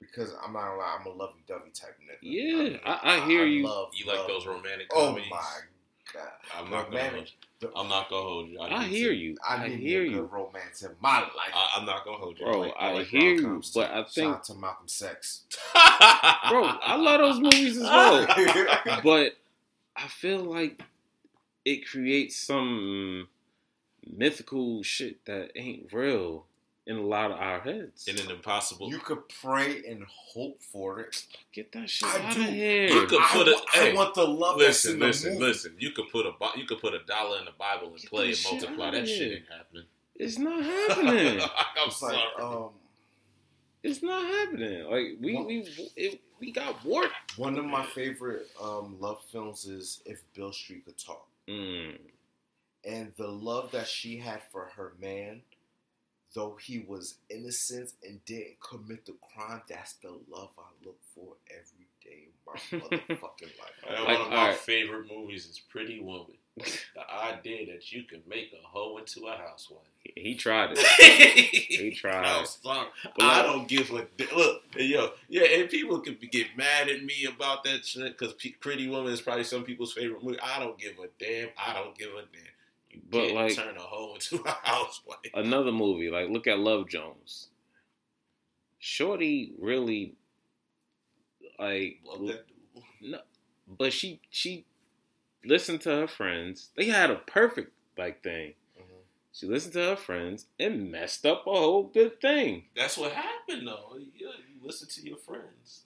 because 0.00 0.32
I'm 0.44 0.52
not 0.52 0.60
gonna 0.64 0.76
lie, 0.78 0.96
I'm 1.00 1.06
a 1.06 1.10
lovey-dovey 1.10 1.70
type 1.72 1.96
nigga. 2.00 2.18
Yeah, 2.22 2.78
I- 2.84 3.16
I 3.16 3.26
hear 3.26 3.44
you. 3.46 3.64
Love, 3.66 3.90
You 3.94 4.06
like 4.06 4.26
those 4.26 4.46
romantic 4.46 4.88
Oh 4.92 5.08
comedies? 5.08 5.30
my 5.30 5.60
god! 6.12 6.28
I'm 6.56 6.70
not 6.70 6.90
gonna. 6.90 6.96
Romantic. 6.98 7.12
Hold 7.14 7.28
you. 7.28 7.72
I'm 7.80 7.88
not 7.88 8.10
gonna 8.10 8.22
hold 8.22 8.48
you. 8.50 8.60
I 8.60 8.80
need 8.86 8.88
hear 8.90 9.08
to- 9.10 9.16
you. 9.16 9.36
I 9.48 9.64
I 9.64 9.68
hear 9.70 10.02
you, 10.04 10.22
romance 10.22 10.82
in 10.82 10.90
my 11.00 11.20
life. 11.20 11.30
I, 11.54 11.70
I'm 11.78 11.86
not 11.86 12.04
gonna 12.04 12.18
hold 12.18 12.38
you, 12.38 12.44
bro. 12.44 12.60
like- 12.60 12.74
I 12.78 12.92
like 12.92 13.06
hear 13.06 13.34
you, 13.34 13.42
rom-coms, 13.44 13.70
but 13.72 13.90
I 13.90 13.94
Shout 14.02 14.10
think, 14.12 14.34
out 14.36 14.44
to 14.44 14.54
Malcolm 14.54 14.88
Sex. 14.88 15.44
bro, 15.72 16.64
I 16.64 16.96
love 16.96 17.20
those 17.20 17.40
movies 17.40 17.78
as 17.78 17.82
well. 17.84 18.26
but 19.02 19.36
I 19.96 20.08
feel 20.08 20.40
like 20.40 20.82
it 21.64 21.88
creates 21.88 22.36
some 22.36 23.28
mythical 24.10 24.82
shit 24.82 25.24
that 25.26 25.50
ain't 25.56 25.92
real 25.92 26.46
in 26.86 26.96
a 26.96 27.00
lot 27.02 27.30
of 27.30 27.38
our 27.38 27.60
heads. 27.60 28.06
in 28.08 28.18
an 28.18 28.30
impossible. 28.30 28.90
you 28.90 28.98
could 28.98 29.26
pray 29.42 29.82
and 29.88 30.04
hope 30.08 30.60
for 30.62 31.00
it. 31.00 31.24
Get 31.52 31.72
that 31.72 31.88
shit 31.88 32.06
I 32.08 32.18
out 32.20 32.34
do. 32.34 32.42
of 32.42 32.48
here. 32.48 32.88
You 32.88 33.06
could 33.06 33.22
put 33.22 33.48
a- 33.48 33.52
wa- 33.52 33.60
I 33.74 33.78
hey, 33.78 33.94
want 33.94 34.14
the 34.14 34.26
love 34.26 34.58
that's 34.58 34.84
listen, 34.84 34.98
the 34.98 35.06
listen, 35.06 35.32
movie. 35.34 35.44
listen. 35.46 35.76
You 35.78 35.90
could 35.92 36.10
put 36.10 36.26
a 36.26 36.32
you 36.58 36.66
could 36.66 36.80
put 36.80 36.92
a 36.92 36.98
dollar 37.06 37.38
in 37.38 37.46
the 37.46 37.52
Bible 37.58 37.88
and 37.88 37.96
Get 38.00 38.10
play 38.10 38.28
and 38.32 38.38
multiply. 38.44 38.90
That 38.90 39.08
shit 39.08 39.16
here. 39.18 39.36
ain't 39.38 39.44
happening. 39.50 39.84
It's 40.16 40.38
not 40.38 40.62
happening. 40.64 41.40
I'm 41.40 41.88
It's 41.88 42.02
like, 42.02 42.14
sorry. 42.36 42.54
um, 42.54 42.70
it's 43.82 44.02
not 44.02 44.22
happening. 44.24 44.84
Like 44.84 45.16
we 45.20 45.34
What? 45.36 45.46
we 45.46 45.66
it, 45.96 46.20
we 46.38 46.52
got 46.52 46.84
warped. 46.84 47.38
one 47.38 47.56
of 47.58 47.64
my 47.64 47.84
favorite 47.86 48.46
um, 48.62 48.96
love 49.00 49.20
films 49.32 49.64
is 49.64 50.00
If 50.04 50.20
Beale 50.34 50.52
Street 50.52 50.84
Could 50.84 50.98
Talk. 50.98 51.26
Mm. 51.48 51.96
And 52.86 53.12
the 53.16 53.28
love 53.28 53.70
that 53.72 53.86
she 53.88 54.18
had 54.18 54.42
for 54.52 54.70
her 54.76 54.92
man, 55.00 55.42
though 56.34 56.56
he 56.60 56.80
was 56.80 57.14
innocent 57.30 57.92
and 58.06 58.24
didn't 58.24 58.60
commit 58.60 59.06
the 59.06 59.14
crime, 59.34 59.62
that's 59.68 59.94
the 59.94 60.10
love 60.30 60.50
I 60.58 60.62
look 60.84 60.98
for 61.14 61.34
every 61.50 61.86
day 62.04 62.26
in 62.26 62.32
my 62.46 62.78
motherfucking 62.98 63.58
life. 63.58 63.84
And 63.88 64.04
Like, 64.04 64.18
one 64.18 64.26
of 64.26 64.30
my 64.30 64.36
alright. 64.36 64.56
favorite 64.56 65.06
movies 65.10 65.46
is 65.46 65.58
Pretty 65.70 66.00
Woman. 66.00 66.36
the 66.56 67.10
idea 67.10 67.66
that 67.72 67.90
you 67.90 68.04
can 68.04 68.22
make 68.28 68.52
a 68.52 68.64
hoe 68.66 68.96
into 68.98 69.26
a 69.26 69.36
housewife. 69.36 69.80
He 70.14 70.34
tried 70.36 70.70
it. 70.76 70.78
he 71.68 71.90
tried. 71.92 72.24
I'm 72.24 72.46
sorry. 72.46 72.86
But 73.02 73.24
I 73.24 73.36
like- 73.38 73.46
don't 73.46 73.68
give 73.68 73.90
a 73.90 74.06
look. 74.36 74.62
Yo, 74.76 75.10
yeah, 75.28 75.42
and 75.46 75.68
people 75.70 75.98
could 76.00 76.20
get 76.30 76.48
mad 76.56 76.88
at 76.88 77.02
me 77.02 77.26
about 77.34 77.64
that 77.64 77.84
shit 77.84 78.16
because 78.18 78.34
Pretty 78.60 78.88
Woman 78.88 79.12
is 79.12 79.20
probably 79.20 79.42
some 79.44 79.64
people's 79.64 79.94
favorite 79.94 80.22
movie. 80.22 80.38
I 80.40 80.60
don't 80.60 80.78
give 80.78 80.92
a 80.98 81.08
damn. 81.18 81.48
I 81.58 81.72
don't 81.74 81.96
give 81.98 82.10
a 82.10 82.20
damn. 82.22 82.53
But, 83.10 83.20
can't 83.22 83.34
like- 83.34 83.54
turn 83.56 83.76
a 83.76 83.80
hoe 83.80 84.14
into 84.14 84.42
a 84.44 84.50
housewife. 84.62 85.18
Another 85.34 85.72
movie, 85.72 86.10
like 86.10 86.28
look 86.30 86.46
at 86.46 86.58
Love 86.58 86.88
Jones. 86.88 87.48
Shorty 88.78 89.52
really 89.58 90.14
like 91.58 92.00
Love 92.04 92.26
that 92.28 92.44
dude. 93.02 93.20
but 93.66 93.92
she 93.92 94.20
she 94.30 94.64
listened 95.44 95.80
to 95.82 95.90
her 95.90 96.06
friends. 96.06 96.68
They 96.76 96.86
had 96.86 97.10
a 97.10 97.16
perfect 97.16 97.72
like 97.96 98.22
thing. 98.22 98.54
Mhm. 98.78 98.82
She 99.32 99.46
listened 99.46 99.72
to 99.74 99.80
her 99.84 99.96
friends 99.96 100.46
and 100.60 100.90
messed 100.90 101.24
up 101.24 101.46
a 101.46 101.50
whole 101.50 101.84
good 101.84 102.20
thing. 102.20 102.64
That's 102.76 102.98
what 102.98 103.12
happened 103.12 103.66
though. 103.66 103.96
Yeah, 104.16 104.28
you 104.48 104.60
listen 104.66 104.88
to 104.88 105.08
your 105.08 105.16
friends. 105.18 105.83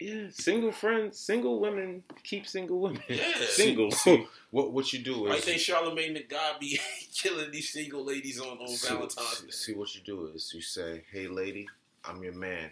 Yeah, 0.00 0.28
single 0.30 0.72
friends, 0.72 1.18
single 1.18 1.60
women 1.60 2.02
keep 2.22 2.46
single 2.46 2.80
women. 2.80 3.02
Yeah. 3.08 3.22
single. 3.48 3.90
See, 3.90 4.26
what 4.50 4.72
what 4.72 4.92
you 4.94 5.00
do 5.00 5.26
is 5.26 5.32
I 5.32 5.36
is 5.36 5.44
think 5.44 5.60
Charlemagne 5.60 6.14
the 6.14 6.22
God 6.24 6.58
be 6.58 6.80
killing 7.14 7.50
these 7.50 7.70
single 7.70 8.04
ladies 8.04 8.40
on, 8.40 8.56
on 8.58 8.68
see, 8.68 8.88
Valentine's 8.88 9.36
see, 9.38 9.46
Day. 9.46 9.52
see 9.52 9.72
what 9.74 9.94
you 9.94 10.00
do 10.00 10.28
is 10.34 10.50
you 10.54 10.62
say, 10.62 11.02
"Hey, 11.12 11.26
lady, 11.28 11.68
I'm 12.04 12.22
your 12.22 12.32
man. 12.34 12.70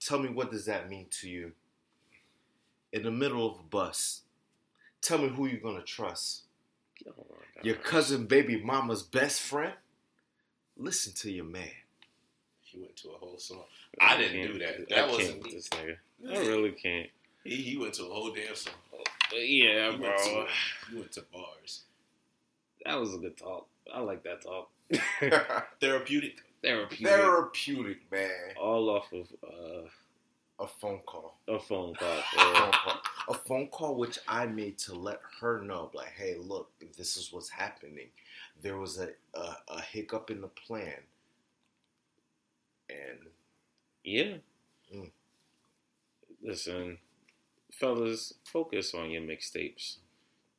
Tell 0.00 0.18
me 0.18 0.28
what 0.28 0.50
does 0.50 0.66
that 0.66 0.88
mean 0.90 1.06
to 1.20 1.28
you? 1.30 1.52
In 2.92 3.04
the 3.04 3.10
middle 3.10 3.46
of 3.46 3.60
a 3.60 3.62
bus, 3.62 4.22
tell 5.00 5.18
me 5.18 5.28
who 5.28 5.46
you're 5.46 5.60
gonna 5.60 5.82
trust. 5.82 6.42
Oh. 7.08 7.26
Your 7.62 7.76
cousin, 7.76 8.26
baby 8.26 8.62
mama's 8.62 9.02
best 9.02 9.40
friend. 9.40 9.72
Listen 10.76 11.12
to 11.14 11.30
your 11.30 11.44
man. 11.46 11.68
He 12.62 12.78
went 12.80 12.96
to 12.96 13.08
a 13.10 13.18
whole 13.18 13.38
song. 13.38 13.64
I 14.00 14.16
didn't 14.18 14.32
can't- 14.42 14.52
do 14.52 14.58
that. 14.58 14.68
I 14.68 14.78
That 14.78 14.88
can't 14.88 15.10
wasn't 15.10 15.36
with 15.38 15.46
me. 15.46 15.54
this 15.54 15.68
nigga. 15.70 15.96
I 16.28 16.38
really 16.38 16.72
can't. 16.72 17.08
He, 17.44 17.56
he 17.56 17.76
went 17.78 17.94
to 17.94 18.04
a 18.04 18.08
whole 18.12 18.32
damn 18.32 18.54
song. 18.54 18.74
Yeah, 19.32 19.92
He 19.92 19.96
bro. 19.96 20.08
went, 20.10 20.18
to, 20.18 20.46
he 20.90 20.96
went 20.96 21.12
to 21.12 21.24
bars. 21.32 21.82
That 22.84 22.98
was 22.98 23.14
a 23.14 23.18
good 23.18 23.36
talk. 23.36 23.66
I 23.94 24.00
like 24.00 24.22
that 24.24 24.42
talk. 24.42 24.70
Therapeutic. 25.80 26.38
Therapeutic. 26.62 27.06
Therapeutic, 27.06 27.98
man. 28.12 28.30
All 28.60 28.90
off 28.90 29.12
of 29.12 29.26
uh, 29.44 29.88
A 30.60 30.66
phone 30.80 31.00
call. 31.06 31.38
a 31.48 31.58
phone 31.58 31.94
call. 31.94 32.08
A 32.18 32.22
phone 32.44 32.72
call. 32.72 33.00
A 33.28 33.34
phone 33.34 33.66
call 33.68 33.94
which 33.96 34.18
I 34.28 34.46
made 34.46 34.76
to 34.78 34.94
let 34.94 35.20
her 35.40 35.62
know, 35.62 35.90
like, 35.94 36.12
hey, 36.16 36.36
look, 36.40 36.70
this 36.98 37.16
is 37.16 37.32
what's 37.32 37.48
happening. 37.48 38.08
There 38.62 38.76
was 38.78 38.98
a, 38.98 39.10
a, 39.34 39.56
a 39.68 39.80
hiccup 39.80 40.30
in 40.30 40.40
the 40.40 40.48
plan. 40.48 40.94
And 42.90 43.18
Yeah. 44.04 44.34
Listen, 46.42 46.98
fellas, 47.72 48.34
focus 48.44 48.94
on 48.94 49.10
your 49.10 49.22
mixtapes. 49.22 49.96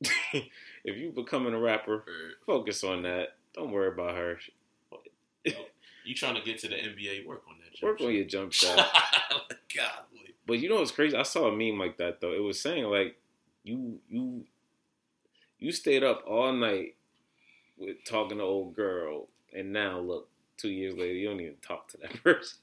if 0.32 0.96
you 0.96 1.12
becoming 1.14 1.54
a 1.54 1.58
rapper, 1.58 2.04
focus 2.46 2.84
on 2.84 3.02
that. 3.02 3.36
Don't 3.54 3.70
worry 3.70 3.88
about 3.88 4.16
her. 4.16 4.38
You 6.04 6.16
trying 6.16 6.34
to 6.34 6.40
get 6.42 6.58
to 6.60 6.68
the 6.68 6.74
NBA? 6.74 7.24
Work 7.26 7.44
on 7.48 7.54
that. 7.60 7.86
Work 7.86 8.00
on 8.00 8.12
your 8.12 8.24
jump 8.24 8.52
shot. 8.52 8.76
Oh 9.30 9.40
Godly. 9.74 10.34
But 10.46 10.58
you 10.58 10.68
know 10.68 10.76
what's 10.76 10.90
crazy? 10.90 11.16
I 11.16 11.22
saw 11.22 11.46
a 11.46 11.56
meme 11.56 11.78
like 11.78 11.96
that 11.98 12.20
though. 12.20 12.32
It 12.32 12.42
was 12.42 12.60
saying 12.60 12.84
like 12.84 13.16
you 13.62 14.00
you 14.10 14.44
you 15.58 15.72
stayed 15.72 16.02
up 16.02 16.24
all 16.26 16.52
night 16.52 16.96
with 17.78 18.04
talking 18.04 18.38
to 18.38 18.44
old 18.44 18.74
girl, 18.74 19.28
and 19.54 19.72
now 19.72 20.00
look, 20.00 20.28
two 20.56 20.70
years 20.70 20.94
later, 20.94 21.14
you 21.14 21.28
don't 21.28 21.40
even 21.40 21.54
talk 21.62 21.88
to 21.88 21.98
that 21.98 22.22
person. 22.22 22.58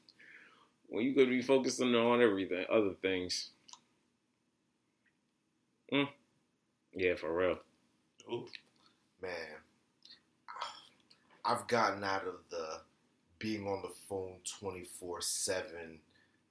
When 0.90 1.06
you 1.06 1.14
could 1.14 1.30
be 1.30 1.42
focusing 1.42 1.96
on 1.96 2.22
everything, 2.22 2.66
other 2.72 2.94
things. 3.02 3.52
Mm. 5.94 6.10
Yeah, 6.94 7.16
for 7.16 7.34
real. 7.34 7.60
Ooh. 8.32 8.46
man, 9.22 9.32
I've 11.46 11.68
gotten 11.68 12.04
out 12.04 12.26
of 12.28 12.36
the 12.52 12.82
being 13.40 13.68
on 13.68 13.82
the 13.82 13.90
phone 14.08 14.36
24 14.60 15.22
7 15.22 16.00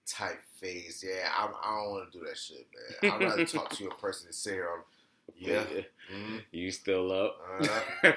type 0.06 0.40
phase. 0.60 1.04
Yeah, 1.06 1.28
I, 1.36 1.46
I 1.46 1.76
don't 1.76 1.90
want 1.90 2.12
to 2.12 2.18
do 2.18 2.24
that 2.26 2.38
shit, 2.38 2.66
man. 2.74 3.12
I'd 3.12 3.20
rather 3.24 3.44
talk 3.44 3.70
to 3.70 3.84
in 3.84 3.90
person 3.90 4.28
and 4.28 4.34
say, 4.34 4.58
um, 4.60 4.82
yeah, 5.36 5.64
mhm, 6.12 6.42
You 6.52 6.70
still 6.70 7.12
up? 7.12 7.38
uh, 8.04 8.12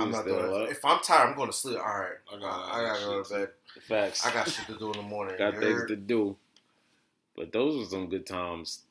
I'm 0.00 0.10
not 0.10 0.26
doing 0.26 0.44
up? 0.44 0.68
it. 0.68 0.72
If 0.72 0.84
I'm 0.84 1.00
tired, 1.00 1.30
I'm 1.30 1.36
going 1.36 1.50
to 1.50 1.56
sleep. 1.56 1.78
All 1.78 1.84
right, 1.84 2.18
I 2.32 2.38
got- 2.40 2.72
I, 2.72 2.82
gotta 2.82 3.04
go 3.04 3.12
to 3.12 3.18
oh, 3.18 3.22
shit 3.22 3.32
bed. 3.32 3.48
Facts. 3.82 4.26
I 4.26 4.32
got 4.32 4.48
shit 4.48 4.66
to 4.66 4.78
do 4.78 4.92
in 4.92 4.98
the 4.98 5.02
morning. 5.02 5.36
got 5.38 5.58
things 5.58 5.86
to 5.88 5.96
do. 5.96 6.36
But 7.36 7.52
those 7.52 7.78
were 7.78 7.84
some 7.84 8.08
good 8.08 8.26
times. 8.26 8.82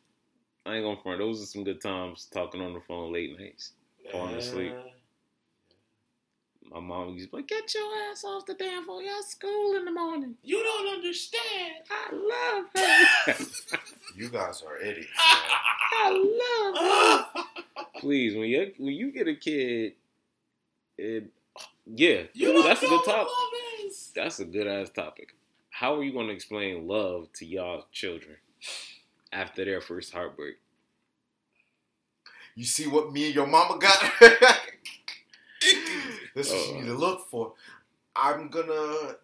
I 0.65 0.75
ain't 0.75 0.85
gonna 0.85 1.01
front. 1.01 1.19
Those 1.19 1.41
are 1.43 1.45
some 1.45 1.63
good 1.63 1.81
times 1.81 2.27
talking 2.31 2.61
on 2.61 2.73
the 2.73 2.79
phone 2.79 3.11
late 3.13 3.37
nights. 3.39 3.71
Falling 4.11 4.35
asleep. 4.35 4.73
My 6.71 6.79
mom 6.79 7.09
used 7.13 7.25
to 7.25 7.31
be 7.31 7.37
like, 7.37 7.47
"Get 7.47 7.73
your 7.73 8.11
ass 8.11 8.23
off 8.23 8.45
the 8.45 8.55
damn 8.55 8.85
phone. 8.85 9.03
You 9.03 9.09
got 9.09 9.23
school 9.25 9.75
in 9.75 9.85
the 9.85 9.91
morning." 9.91 10.35
You 10.43 10.63
don't 10.63 10.95
understand. 10.95 11.73
I 11.89 12.13
love 12.13 13.35
her. 13.37 13.45
You 14.15 14.29
guys 14.29 14.63
are 14.65 14.77
idiots. 14.77 15.09
Man. 15.09 15.37
I 15.97 17.25
love 17.35 17.35
her. 17.35 17.83
Please, 17.99 18.37
when 18.37 18.47
you 18.47 18.71
when 18.77 18.93
you 18.93 19.11
get 19.11 19.27
a 19.27 19.35
kid, 19.35 19.93
it, 20.97 21.25
yeah, 21.85 22.23
you 22.33 22.49
ooh, 22.49 22.63
that's 22.63 22.83
a 22.83 22.87
good 22.87 23.03
topic. 23.05 23.33
That's 24.15 24.39
a 24.39 24.45
good 24.45 24.67
ass 24.67 24.89
topic. 24.89 25.35
How 25.69 25.95
are 25.95 26.03
you 26.03 26.13
going 26.13 26.27
to 26.27 26.33
explain 26.33 26.87
love 26.87 27.31
to 27.33 27.45
y'all 27.45 27.85
children 27.91 28.37
after 29.31 29.65
their 29.65 29.81
first 29.81 30.13
heartbreak? 30.13 30.55
You 32.55 32.63
see 32.63 32.87
what 32.87 33.11
me 33.11 33.25
and 33.27 33.35
your 33.35 33.47
mama 33.47 33.77
got? 33.77 34.01
this 36.33 36.49
is 36.49 36.53
what 36.53 36.67
you 36.69 36.73
need 36.75 36.87
to 36.87 36.93
oh. 36.93 36.97
look 36.97 37.29
for. 37.29 37.53
I'm 38.15 38.47
gonna 38.47 39.15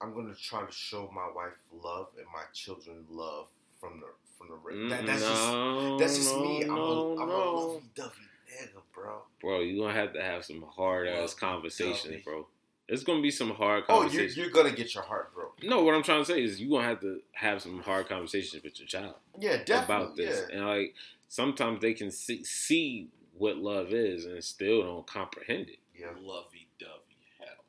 I'm 0.00 0.14
gonna 0.14 0.34
try 0.34 0.64
to 0.64 0.72
show 0.72 1.10
my 1.14 1.28
wife 1.34 1.52
love 1.82 2.08
and 2.16 2.26
my 2.32 2.44
children 2.54 3.04
love 3.10 3.48
from 3.78 4.00
the 4.00 4.06
from 4.38 4.48
the 4.48 4.54
rip. 4.54 4.90
That, 4.90 5.06
that's 5.06 5.20
no, 5.20 5.98
just 5.98 5.98
that's 6.00 6.16
just 6.16 6.36
me. 6.36 6.62
Mm-hmm. 6.62 6.70
I'm 6.70 6.76
no, 6.76 6.82
a 6.82 7.22
I'm 7.22 7.28
no. 7.28 7.34
a 7.34 7.56
lovey 7.56 7.84
dovey 7.94 8.14
nigga, 8.60 8.80
bro. 8.92 9.22
bro. 9.40 9.60
You're 9.60 9.86
gonna 9.86 9.98
have 9.98 10.12
to 10.14 10.22
have 10.22 10.44
some 10.44 10.62
hard 10.62 11.08
ass 11.08 11.14
Lovey-dovey. 11.14 11.40
conversations, 11.40 12.24
bro. 12.24 12.46
It's 12.86 13.02
gonna 13.02 13.22
be 13.22 13.30
some 13.30 13.50
hard 13.50 13.84
Oh, 13.88 13.94
you're, 13.94 14.02
conversations. 14.02 14.36
you're 14.36 14.50
gonna 14.50 14.72
get 14.72 14.94
your 14.94 15.04
heart 15.04 15.34
broken. 15.34 15.68
no, 15.68 15.82
what 15.82 15.94
I'm 15.94 16.02
trying 16.02 16.20
to 16.22 16.26
say 16.26 16.42
is 16.42 16.60
you're 16.60 16.70
gonna 16.78 16.88
have 16.88 17.00
to 17.00 17.20
have 17.32 17.62
some 17.62 17.80
hard 17.80 18.08
conversations 18.08 18.62
with 18.62 18.78
your 18.78 18.86
child 18.86 19.14
Yeah, 19.38 19.62
definitely. 19.64 19.84
about 20.04 20.16
this, 20.16 20.46
Yeah. 20.50 20.56
and 20.56 20.66
like 20.66 20.94
sometimes 21.28 21.80
they 21.80 21.94
can 21.94 22.10
see, 22.10 22.44
see 22.44 23.08
what 23.36 23.56
love 23.56 23.92
is 23.92 24.26
and 24.26 24.42
still 24.44 24.82
don't 24.82 25.06
comprehend 25.06 25.68
it. 25.70 25.78
yeah. 25.98 26.10
Lovey 26.20 26.68
dovey. 26.78 27.16
Hell 27.38 27.64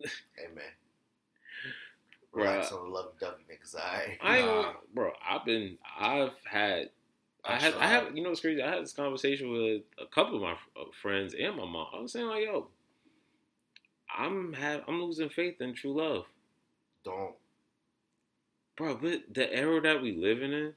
no. 0.00 0.10
Hey 0.36 0.48
man. 0.54 0.64
Bruh. 2.34 2.42
Relax 2.44 2.72
on 2.72 2.84
the 2.84 2.90
lovey 2.90 3.08
dovey 3.20 3.42
niggas. 3.50 3.76
I 3.76 4.18
I 4.20 4.36
ain't 4.38 4.46
Nah. 4.46 4.72
bro. 4.94 5.12
I've 5.24 5.44
been, 5.44 5.78
I've 5.98 6.34
had, 6.44 6.90
I, 7.44 7.58
had, 7.58 7.74
I 7.74 7.86
have. 7.86 8.16
You 8.16 8.22
know 8.22 8.30
what's 8.30 8.40
crazy? 8.40 8.62
I 8.62 8.70
had 8.74 8.82
this 8.82 8.92
conversation 8.92 9.50
with 9.50 9.82
a 9.98 10.06
couple 10.06 10.36
of 10.36 10.42
my 10.42 10.52
uh, 10.80 10.84
friends 11.02 11.34
and 11.38 11.56
my 11.56 11.64
mom. 11.64 11.88
I 11.94 12.00
was 12.00 12.12
saying 12.12 12.26
like, 12.26 12.44
yo, 12.44 12.68
I'm 14.16 14.52
have, 14.54 14.82
I'm 14.88 15.02
losing 15.02 15.28
faith 15.30 15.60
in 15.60 15.74
true 15.74 15.96
love, 15.96 16.26
don't. 17.04 17.36
bro. 18.76 18.96
But 18.96 19.32
the 19.34 19.52
era 19.52 19.80
that 19.82 20.02
we 20.02 20.12
living 20.16 20.52
in, 20.52 20.74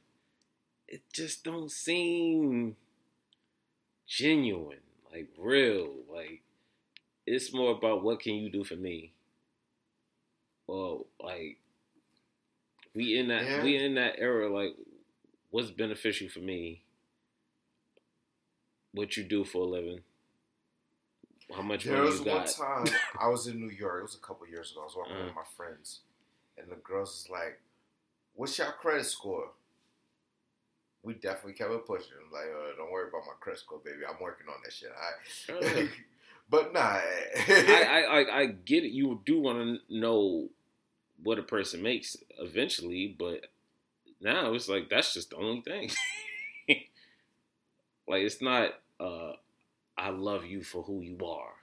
it 0.88 1.04
just 1.14 1.44
don't 1.44 1.72
seem 1.72 2.76
genuine, 4.08 4.80
like 5.12 5.30
real. 5.38 5.90
Like 6.12 6.42
it's 7.26 7.54
more 7.54 7.72
about 7.74 8.04
what 8.04 8.22
can 8.22 8.36
you 8.36 8.52
do 8.52 8.64
for 8.64 8.76
me. 8.76 9.14
Well, 10.68 11.08
like 11.22 11.60
we 12.96 13.18
in 13.18 13.28
that 13.30 13.46
Yeah. 13.46 13.64
we 13.64 13.76
in 13.78 13.96
that 13.96 14.16
era. 14.20 14.50
Like, 14.54 14.76
what's 15.54 15.72
beneficial 15.72 16.30
for 16.30 16.42
me? 16.42 16.84
What 18.94 19.18
you 19.18 19.24
do 19.26 19.44
for 19.44 19.64
a 19.64 19.66
living? 19.68 20.04
How 21.56 21.62
much 21.62 21.86
There 21.86 21.98
money 21.98 22.06
was 22.06 22.20
you 22.20 22.26
one 22.26 22.44
got? 22.44 22.46
time 22.46 22.88
I 23.22 23.28
was 23.28 23.48
in 23.48 23.60
New 23.60 23.70
York. 23.70 24.00
It 24.00 24.04
was 24.04 24.16
a 24.16 24.20
couple 24.26 24.48
years 24.48 24.72
ago. 24.72 24.82
I 24.82 24.86
was 24.86 24.96
walking 24.96 25.14
Uh-huh. 25.16 25.26
with 25.28 25.36
my 25.36 25.44
friends, 25.56 26.02
and 26.58 26.70
the 26.72 26.76
girls 26.78 27.10
was 27.12 27.30
like, 27.30 27.62
"What's 28.36 28.58
your 28.58 28.72
credit 28.74 29.06
score?" 29.06 29.52
We 31.04 31.16
definitely 31.16 31.54
kept 31.54 31.72
it 31.72 31.86
pushing. 31.86 32.14
I'm 32.26 32.32
like, 32.32 32.46
uh, 32.48 32.76
"Don't 32.78 32.92
worry 32.92 33.10
about 33.10 33.26
my 33.26 33.34
credit 33.40 33.60
score, 33.60 33.80
baby. 33.84 34.06
I'm 34.08 34.20
working 34.22 34.48
on 34.48 34.56
that 34.64 34.74
shit." 34.74 34.90
All 35.50 35.56
Uh, 35.56 35.62
right. 35.76 35.90
but 36.50 36.74
nah. 36.74 37.00
I, 37.68 38.04
I, 38.10 38.40
I 38.42 38.46
get 38.48 38.84
it. 38.84 38.92
You 38.92 39.22
do 39.26 39.40
want 39.40 39.58
to 39.60 40.00
know 40.00 40.50
what 41.24 41.40
a 41.40 41.44
person 41.44 41.82
makes 41.82 42.18
eventually, 42.40 43.16
but 43.18 43.48
now 44.24 44.54
it's 44.54 44.70
like 44.70 44.90
that's 44.90 45.14
just 45.14 45.32
the 45.32 45.38
only 45.38 45.62
thing. 45.62 45.92
like 48.08 48.22
it's 48.24 48.42
not. 48.42 48.72
uh 49.00 49.34
I 49.98 50.10
love 50.10 50.46
you 50.46 50.64
for 50.64 50.82
who 50.84 51.02
you 51.02 51.18
are. 51.26 51.54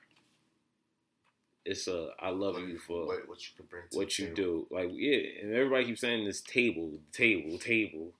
It's 1.64 1.88
a 1.88 2.10
I 2.20 2.30
love 2.30 2.58
you 2.60 2.78
for 2.78 3.06
what, 3.06 3.28
what 3.28 3.38
you 3.42 3.54
can 3.56 3.66
bring 3.66 3.82
to 3.90 3.98
what 3.98 4.08
the 4.08 4.22
you 4.22 4.28
table. 4.30 4.36
do. 4.36 4.66
Like 4.70 4.90
yeah, 4.92 5.42
and 5.42 5.52
everybody 5.52 5.84
keeps 5.86 6.00
saying 6.00 6.24
this 6.24 6.40
table, 6.40 6.92
table, 7.12 7.58
table. 7.58 8.12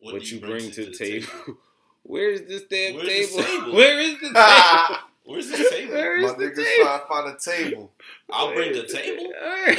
What, 0.00 0.22
do 0.22 0.34
you 0.34 0.40
bring 0.40 0.70
to 0.70 0.84
the 0.86 0.92
table? 0.92 1.26
Where's 2.02 2.42
this 2.42 2.62
damn 2.70 2.94
Where's 2.96 3.08
table? 3.30 3.42
table? 3.42 3.72
Where 3.74 3.98
is 4.00 4.18
the 4.20 4.32
table? 4.32 4.96
Where's 5.24 5.50
this 5.50 5.70
table? 5.70 5.92
Where 5.92 6.20
My 6.22 6.28
the 6.28 6.44
niggas 6.44 6.56
table? 6.56 6.84
trying 6.84 7.00
to 7.00 7.06
find 7.06 7.28
a 7.28 7.38
table. 7.38 7.92
I'll 8.30 8.54
bring 8.54 8.72
the 8.72 8.84
table. 8.84 9.28
Where, 9.30 9.74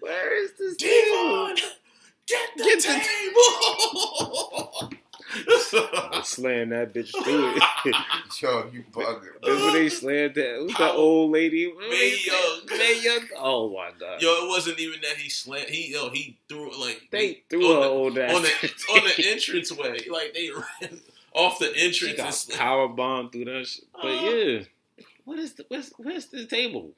where 0.00 0.44
is 0.44 0.50
this 0.58 0.76
Devon, 0.76 1.56
table? 1.56 1.73
Get 2.56 2.56
the 2.56 2.64
Get 2.64 2.78
the 2.82 2.94
table. 4.88 4.90
I'm 6.12 6.22
slaying 6.22 6.68
that 6.70 6.94
bitch 6.94 7.10
through 7.24 7.56
it. 7.56 7.62
Yo, 8.40 8.68
you 8.72 8.84
bugging. 8.92 9.28
Remember 9.42 9.72
they 9.78 9.88
slammed 9.88 10.34
that? 10.36 10.56
Who's 10.60 10.76
that 10.78 10.92
old 10.94 11.32
lady? 11.32 11.72
Mae 11.90 12.16
Young. 12.24 12.78
Mae 12.78 13.00
Young. 13.02 13.26
Oh 13.38 13.70
my 13.74 13.90
god. 13.98 14.22
Yo, 14.22 14.28
it 14.28 14.48
wasn't 14.48 14.78
even 14.78 15.00
that 15.00 15.16
he 15.16 15.28
slammed. 15.28 15.68
He 15.70 15.92
yo, 15.92 16.10
he 16.10 16.36
threw 16.48 16.70
it 16.70 16.78
like 16.78 17.08
they 17.10 17.42
threw 17.50 17.66
on 17.66 17.74
her 17.76 17.80
the, 17.82 17.88
old 17.88 18.18
ass. 18.18 18.34
on 18.36 18.42
the 18.42 18.48
on 18.92 19.04
the 19.16 19.32
entranceway. 19.32 20.08
Like 20.08 20.34
they 20.34 20.50
ran 20.50 21.00
off 21.34 21.58
the 21.58 21.72
she 21.74 21.86
entrance. 22.12 22.44
got 22.46 22.50
and 22.50 22.58
power 22.60 22.88
bomb 22.88 23.30
through 23.30 23.46
that 23.46 23.66
shit. 23.66 23.84
But 23.92 24.06
Uh-huh. 24.06 24.30
yeah, 24.30 24.60
what 25.24 25.38
is 25.40 25.54
the 25.54 25.64
where's, 25.68 25.92
where's 25.96 26.26
the 26.26 26.46
table? 26.46 26.92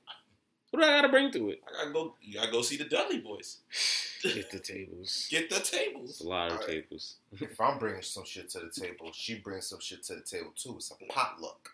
What 0.76 0.82
do 0.84 0.90
I 0.90 0.96
gotta 0.96 1.08
bring 1.08 1.30
to 1.32 1.50
it? 1.50 1.62
I 1.66 1.72
gotta 1.84 1.92
go. 1.92 2.14
You 2.20 2.34
gotta 2.34 2.52
go 2.52 2.60
see 2.62 2.76
the 2.76 2.84
Dudley 2.84 3.22
Boyz. 3.22 3.56
Get 4.22 4.50
the 4.50 4.58
tables. 4.58 5.26
Get 5.30 5.48
the 5.48 5.56
It's 5.56 5.70
tables. 5.70 6.20
a 6.20 6.28
lot 6.28 6.46
of 6.48 6.52
Alright. 6.58 6.68
tables. 6.68 7.14
if 7.32 7.58
I'm 7.60 7.78
bringing 7.78 8.02
some 8.02 8.24
shit 8.26 8.50
to 8.50 8.60
the 8.60 8.68
table, 8.70 9.10
she 9.14 9.36
brings 9.36 9.66
some 9.68 9.80
shit 9.80 10.02
to 10.04 10.16
the 10.16 10.20
table 10.20 10.52
too. 10.54 10.74
It's 10.76 10.90
a 10.90 10.96
potluck. 11.12 11.70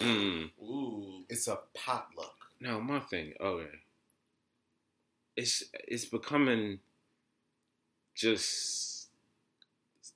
Mm. 0.00 0.50
Ooh. 0.60 1.22
It's 1.28 1.46
a 1.46 1.58
potluck. 1.74 2.34
No, 2.60 2.80
my 2.80 2.98
thing. 3.00 3.34
Okay, 3.40 3.66
it's 5.36 5.64
it's 5.86 6.04
becoming 6.04 6.80
just 8.14 9.08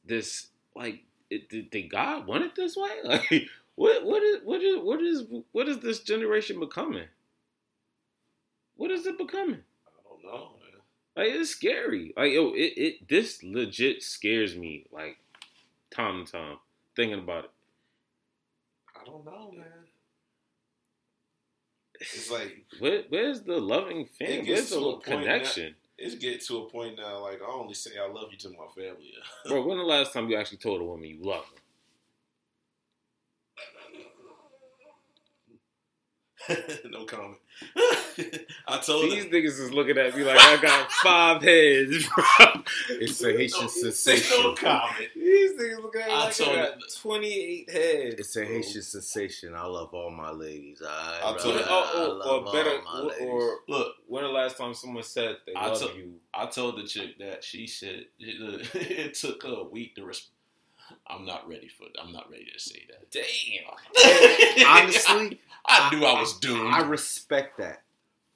this 0.04 0.48
like 0.74 1.04
it, 1.30 1.48
did, 1.48 1.70
did 1.70 1.90
God 1.90 2.26
want 2.26 2.44
it 2.44 2.54
this 2.56 2.76
way? 2.76 2.90
Like 3.04 3.48
what 3.76 4.04
what 4.06 4.22
is 4.22 4.38
what 4.42 4.62
is 4.62 4.76
what 4.82 5.00
is 5.02 5.24
what 5.52 5.68
is 5.68 5.78
this 5.80 6.00
generation 6.00 6.58
becoming? 6.58 7.06
What 8.76 8.90
is 8.90 9.06
it 9.06 9.18
becoming? 9.18 9.62
I 9.86 10.08
don't 10.08 10.24
know. 10.24 10.50
Man. 10.60 10.80
Like 11.16 11.34
it's 11.34 11.50
scary. 11.50 12.12
Like 12.16 12.32
yo, 12.32 12.52
it, 12.52 12.72
it 12.76 13.08
this 13.08 13.42
legit 13.42 14.02
scares 14.02 14.56
me. 14.56 14.86
Like 14.92 15.18
time 15.90 16.24
to 16.24 16.32
time 16.32 16.56
thinking 16.94 17.18
about 17.18 17.44
it. 17.44 17.50
I 19.00 19.04
don't 19.04 19.24
know, 19.24 19.52
man. 19.56 19.66
It's 21.98 22.30
like 22.30 22.66
Where, 22.78 23.04
where's 23.08 23.40
the 23.42 23.58
loving 23.58 24.06
family? 24.18 24.50
Where's 24.50 24.68
the 24.68 24.76
a 24.76 24.78
little 24.78 24.92
point 24.98 25.22
connection? 25.22 25.74
it's 25.98 26.14
getting 26.16 26.40
to 26.40 26.58
a 26.58 26.70
point 26.70 26.98
now. 26.98 27.22
Like 27.22 27.40
I 27.42 27.50
only 27.50 27.74
say 27.74 27.92
I 27.98 28.06
love 28.06 28.28
you 28.30 28.38
to 28.38 28.50
my 28.50 28.66
family. 28.74 29.14
Bro, 29.48 29.62
when 29.66 29.78
the 29.78 29.84
last 29.84 30.12
time 30.12 30.28
you 30.28 30.36
actually 30.36 30.58
told 30.58 30.80
a 30.80 30.84
woman 30.84 31.08
you 31.08 31.22
love 31.22 31.44
her? 31.46 31.60
no 36.90 37.04
comment. 37.04 37.36
I 38.68 38.78
told 38.78 39.04
These 39.04 39.24
her. 39.24 39.30
niggas 39.30 39.60
is 39.60 39.72
looking 39.72 39.96
at 39.98 40.16
me 40.16 40.24
like 40.24 40.38
I 40.38 40.60
got 40.60 40.90
five 41.02 41.42
heads, 41.42 42.06
bro. 42.14 42.62
It's 42.90 43.22
a 43.22 43.32
Haitian 43.32 43.62
No, 43.62 43.68
sensation. 43.68 44.42
No 44.42 44.54
comment. 44.54 45.08
These 45.14 45.52
niggas 45.52 45.82
looking 45.82 46.00
at 46.02 46.08
me 46.08 46.12
I 46.14 46.24
like 46.24 46.34
told 46.36 46.50
I 46.50 46.54
got 46.56 46.68
it- 46.78 46.94
28 47.00 47.70
heads. 47.70 48.14
It's 48.18 48.36
a 48.36 48.44
Haitian 48.44 48.82
sensation. 48.82 49.54
I 49.54 49.64
love 49.66 49.92
all 49.94 50.10
my 50.10 50.30
ladies. 50.30 50.82
I, 50.86 51.20
I'll 51.24 51.36
tell 51.36 51.52
you- 51.52 51.60
Oh, 51.64 51.90
oh, 51.94 52.26
love 52.26 52.46
or 52.46 52.52
better, 52.52 52.78
all 52.86 53.02
my 53.04 53.08
ladies. 53.10 53.28
or 53.28 53.58
Look, 53.68 53.92
when 54.06 54.24
the 54.24 54.30
last 54.30 54.56
time 54.58 54.74
someone 54.74 55.02
said 55.02 55.36
they 55.46 55.54
I 55.54 55.68
love 55.68 55.80
took- 55.80 55.96
you? 55.96 56.14
I 56.34 56.46
told 56.46 56.76
the 56.78 56.84
chick 56.86 57.18
that 57.18 57.42
she 57.44 57.66
said 57.66 58.04
it, 58.18 58.74
it 58.74 59.14
took 59.14 59.42
her 59.42 59.54
a 59.60 59.64
week 59.64 59.94
to 59.96 60.04
respond. 60.04 60.32
I'm 61.06 61.24
not 61.24 61.48
ready 61.48 61.68
for. 61.68 61.84
I'm 62.02 62.12
not 62.12 62.30
ready 62.30 62.46
to 62.52 62.58
say 62.60 62.82
that. 62.88 63.10
Damn. 63.10 64.66
Honestly, 64.66 65.40
I 65.66 65.94
knew 65.94 66.04
I 66.04 66.20
was 66.20 66.38
doomed. 66.38 66.72
I 66.72 66.80
I, 66.80 66.86
respect 66.88 67.58
that 67.58 67.82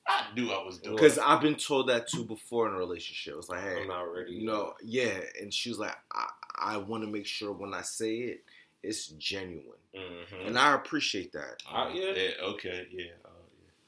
I 0.07 0.27
knew 0.35 0.51
I 0.51 0.65
was 0.65 0.79
doomed. 0.79 0.97
because 0.97 1.19
I've 1.19 1.41
been 1.41 1.55
told 1.57 1.89
that 1.89 2.09
too 2.09 2.25
before 2.25 2.69
in 2.69 2.75
a 2.75 2.79
relationship. 2.79 3.35
It's 3.39 3.49
like, 3.49 3.61
hey, 3.63 3.83
I'm 3.83 3.89
not 3.89 4.03
ready. 4.03 4.33
you 4.33 4.47
know, 4.47 4.75
yeah, 4.83 5.21
and 5.41 5.53
she 5.53 5.69
was 5.69 5.79
like, 5.79 5.97
I, 6.13 6.27
I 6.59 6.77
want 6.79 7.05
to 7.05 7.11
make 7.11 7.27
sure 7.27 7.53
when 7.53 7.73
I 7.75 7.83
say 7.83 8.17
it, 8.17 8.45
it's 8.83 9.09
genuine, 9.09 9.65
Mhm. 9.95 10.47
and 10.47 10.59
I 10.59 10.75
appreciate 10.75 11.33
that. 11.33 11.63
Uh, 11.71 11.91
yeah. 11.93 12.31
Okay. 12.43 12.87
Yeah. 12.91 13.05
Uh, 13.25 13.29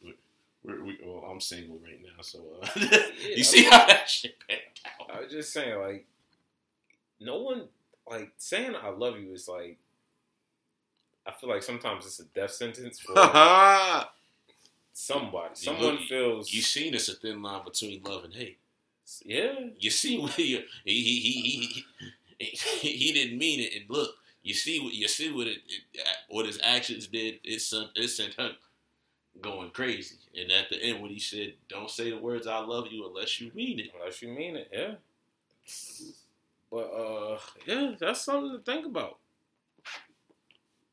yeah. 0.02 0.12
We're, 0.62 0.84
we 0.84 0.98
well, 1.04 1.24
I'm 1.30 1.40
single 1.40 1.78
right 1.82 2.00
now, 2.02 2.20
so 2.22 2.40
uh, 2.62 2.68
Yeah, 2.76 2.98
you 3.36 3.42
see 3.42 3.64
how 3.64 3.86
that 3.86 4.08
shit 4.08 4.36
panned 4.46 4.60
out. 5.00 5.16
I 5.16 5.20
was 5.22 5.32
just 5.32 5.52
saying, 5.52 5.80
like, 5.80 6.06
no 7.20 7.40
one, 7.40 7.68
like, 8.08 8.32
saying 8.38 8.74
I 8.74 8.88
love 8.90 9.18
you 9.18 9.32
is 9.32 9.48
like, 9.48 9.78
I 11.26 11.30
feel 11.32 11.48
like 11.50 11.62
sometimes 11.62 12.04
it's 12.06 12.20
a 12.20 12.24
death 12.24 12.50
sentence 12.52 12.98
for 13.00 13.14
somebody. 14.92 15.50
You 15.50 15.54
Someone 15.56 15.94
look- 15.94 16.00
feels, 16.02 16.52
You 16.52 16.62
seen 16.62 16.94
it's 16.94 17.08
a 17.08 17.14
thin 17.14 17.42
line 17.42 17.64
between 17.64 18.02
love 18.02 18.24
and 18.24 18.34
hate. 18.34 18.58
yeah, 19.24 19.52
You 19.78 19.90
see 19.90 20.18
what 20.18 20.32
he 20.32 20.64
he 20.84 21.02
he 21.02 21.20
he, 21.20 21.84
he, 22.38 22.46
he, 22.56 22.88
he 22.92 23.12
didn't 23.12 23.38
mean 23.38 23.60
it, 23.60 23.72
and 23.74 23.88
look, 23.90 24.16
you 24.42 24.54
see 24.54 24.80
what 24.80 24.92
you 24.94 25.06
see 25.06 25.30
what 25.32 25.46
it, 25.46 25.58
it 25.94 26.04
what 26.28 26.46
his 26.46 26.58
actions 26.62 27.06
did. 27.06 27.38
It 27.44 27.60
sent 27.60 27.90
it 27.94 28.08
sent 28.08 28.34
her 28.34 28.52
going 29.40 29.70
crazy. 29.70 30.16
And 30.36 30.50
at 30.50 30.68
the 30.70 30.82
end, 30.82 31.00
when 31.00 31.10
he 31.12 31.20
said, 31.20 31.54
"Don't 31.68 31.88
say 31.90 32.10
the 32.10 32.18
words 32.18 32.46
I 32.48 32.58
love 32.58 32.88
you 32.90 33.06
unless 33.06 33.40
you 33.40 33.52
mean 33.54 33.78
it," 33.78 33.90
unless 33.96 34.20
you 34.22 34.28
mean 34.30 34.56
it, 34.56 34.68
yeah. 34.72 34.94
But 36.72 36.86
uh, 36.86 37.38
yeah, 37.66 37.92
that's 38.00 38.22
something 38.22 38.58
to 38.58 38.64
think 38.64 38.86
about. 38.86 39.18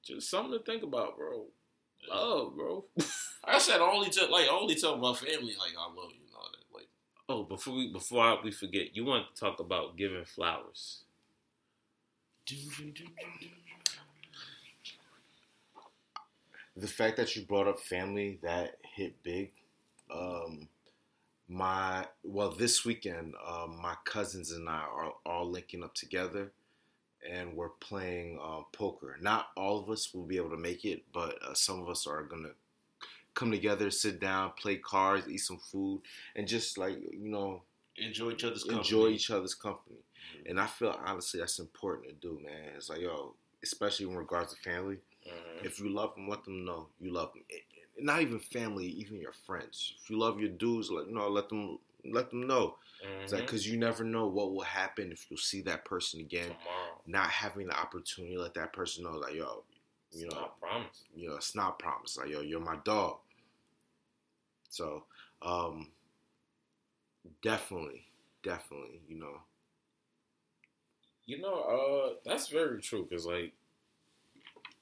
Just 0.03 0.30
something 0.30 0.59
to 0.59 0.65
think 0.65 0.84
about, 0.84 1.17
bro. 1.17 1.45
Love, 2.11 2.55
bro. 2.55 2.86
I 3.45 3.59
said, 3.59 3.80
I 3.80 3.89
only 3.89 4.09
tell 4.09 4.30
like 4.30 4.47
I 4.47 4.51
only 4.51 4.75
tell 4.75 4.97
my 4.97 5.13
family 5.13 5.55
like 5.57 5.73
I 5.80 5.86
love 5.86 6.11
you 6.11 6.25
and 6.25 6.36
all 6.36 6.49
that. 6.51 6.75
Like 6.77 6.88
Oh, 7.30 7.43
before 7.43 7.75
we 7.75 7.93
before 7.93 8.23
I, 8.23 8.38
we 8.43 8.51
forget, 8.51 8.95
you 8.95 9.05
want 9.05 9.34
to 9.34 9.39
talk 9.39 9.61
about 9.61 9.95
giving 9.95 10.25
flowers? 10.25 11.03
the 16.75 16.88
fact 16.88 17.17
that 17.17 17.36
you 17.36 17.43
brought 17.43 17.67
up 17.67 17.80
family 17.80 18.39
that 18.41 18.77
hit 18.95 19.21
big 19.21 19.51
um 20.09 20.67
my 21.49 22.05
well 22.23 22.51
this 22.51 22.85
weekend 22.85 23.33
um 23.45 23.79
my 23.81 23.95
cousins 24.05 24.51
and 24.51 24.69
i 24.69 24.83
are 24.93 25.13
all 25.25 25.49
linking 25.49 25.83
up 25.83 25.95
together 25.95 26.51
and 27.29 27.53
we're 27.53 27.67
playing 27.67 28.39
uh, 28.41 28.61
poker. 28.71 29.17
Not 29.19 29.47
all 29.57 29.77
of 29.77 29.89
us 29.89 30.13
will 30.13 30.23
be 30.23 30.37
able 30.37 30.51
to 30.51 30.57
make 30.57 30.85
it 30.85 31.03
but 31.11 31.37
uh, 31.43 31.53
some 31.53 31.81
of 31.81 31.89
us 31.89 32.07
are 32.07 32.23
gonna 32.23 32.51
come 33.33 33.51
together 33.51 33.89
sit 33.89 34.19
down 34.19 34.51
play 34.59 34.77
cards 34.77 35.27
eat 35.27 35.39
some 35.39 35.57
food 35.57 36.01
and 36.35 36.47
just 36.47 36.77
like 36.77 36.97
you 37.11 37.29
know 37.29 37.63
enjoy 37.97 38.31
each 38.31 38.43
other's 38.43 38.63
company. 38.63 38.79
enjoy 38.79 39.07
each 39.07 39.31
other's 39.31 39.55
company. 39.55 39.97
And 40.45 40.59
i 40.59 40.67
feel 40.67 40.95
honestly 41.05 41.39
that's 41.39 41.59
important 41.59 42.07
to 42.07 42.13
do 42.13 42.39
man. 42.43 42.75
It's 42.77 42.89
like 42.89 43.01
yo 43.01 43.33
especially 43.63 44.07
in 44.07 44.15
regards 44.15 44.53
to 44.53 44.59
family 44.59 44.99
if 45.63 45.79
you 45.79 45.89
love 45.89 46.15
them, 46.15 46.27
let 46.29 46.43
them 46.45 46.65
know 46.65 46.87
you 46.99 47.11
love 47.11 47.33
them. 47.33 47.43
Not 48.01 48.21
even 48.21 48.39
family, 48.39 48.87
even 48.87 49.19
your 49.19 49.33
friends. 49.45 49.93
If 50.03 50.09
you 50.09 50.17
love 50.19 50.39
your 50.39 50.49
dudes, 50.49 50.89
let 50.91 51.07
you 51.07 51.13
know, 51.13 51.27
let 51.29 51.49
them 51.49 51.79
let 52.05 52.29
them 52.29 52.47
know. 52.47 52.75
It's 53.23 53.31
like 53.33 53.45
because 53.45 53.67
you 53.67 53.77
never 53.77 54.03
know 54.03 54.27
what 54.27 54.53
will 54.53 54.61
happen 54.63 55.11
if 55.11 55.25
you'll 55.29 55.37
see 55.37 55.61
that 55.63 55.85
person 55.85 56.19
again. 56.19 56.55
tomorrow. 56.59 57.01
Not 57.05 57.29
having 57.29 57.67
the 57.67 57.77
opportunity, 57.79 58.35
to 58.35 58.41
let 58.41 58.53
that 58.55 58.73
person 58.73 59.03
know, 59.03 59.11
like 59.17 59.35
yo, 59.35 59.63
you 60.11 60.25
It's 60.25 60.33
know, 60.33 60.41
not 60.41 60.59
promise. 60.59 61.03
you 61.15 61.29
know, 61.29 61.35
it's 61.35 61.55
not 61.55 61.79
promise. 61.79 62.17
Like 62.17 62.29
yo, 62.29 62.41
you're 62.41 62.59
my 62.59 62.77
dog. 62.83 63.17
So, 64.69 65.05
um, 65.41 65.89
definitely, 67.41 68.05
definitely, 68.43 69.01
you 69.07 69.19
know, 69.19 69.41
You 71.25 71.39
know, 71.41 71.61
uh, 71.61 72.15
that's 72.25 72.47
very 72.47 72.81
true. 72.81 73.05
Cause 73.09 73.25
like, 73.25 73.53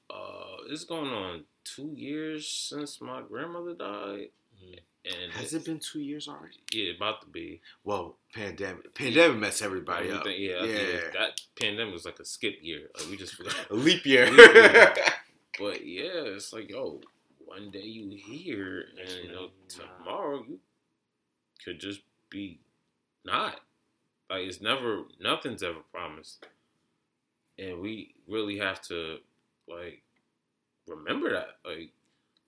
uh, 0.09 0.57
it's 0.69 0.85
going 0.85 1.09
on 1.11 1.43
two 1.75 1.91
years 1.95 2.47
since 2.47 3.01
my 3.01 3.21
grandmother 3.21 3.73
died, 3.75 4.29
Mhm. 4.63 4.79
and 5.05 5.31
has 5.33 5.53
it 5.53 5.65
been 5.65 5.79
two 5.79 5.99
years 6.01 6.27
already? 6.27 6.57
Yeah, 6.71 6.93
about 6.93 7.21
to 7.21 7.27
be. 7.27 7.61
Well, 7.83 8.17
pandemic, 8.33 8.93
pandemic 8.93 9.37
messed 9.39 9.61
everybody 9.61 10.09
up. 10.11 10.21
Everything- 10.21 10.41
yeah, 10.43 10.57
I 10.57 10.67
think 10.67 11.03
yeah. 11.03 11.09
that 11.19 11.41
pandemic 11.55 11.93
was 11.93 12.05
like 12.05 12.19
a 12.19 12.25
skip 12.25 12.59
year. 12.61 12.89
Like 12.97 13.09
we 13.09 13.17
just 13.17 13.35
forgot. 13.35 13.55
A 13.69 13.73
leap 13.75 14.05
year. 14.05 14.29
Leap 14.31 14.53
year. 14.55 14.95
But 15.59 15.87
yeah, 15.87 16.35
it's 16.35 16.53
like 16.53 16.69
yo, 16.69 17.01
one 17.39 17.71
day 17.71 17.81
you 17.81 18.09
here, 18.15 18.85
and 18.99 19.09
you 19.23 19.31
know 19.31 19.49
tomorrow 19.67 20.43
you 20.47 20.59
could 21.65 21.79
just 21.79 22.01
be 22.29 22.59
not. 23.25 23.59
Like 24.29 24.43
it's 24.47 24.61
never, 24.61 25.05
nothing's 25.19 25.63
ever 25.63 25.79
promised, 25.91 26.45
and 27.57 27.79
we 27.79 28.13
really 28.27 28.59
have 28.59 28.81
to 28.83 29.17
like 29.67 30.03
remember 30.87 31.31
that. 31.31 31.57
Like 31.65 31.91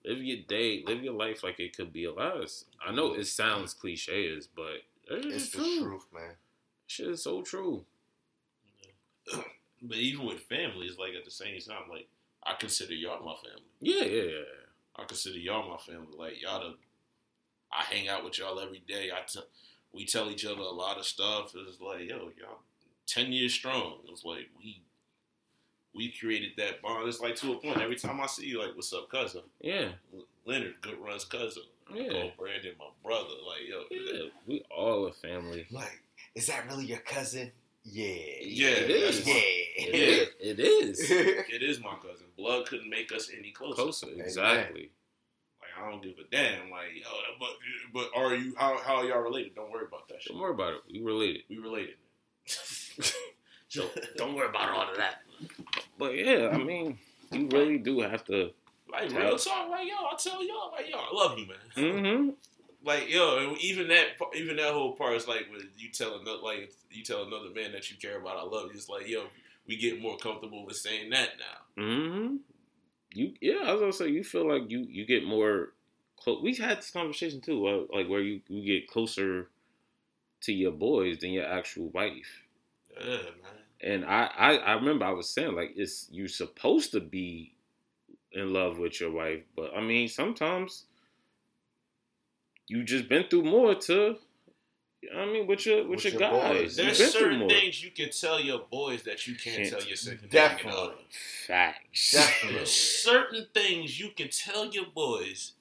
live 0.06 0.24
your 0.24 0.38
day, 0.48 0.84
live 0.86 1.04
your 1.04 1.14
life 1.14 1.44
like 1.44 1.60
it 1.60 1.76
could 1.76 1.94
be 1.94 2.06
a 2.06 2.14
last. 2.14 2.66
I 2.86 2.92
know 2.92 3.14
it 3.14 3.26
sounds 3.26 3.74
cliches, 3.74 4.48
but 4.48 4.84
it's, 5.10 5.36
it's 5.36 5.50
the 5.52 5.60
true. 5.60 5.82
truth, 5.82 6.06
man. 6.14 6.36
Shit 6.88 7.08
is 7.08 7.24
so 7.24 7.42
true. 7.42 7.86
But 9.82 9.98
even 9.98 10.26
with 10.26 10.42
families, 10.42 10.98
like 11.00 11.14
at 11.18 11.24
the 11.24 11.32
same 11.32 11.58
time, 11.62 11.84
like 11.90 12.10
I 12.44 12.56
consider 12.60 12.94
y'all 12.94 13.24
my 13.24 13.36
family. 13.36 13.64
Yeah, 13.80 14.04
yeah, 14.04 14.24
yeah. 14.24 14.44
I 14.98 15.06
consider 15.06 15.38
y'all 15.38 15.70
my 15.70 15.78
family. 15.78 16.18
Like 16.18 16.42
y'all, 16.42 16.60
the, 16.60 16.76
I 17.72 17.84
hang 17.84 18.10
out 18.10 18.26
with 18.26 18.38
y'all 18.38 18.60
every 18.60 18.84
day. 18.86 19.10
I 19.10 19.22
t- 19.26 19.40
we 19.94 20.06
tell 20.06 20.30
each 20.30 20.46
other 20.46 20.60
a 20.60 20.70
lot 20.70 20.98
of 20.98 21.06
stuff. 21.06 21.54
It's 21.56 21.80
like 21.80 22.10
yo, 22.10 22.32
y'all 22.38 22.60
ten 23.08 23.32
years 23.32 23.54
strong. 23.54 24.00
It's 24.10 24.26
like 24.26 24.50
we 24.62 24.82
we 25.96 26.12
created 26.12 26.52
that 26.58 26.82
bond. 26.82 27.08
It's 27.08 27.20
like 27.20 27.36
to 27.38 27.54
a 27.54 27.58
point. 27.58 27.82
Every 27.82 27.96
time 27.96 28.20
I 28.22 28.28
see 28.28 28.46
you, 28.46 28.60
like, 28.60 28.76
what's 28.76 28.94
up, 28.94 29.10
cousin? 29.10 29.42
Yeah, 29.62 29.90
Leonard, 30.46 30.82
good 30.82 30.98
runs 31.00 31.26
cousin. 31.26 31.64
Yeah. 31.94 32.12
Oh, 32.14 32.32
Brandon, 32.38 32.74
my 32.78 32.86
brother. 33.04 33.34
Like 33.48 33.68
yo, 33.68 33.84
yeah. 33.92 34.30
We 34.46 34.64
all 34.70 35.06
a 35.08 35.12
family. 35.12 35.66
Like, 35.72 36.04
is 36.36 36.48
that 36.48 36.68
really 36.68 36.86
your 36.86 37.00
cousin? 37.00 37.52
Yeah. 37.84 38.14
Yeah, 38.42 38.70
it 38.70 38.90
is. 38.90 39.28
Yeah. 39.28 39.34
It 39.34 39.96
is. 39.96 40.30
It 40.40 40.60
is. 40.60 41.00
it 41.12 41.64
is 41.64 41.80
my 41.80 41.96
cousin. 41.96 42.28
Blood 42.38 42.68
couldn't 42.68 42.90
make 42.90 43.12
us 43.12 43.32
any 43.36 43.52
closer. 43.52 43.76
Closer, 43.76 44.08
exactly. 44.18 44.92
Like 45.60 45.70
I 45.84 45.90
don't 45.90 46.04
give 46.04 46.14
a 46.20 46.30
damn. 46.30 46.70
Like, 46.70 46.90
oh, 47.08 47.22
but 47.40 47.50
but 47.94 48.10
are 48.16 48.36
you 48.36 48.54
how 48.58 48.78
how 48.78 48.98
are 48.98 49.06
y'all 49.06 49.22
related? 49.22 49.56
Don't 49.56 49.72
worry 49.72 49.86
about 49.88 50.08
that 50.10 50.22
shit. 50.22 50.34
Don't 50.34 50.42
worry 50.42 50.54
about 50.54 50.74
it. 50.74 50.82
We 50.92 51.02
related. 51.02 51.42
We 51.50 51.58
related. 51.58 51.96
So 53.70 53.86
don't 54.18 54.34
worry 54.34 54.50
about 54.50 54.70
all 54.72 54.90
of 54.90 54.98
that. 54.98 55.22
But 55.98 56.16
yeah, 56.16 56.50
I 56.52 56.58
mean, 56.58 56.98
you 57.32 57.48
really 57.48 57.78
do 57.78 58.00
have 58.02 58.24
to. 58.26 58.52
Like 58.92 59.12
real 59.12 59.38
talk, 59.38 59.70
like 59.70 59.88
yo, 59.88 59.94
I 59.96 60.16
tell 60.18 60.44
y'all, 60.46 60.72
like 60.72 60.90
yo, 60.90 60.98
I 60.98 61.10
love 61.14 61.38
you, 61.38 61.48
man. 61.48 61.58
Mm-hmm. 61.76 62.30
Like 62.82 63.10
yo, 63.10 63.40
and 63.40 63.58
even 63.58 63.90
that, 63.90 64.06
even 64.34 64.56
that 64.56 64.72
whole 64.72 64.94
part 64.94 65.14
is 65.16 65.28
like 65.28 65.48
when 65.52 65.68
you 65.78 65.90
tell 65.90 66.16
another, 66.16 66.42
like 66.42 66.72
you 66.90 67.04
tell 67.04 67.24
another 67.24 67.50
man 67.54 67.74
that 67.74 67.92
you 67.92 67.98
care 67.98 68.18
about, 68.18 68.38
I 68.38 68.44
love 68.44 68.70
you. 68.72 68.78
It's 68.78 68.88
like 68.88 69.06
yo, 69.06 69.26
we 69.68 69.76
get 69.76 70.02
more 70.02 70.16
comfortable 70.16 70.66
with 70.66 70.78
saying 70.78 71.10
that 71.10 71.32
now. 71.38 71.84
Mm-hmm. 71.84 72.36
You 73.14 73.34
yeah, 73.42 73.66
I 73.66 73.74
was 73.74 73.82
gonna 73.82 73.92
say 73.92 74.08
you 74.08 74.24
feel 74.24 74.48
like 74.48 74.72
you 74.72 74.88
you 74.90 75.06
get 75.06 75.26
more 75.26 75.74
close. 76.16 76.42
We 76.42 76.56
had 76.56 76.78
this 76.78 76.92
conversation 76.92 77.42
too, 77.42 77.68
uh, 77.68 77.96
like 77.96 78.08
where 78.08 78.22
you 78.22 78.40
you 78.48 78.64
get 78.66 78.88
closer 78.88 79.50
to 80.42 80.54
your 80.54 80.72
boys 80.72 81.18
than 81.20 81.32
your 81.32 81.46
actual 81.46 81.90
wife. 81.90 82.46
Yeah, 82.98 83.08
man. 83.18 83.59
And 83.82 84.04
I, 84.06 84.30
I 84.38 84.56
I 84.58 84.74
remember 84.74 85.06
I 85.06 85.12
was 85.12 85.30
saying 85.30 85.56
like 85.56 85.74
it's 85.76 86.08
you're 86.12 86.28
supposed 86.28 86.92
to 86.92 87.00
be 87.00 87.54
in 88.34 88.52
love 88.54 88.78
with 88.78 89.00
your 89.00 89.12
wife, 89.12 89.44
but 89.56 89.72
I 89.76 89.82
mean 89.82 90.08
sometimes 90.10 90.86
you 92.68 92.84
just 92.84 93.08
been 93.10 93.26
through 93.30 93.44
more 93.44 93.76
to. 93.76 94.18
I 95.16 95.26
mean, 95.26 95.48
with 95.48 95.66
your 95.66 95.88
with, 95.88 96.04
With 96.04 96.14
your, 96.14 96.22
your 96.22 96.30
guys, 96.32 96.42
boys. 96.42 96.78
You've 96.78 96.86
There's 96.88 96.98
been 97.00 97.10
through 97.10 97.22
certain 97.22 97.40
more. 97.40 97.50
things 97.50 97.82
you 97.84 97.90
can 97.92 98.10
tell 98.10 98.40
your 98.42 98.60
boys 98.70 99.04
that 99.04 99.26
you 99.28 99.36
can't, 99.36 99.58
Can't- 99.58 99.70
tell 99.70 99.84
your 99.84 99.96
significant 99.96 100.32
Definitely. 100.32 100.82
other. 100.82 100.94
Facts. 101.48 102.12
Definitely. 102.12 102.58
There's 102.58 102.72
certain 102.72 103.48
things 103.54 103.98
you 103.98 104.10
can 104.16 104.28
tell 104.30 104.66
your 104.70 104.88
boys 104.94 105.54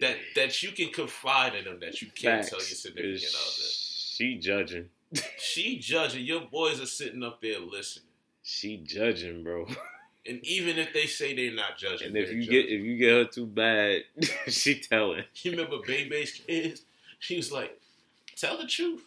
that 0.00 0.16
that 0.36 0.62
you 0.62 0.72
can 0.72 0.88
confide 0.88 1.54
in 1.54 1.64
them 1.64 1.80
that 1.80 2.00
you 2.00 2.08
can't 2.08 2.46
tell 2.48 2.58
your 2.60 2.66
Facts. 2.66 2.78
significant 2.80 3.14
Is 3.14 3.34
other. 3.34 3.68
She 4.16 4.38
judging. 4.38 4.88
She 5.38 5.78
judging. 5.78 6.24
Your 6.24 6.40
boys 6.42 6.80
are 6.80 6.86
sitting 6.86 7.22
up 7.22 7.40
there 7.40 7.60
listening. 7.60 8.06
She 8.42 8.76
judging, 8.78 9.42
bro. 9.44 9.66
And 10.26 10.40
even 10.44 10.78
if 10.78 10.92
they 10.94 11.06
say 11.06 11.34
they're 11.34 11.54
not 11.54 11.76
judging, 11.76 12.08
And 12.08 12.16
if 12.16 12.32
you 12.32 12.44
judging. 12.44 12.50
get 12.52 12.64
if 12.70 12.80
you 12.82 12.96
get 12.96 13.10
her 13.12 13.24
too 13.26 13.46
bad, 13.46 14.04
she 14.48 14.80
telling. 14.80 15.24
you 15.42 15.50
remember 15.50 15.76
Bebe's 15.86 16.32
kids, 16.32 16.82
she 17.18 17.36
was 17.36 17.52
like, 17.52 17.78
"Tell 18.36 18.56
the 18.58 18.66
truth. 18.66 19.02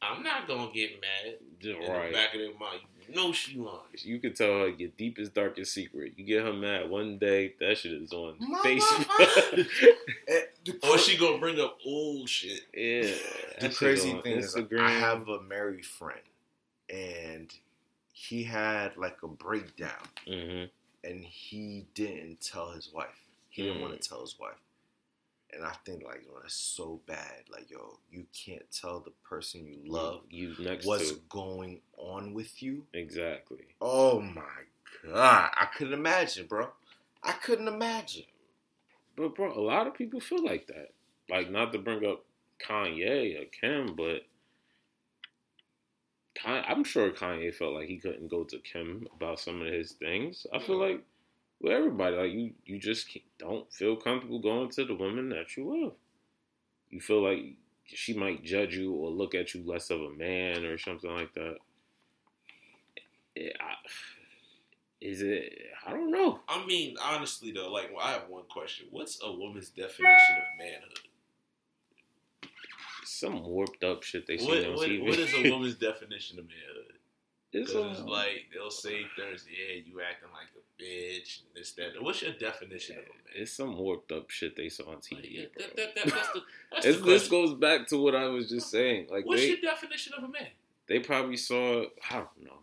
I'm 0.00 0.22
not 0.22 0.46
gonna 0.48 0.70
get 0.72 1.00
mad." 1.00 1.34
In 1.62 1.80
the 1.80 1.88
Right. 1.88 2.12
back 2.12 2.34
of 2.34 2.40
their 2.40 2.54
mind, 2.58 2.80
know 3.14 3.32
she 3.32 3.56
lying. 3.58 3.78
You 3.98 4.18
can 4.18 4.34
tell 4.34 4.48
her 4.60 4.68
your 4.68 4.90
deepest, 4.96 5.34
darkest 5.34 5.72
secret. 5.74 6.12
You 6.16 6.24
get 6.24 6.42
her 6.44 6.52
mad 6.52 6.90
one 6.90 7.18
day, 7.18 7.54
that 7.60 7.78
shit 7.78 7.92
is 7.92 8.12
on 8.12 8.34
Mama. 8.38 8.62
Facebook. 8.64 9.66
Eh, 10.28 10.40
Or 10.88 10.98
she 10.98 11.16
gonna 11.16 11.38
bring 11.38 11.60
up 11.60 11.78
old 11.84 12.28
shit. 12.28 12.60
yeah. 12.74 13.10
the 13.60 13.68
crazy 13.70 14.12
on 14.12 14.22
thing 14.22 14.38
is, 14.38 14.54
Instagram. 14.54 14.80
I 14.80 14.90
have 14.90 15.28
a 15.28 15.40
married 15.42 15.84
friend, 15.86 16.20
and 16.88 17.52
he 18.12 18.44
had 18.44 18.96
like 18.96 19.16
a 19.22 19.28
breakdown, 19.28 19.90
hmm 20.26 20.64
and 21.04 21.24
he 21.24 21.84
didn't 21.94 22.40
tell 22.40 22.70
his 22.70 22.88
wife. 22.94 23.08
He 23.48 23.62
didn't 23.62 23.78
Mm. 23.78 23.82
want 23.82 24.00
to 24.00 24.08
tell 24.08 24.20
his 24.20 24.38
wife, 24.38 24.60
and 25.52 25.64
I 25.64 25.72
think 25.84 26.02
like, 26.04 26.22
yo, 26.24 26.40
that's 26.40 26.54
so 26.54 27.00
bad. 27.06 27.44
Like, 27.50 27.70
yo, 27.70 27.98
you 28.10 28.24
can't 28.32 28.64
tell 28.70 29.00
the 29.00 29.12
person 29.28 29.66
you 29.66 29.78
love 29.84 30.22
you 30.30 30.54
next 30.58 30.86
what's 30.86 31.10
to 31.10 31.20
going 31.28 31.80
on 31.96 32.34
with 32.34 32.62
you. 32.62 32.84
exactly. 32.92 33.66
Oh 33.80 34.20
my 34.20 34.42
god, 35.04 35.50
I 35.54 35.66
couldn't 35.76 35.94
imagine, 35.94 36.46
bro. 36.46 36.68
I 37.22 37.32
couldn't 37.32 37.68
imagine. 37.68 38.24
But 39.16 39.34
bro, 39.34 39.52
a 39.52 39.60
lot 39.60 39.86
of 39.86 39.94
people 39.94 40.20
feel 40.20 40.44
like 40.44 40.66
that. 40.68 40.92
Like 41.28 41.50
not 41.50 41.72
to 41.72 41.78
bring 41.78 42.04
up 42.06 42.24
Kanye 42.66 43.40
or 43.40 43.44
Kim, 43.46 43.94
but 43.94 44.22
Kanye, 46.38 46.64
I'm 46.66 46.84
sure 46.84 47.10
Kanye 47.10 47.54
felt 47.54 47.74
like 47.74 47.88
he 47.88 47.98
couldn't 47.98 48.28
go 48.28 48.44
to 48.44 48.58
Kim 48.58 49.06
about 49.14 49.38
some 49.38 49.60
of 49.60 49.72
his 49.72 49.92
things. 49.92 50.46
I 50.52 50.58
feel 50.58 50.78
mm-hmm. 50.78 50.94
like 50.94 51.04
with 51.62 51.72
everybody, 51.72 52.16
like 52.16 52.32
you, 52.32 52.52
you 52.66 52.78
just 52.78 53.06
don't 53.38 53.72
feel 53.72 53.96
comfortable 53.96 54.40
going 54.40 54.68
to 54.70 54.84
the 54.84 54.94
women 54.94 55.28
that 55.30 55.56
you 55.56 55.84
love. 55.84 55.92
You 56.90 57.00
feel 57.00 57.22
like 57.22 57.54
she 57.86 58.12
might 58.14 58.42
judge 58.44 58.74
you 58.76 58.92
or 58.92 59.10
look 59.10 59.34
at 59.34 59.54
you 59.54 59.62
less 59.64 59.90
of 59.90 60.00
a 60.00 60.10
man 60.10 60.64
or 60.64 60.76
something 60.78 61.10
like 61.10 61.32
that. 61.34 61.56
It- 63.34 63.56
I- 63.60 63.88
is 65.00 65.20
it? 65.20 65.58
I 65.84 65.90
don't 65.90 66.12
know. 66.12 66.40
I 66.48 66.64
mean, 66.64 66.96
honestly 67.02 67.50
though, 67.50 67.72
like 67.72 67.90
I 68.00 68.12
have 68.12 68.28
one 68.28 68.44
question: 68.48 68.86
What's 68.92 69.18
a 69.20 69.32
woman's 69.32 69.68
definition 69.70 70.36
of 70.36 70.58
manhood? 70.58 70.98
Some 73.04 73.42
warped 73.44 73.82
up 73.82 74.04
shit 74.04 74.26
they 74.28 74.38
see 74.38 74.46
What, 74.46 74.64
on 74.64 74.74
what, 74.76 74.88
TV. 74.88 75.02
what 75.02 75.18
is 75.18 75.34
a 75.34 75.50
woman's 75.50 75.74
definition 75.74 76.38
of 76.38 76.44
manhood? 76.46 76.81
It's, 77.54 77.74
like 77.74 78.46
they'll 78.54 78.70
say 78.70 79.02
Thursday, 79.16 79.50
yeah, 79.50 79.82
you 79.84 80.00
acting 80.00 80.30
like 80.32 80.48
a 80.56 80.82
bitch, 80.82 81.40
and 81.40 81.48
this 81.54 81.72
that. 81.72 82.02
What's 82.02 82.22
your 82.22 82.32
definition 82.32 82.96
of 82.96 83.02
a 83.02 83.06
man? 83.06 83.22
it's 83.34 83.52
some 83.52 83.76
warped 83.76 84.12
up 84.12 84.30
shit 84.30 84.56
they 84.56 84.68
saw 84.68 84.90
on 84.90 84.96
TV. 84.96 85.16
Like, 85.16 85.28
yeah, 85.30 85.44
that, 85.58 85.76
that, 85.76 85.94
that, 85.94 86.14
that's 86.14 86.32
the, 86.32 86.40
that's 86.72 86.86
the 86.98 87.04
this 87.04 87.28
goes 87.28 87.54
back 87.54 87.86
to 87.88 88.02
what 88.02 88.14
I 88.14 88.26
was 88.26 88.48
just 88.48 88.70
saying. 88.70 89.08
Like 89.10 89.26
What's 89.26 89.42
they, 89.42 89.48
your 89.48 89.60
definition 89.60 90.14
of 90.16 90.24
a 90.24 90.28
man? 90.28 90.48
they 90.88 90.98
probably 90.98 91.36
saw 91.36 91.84
I 92.10 92.14
don't 92.14 92.44
know 92.44 92.58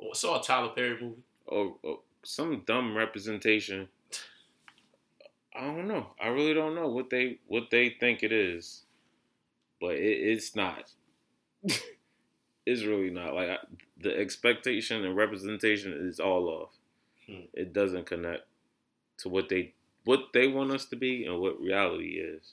Oh, 0.00 0.10
I 0.10 0.14
saw 0.14 0.40
a 0.40 0.42
Tyler 0.42 0.68
Perry 0.68 0.96
movie. 1.00 1.22
or, 1.46 1.74
or 1.82 2.00
some 2.22 2.62
dumb 2.66 2.96
representation. 2.96 3.88
I 5.54 5.62
don't 5.62 5.88
know. 5.88 6.08
I 6.20 6.28
really 6.28 6.54
don't 6.54 6.74
know 6.74 6.88
what 6.88 7.10
they 7.10 7.38
what 7.48 7.64
they 7.70 7.90
think 7.90 8.22
it 8.22 8.32
is, 8.32 8.82
but 9.80 9.94
it, 9.96 10.18
it's 10.18 10.54
not. 10.54 10.92
it's 12.68 12.84
really 12.84 13.08
not 13.08 13.34
like 13.34 13.48
I, 13.48 13.58
the 13.98 14.14
expectation 14.14 15.04
and 15.04 15.16
representation 15.16 15.94
is 15.94 16.20
all 16.20 16.48
off. 16.48 16.70
Hmm. 17.26 17.46
It 17.54 17.72
doesn't 17.72 18.04
connect 18.04 18.42
to 19.18 19.30
what 19.30 19.48
they 19.48 19.72
what 20.04 20.32
they 20.34 20.48
want 20.48 20.70
us 20.72 20.84
to 20.86 20.96
be 20.96 21.24
and 21.24 21.40
what 21.40 21.58
reality 21.60 22.18
is. 22.18 22.52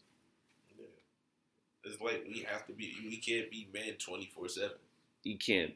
It's 1.83 2.01
like 2.01 2.23
we 2.27 2.45
have 2.49 2.65
to 2.67 2.73
be. 2.73 2.95
We 3.03 3.17
can't 3.17 3.51
be 3.51 3.67
men 3.73 3.95
twenty 3.99 4.31
four 4.33 4.47
seven. 4.47 4.77
You 5.23 5.37
can't. 5.37 5.73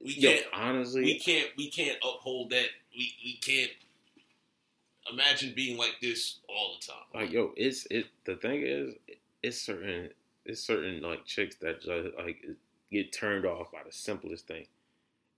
We 0.00 0.14
can't. 0.14 0.46
honestly, 0.54 1.02
we 1.02 1.18
can't. 1.18 1.48
We 1.58 1.68
can't 1.68 1.98
uphold 1.98 2.50
that. 2.50 2.68
We 2.96 3.12
we 3.24 3.34
can't 3.34 3.70
imagine 5.12 5.54
being 5.56 5.76
like 5.76 5.96
this 6.00 6.38
all 6.48 6.76
the 6.80 6.86
time. 6.86 7.22
like 7.22 7.32
yo, 7.32 7.52
it's 7.56 7.86
it. 7.90 8.06
The 8.26 8.36
thing 8.36 8.62
is, 8.64 8.94
it's 9.42 9.60
certain 9.60 10.10
it's 10.46 10.60
certain 10.60 11.02
like 11.02 11.24
chicks 11.26 11.56
that 11.56 11.82
just 11.82 12.16
like 12.16 12.44
get 12.92 13.12
turned 13.12 13.44
off 13.46 13.72
by 13.72 13.80
the 13.84 13.92
simplest 13.92 14.46
thing, 14.46 14.66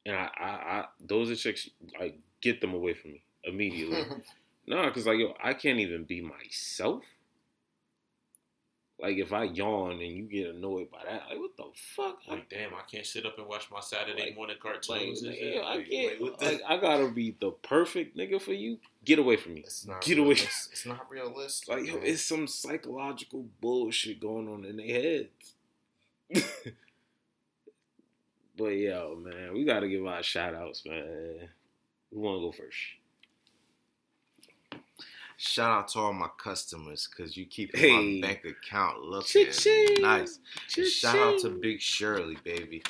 and 0.04 0.16
I 0.16 0.28
I, 0.38 0.44
I 0.46 0.84
those 1.00 1.30
are 1.30 1.36
chicks 1.36 1.68
like 1.98 2.18
get 2.42 2.60
them 2.60 2.74
away 2.74 2.94
from 2.94 3.12
me 3.12 3.22
immediately. 3.44 4.04
no, 4.66 4.84
because 4.84 5.06
like 5.06 5.18
yo, 5.18 5.34
I 5.42 5.54
can't 5.54 5.78
even 5.78 6.04
be 6.04 6.20
myself. 6.20 7.04
Like 9.00 9.16
if 9.18 9.32
I 9.32 9.42
yawn 9.44 9.94
and 10.00 10.02
you 10.02 10.22
get 10.22 10.54
annoyed 10.54 10.88
by 10.90 11.00
that, 11.04 11.24
like 11.28 11.38
what 11.38 11.56
the 11.56 11.64
fuck? 11.96 12.18
Like 12.28 12.48
damn, 12.48 12.72
I 12.74 12.82
can't 12.90 13.04
sit 13.04 13.26
up 13.26 13.36
and 13.38 13.46
watch 13.48 13.68
my 13.70 13.80
Saturday 13.80 14.26
Like- 14.26 14.36
morning 14.36 14.56
Like, 14.64 14.72
cartoons. 14.86 15.22
and 15.24 15.34
shit. 15.34 15.54
yeah, 15.56 15.62
I 15.66 15.82
can't. 15.82 16.20
like, 16.22 16.40
Like, 16.40 16.62
I 16.66 16.76
gotta 16.76 17.10
be 17.10 17.36
the 17.40 17.50
perfect 17.50 18.16
nigga 18.16 18.40
for 18.40 18.52
you. 18.52 18.78
Get 19.04 19.18
away 19.18 19.36
from 19.36 19.54
me. 19.54 19.62
It's 19.62 19.84
not 19.84 20.00
Get 20.00 20.18
away. 20.18 20.36
realis- 20.36 20.70
It's 20.72 20.86
not 20.86 21.10
realistic. 21.10 21.68
Like, 21.68 21.86
yo, 21.86 21.96
it's 21.96 22.22
some 22.22 22.46
psychological 22.46 23.46
bullshit 23.60 24.20
going 24.20 24.48
on 24.48 24.64
in 24.64 24.76
their 24.76 24.86
heads. 24.86 26.68
but 28.56 28.68
yo, 28.68 29.16
man, 29.22 29.52
we 29.54 29.64
gotta 29.64 29.88
give 29.88 30.04
our 30.06 30.22
shout 30.22 30.54
outs, 30.54 30.84
man. 30.86 31.48
Who 32.12 32.20
wanna 32.20 32.38
go 32.40 32.52
first? 32.52 32.78
Shout 35.36 35.70
out 35.70 35.88
to 35.88 35.98
all 35.98 36.12
my 36.12 36.28
customers 36.38 37.08
because 37.10 37.36
you 37.36 37.44
keep 37.46 37.76
Hey. 37.76 38.20
my 38.20 38.28
bank 38.28 38.44
account 38.44 39.02
looking 39.02 39.46
Cha-ching. 39.46 40.00
nice. 40.00 40.38
And 40.76 40.86
Shout 40.86 41.16
out 41.16 41.40
to 41.40 41.50
Big 41.50 41.80
Shirley, 41.80 42.38
baby. 42.44 42.82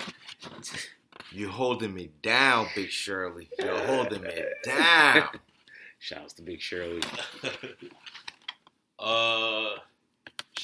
You 1.32 1.48
holding 1.48 1.94
me 1.94 2.10
down, 2.22 2.66
Big 2.74 2.90
Shirley. 2.90 3.48
You're 3.58 3.78
holding 3.86 4.22
me 4.22 4.42
down. 4.62 5.28
Shout 5.98 6.18
outs 6.22 6.34
to 6.34 6.42
Big 6.42 6.60
Shirley. 6.60 7.00
uh, 8.98 9.70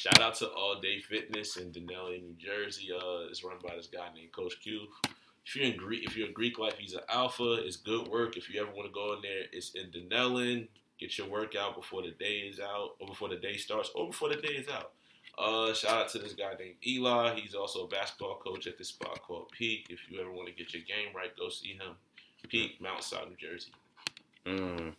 shout 0.00 0.22
out 0.22 0.34
to 0.34 0.48
All 0.48 0.80
Day 0.80 0.98
Fitness 0.98 1.58
in 1.58 1.72
Dunellen, 1.72 2.22
New 2.22 2.34
Jersey. 2.38 2.88
Uh, 2.90 3.28
it's 3.28 3.44
run 3.44 3.58
by 3.62 3.76
this 3.76 3.86
guy 3.86 4.08
named 4.14 4.32
Coach 4.32 4.54
Q. 4.62 4.86
If 5.44 5.54
you're 5.54 5.66
in 5.66 5.76
Greek, 5.76 6.04
if 6.04 6.16
you're 6.16 6.26
in 6.26 6.32
Greek 6.32 6.58
life, 6.58 6.78
he's 6.78 6.94
an 6.94 7.02
alpha. 7.10 7.58
It's 7.62 7.76
good 7.76 8.08
work. 8.08 8.38
If 8.38 8.48
you 8.48 8.62
ever 8.62 8.70
want 8.70 8.88
to 8.88 8.94
go 8.94 9.12
in 9.12 9.20
there, 9.20 9.44
it's 9.52 9.72
in 9.72 9.90
Dunellen. 9.90 10.68
Get 10.98 11.18
your 11.18 11.28
workout 11.28 11.76
before 11.76 12.00
the 12.00 12.12
day 12.12 12.38
is 12.50 12.60
out, 12.60 12.92
or 12.98 13.08
before 13.08 13.28
the 13.28 13.36
day 13.36 13.58
starts, 13.58 13.90
or 13.94 14.06
before 14.06 14.30
the 14.30 14.36
day 14.36 14.54
is 14.54 14.68
out. 14.68 14.92
Uh, 15.38 15.74
shout 15.74 16.04
out 16.04 16.08
to 16.10 16.18
this 16.18 16.32
guy 16.32 16.52
named 16.58 16.76
Eli. 16.86 17.38
He's 17.38 17.54
also 17.54 17.84
a 17.84 17.88
basketball 17.88 18.40
coach 18.42 18.66
at 18.66 18.78
this 18.78 18.88
spot 18.88 19.20
called 19.22 19.50
Peak. 19.50 19.88
If 19.90 19.98
you 20.08 20.18
ever 20.20 20.32
want 20.32 20.48
to 20.48 20.54
get 20.54 20.72
your 20.72 20.82
game 20.82 21.14
right, 21.14 21.36
go 21.38 21.50
see 21.50 21.74
him. 21.74 21.96
Peak, 22.48 22.80
Mountainside, 22.80 23.28
New 23.28 23.36
Jersey. 23.36 23.72
Mm. 24.46 24.94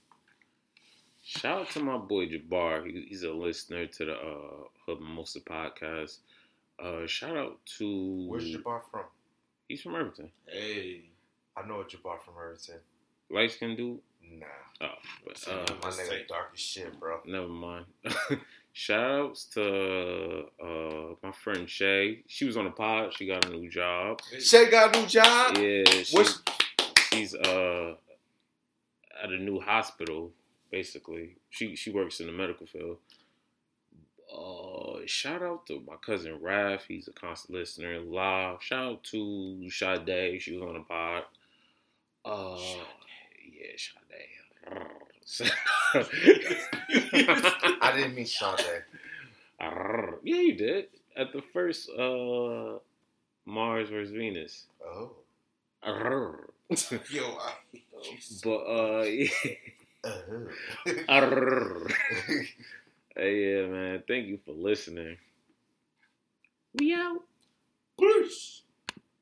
Shout 1.23 1.61
out 1.61 1.69
to 1.71 1.79
my 1.81 1.97
boy 1.97 2.27
Jabbar. 2.27 2.85
He, 2.85 3.05
he's 3.09 3.23
a 3.23 3.31
listener 3.31 3.85
to 3.85 4.05
the 4.05 4.13
uh, 4.13 4.63
Hub 4.87 4.99
Mimosa 5.01 5.39
podcast. 5.41 6.17
Uh, 6.83 7.05
shout 7.05 7.37
out 7.37 7.59
to 7.77 8.25
Where's 8.27 8.45
Jabbar 8.55 8.81
from? 8.89 9.03
He's 9.67 9.81
from 9.81 9.95
Irvington. 9.95 10.31
Hey, 10.47 11.03
I 11.55 11.65
know 11.67 11.81
a 11.81 11.85
Jabbar 11.85 12.19
from 12.25 12.33
Irvington. 12.39 12.79
Light 13.29 13.51
skinned 13.51 13.77
dude. 13.77 13.99
Nah, 14.33 14.45
Oh, 14.81 14.87
but 15.25 15.37
So, 15.37 15.51
uh, 15.51 15.65
my 15.81 15.89
Let's 15.89 15.97
nigga 15.99 16.09
take- 16.09 16.27
dark 16.27 16.49
as 16.53 16.59
shit, 16.59 16.99
bro. 16.99 17.19
never 17.25 17.47
mind. 17.47 17.85
Shout 18.73 19.01
outs 19.03 19.45
to 19.53 20.45
uh, 20.63 21.15
my 21.21 21.31
friend 21.33 21.69
Shay. 21.69 22.23
She 22.27 22.45
was 22.45 22.55
on 22.55 22.63
the 22.65 22.71
pod. 22.71 23.13
She 23.13 23.27
got 23.27 23.45
a 23.45 23.49
new 23.49 23.69
job. 23.69 24.21
Shay 24.39 24.69
got 24.71 24.95
a 24.95 25.01
new 25.01 25.07
job. 25.07 25.57
Yeah, 25.57 25.83
she, 26.03 26.23
she's 27.11 27.35
uh 27.35 27.95
at 29.21 29.29
a 29.29 29.37
new 29.37 29.59
hospital. 29.59 30.31
Basically, 30.71 31.35
she 31.49 31.75
she 31.75 31.91
works 31.91 32.19
in 32.19 32.27
the 32.27 32.31
medical 32.31 32.65
field. 32.65 32.97
Uh, 34.33 34.99
shout 35.05 35.41
out 35.41 35.65
to 35.67 35.83
my 35.85 35.95
cousin 35.97 36.39
Raph. 36.41 36.81
He's 36.87 37.07
a 37.07 37.11
constant 37.11 37.57
listener. 37.57 37.99
Live. 37.99 38.63
Shout 38.63 38.85
out 38.85 39.03
to 39.05 39.69
Sade. 39.69 40.41
She 40.41 40.53
was 40.55 40.61
on 40.61 40.73
the 40.75 40.79
pod. 40.81 41.23
Uh, 42.23 42.57
yeah, 43.51 43.75
Sade. 43.75 45.51
I 47.81 47.91
didn't 47.95 48.15
mean 48.15 48.25
Sade. 48.25 48.83
yeah, 49.59 50.15
you 50.23 50.55
did 50.55 50.85
at 51.17 51.33
the 51.33 51.41
first 51.53 51.89
uh 51.89 52.79
Mars 53.45 53.89
versus 53.89 54.13
Venus. 54.13 54.65
Oh. 54.85 55.11
yo, 57.09 57.37
I, 57.37 57.53
but 58.43 58.57
uh, 58.57 59.01
yeah. 59.03 59.27
Uh-huh. 60.03 60.93
Arrrr. 61.09 61.91
hey, 63.15 63.55
yeah, 63.55 63.67
man. 63.67 64.03
Thank 64.07 64.27
you 64.27 64.39
for 64.45 64.53
listening. 64.53 65.17
We 66.73 66.93
out. 66.93 67.21
Peace. 67.99 68.63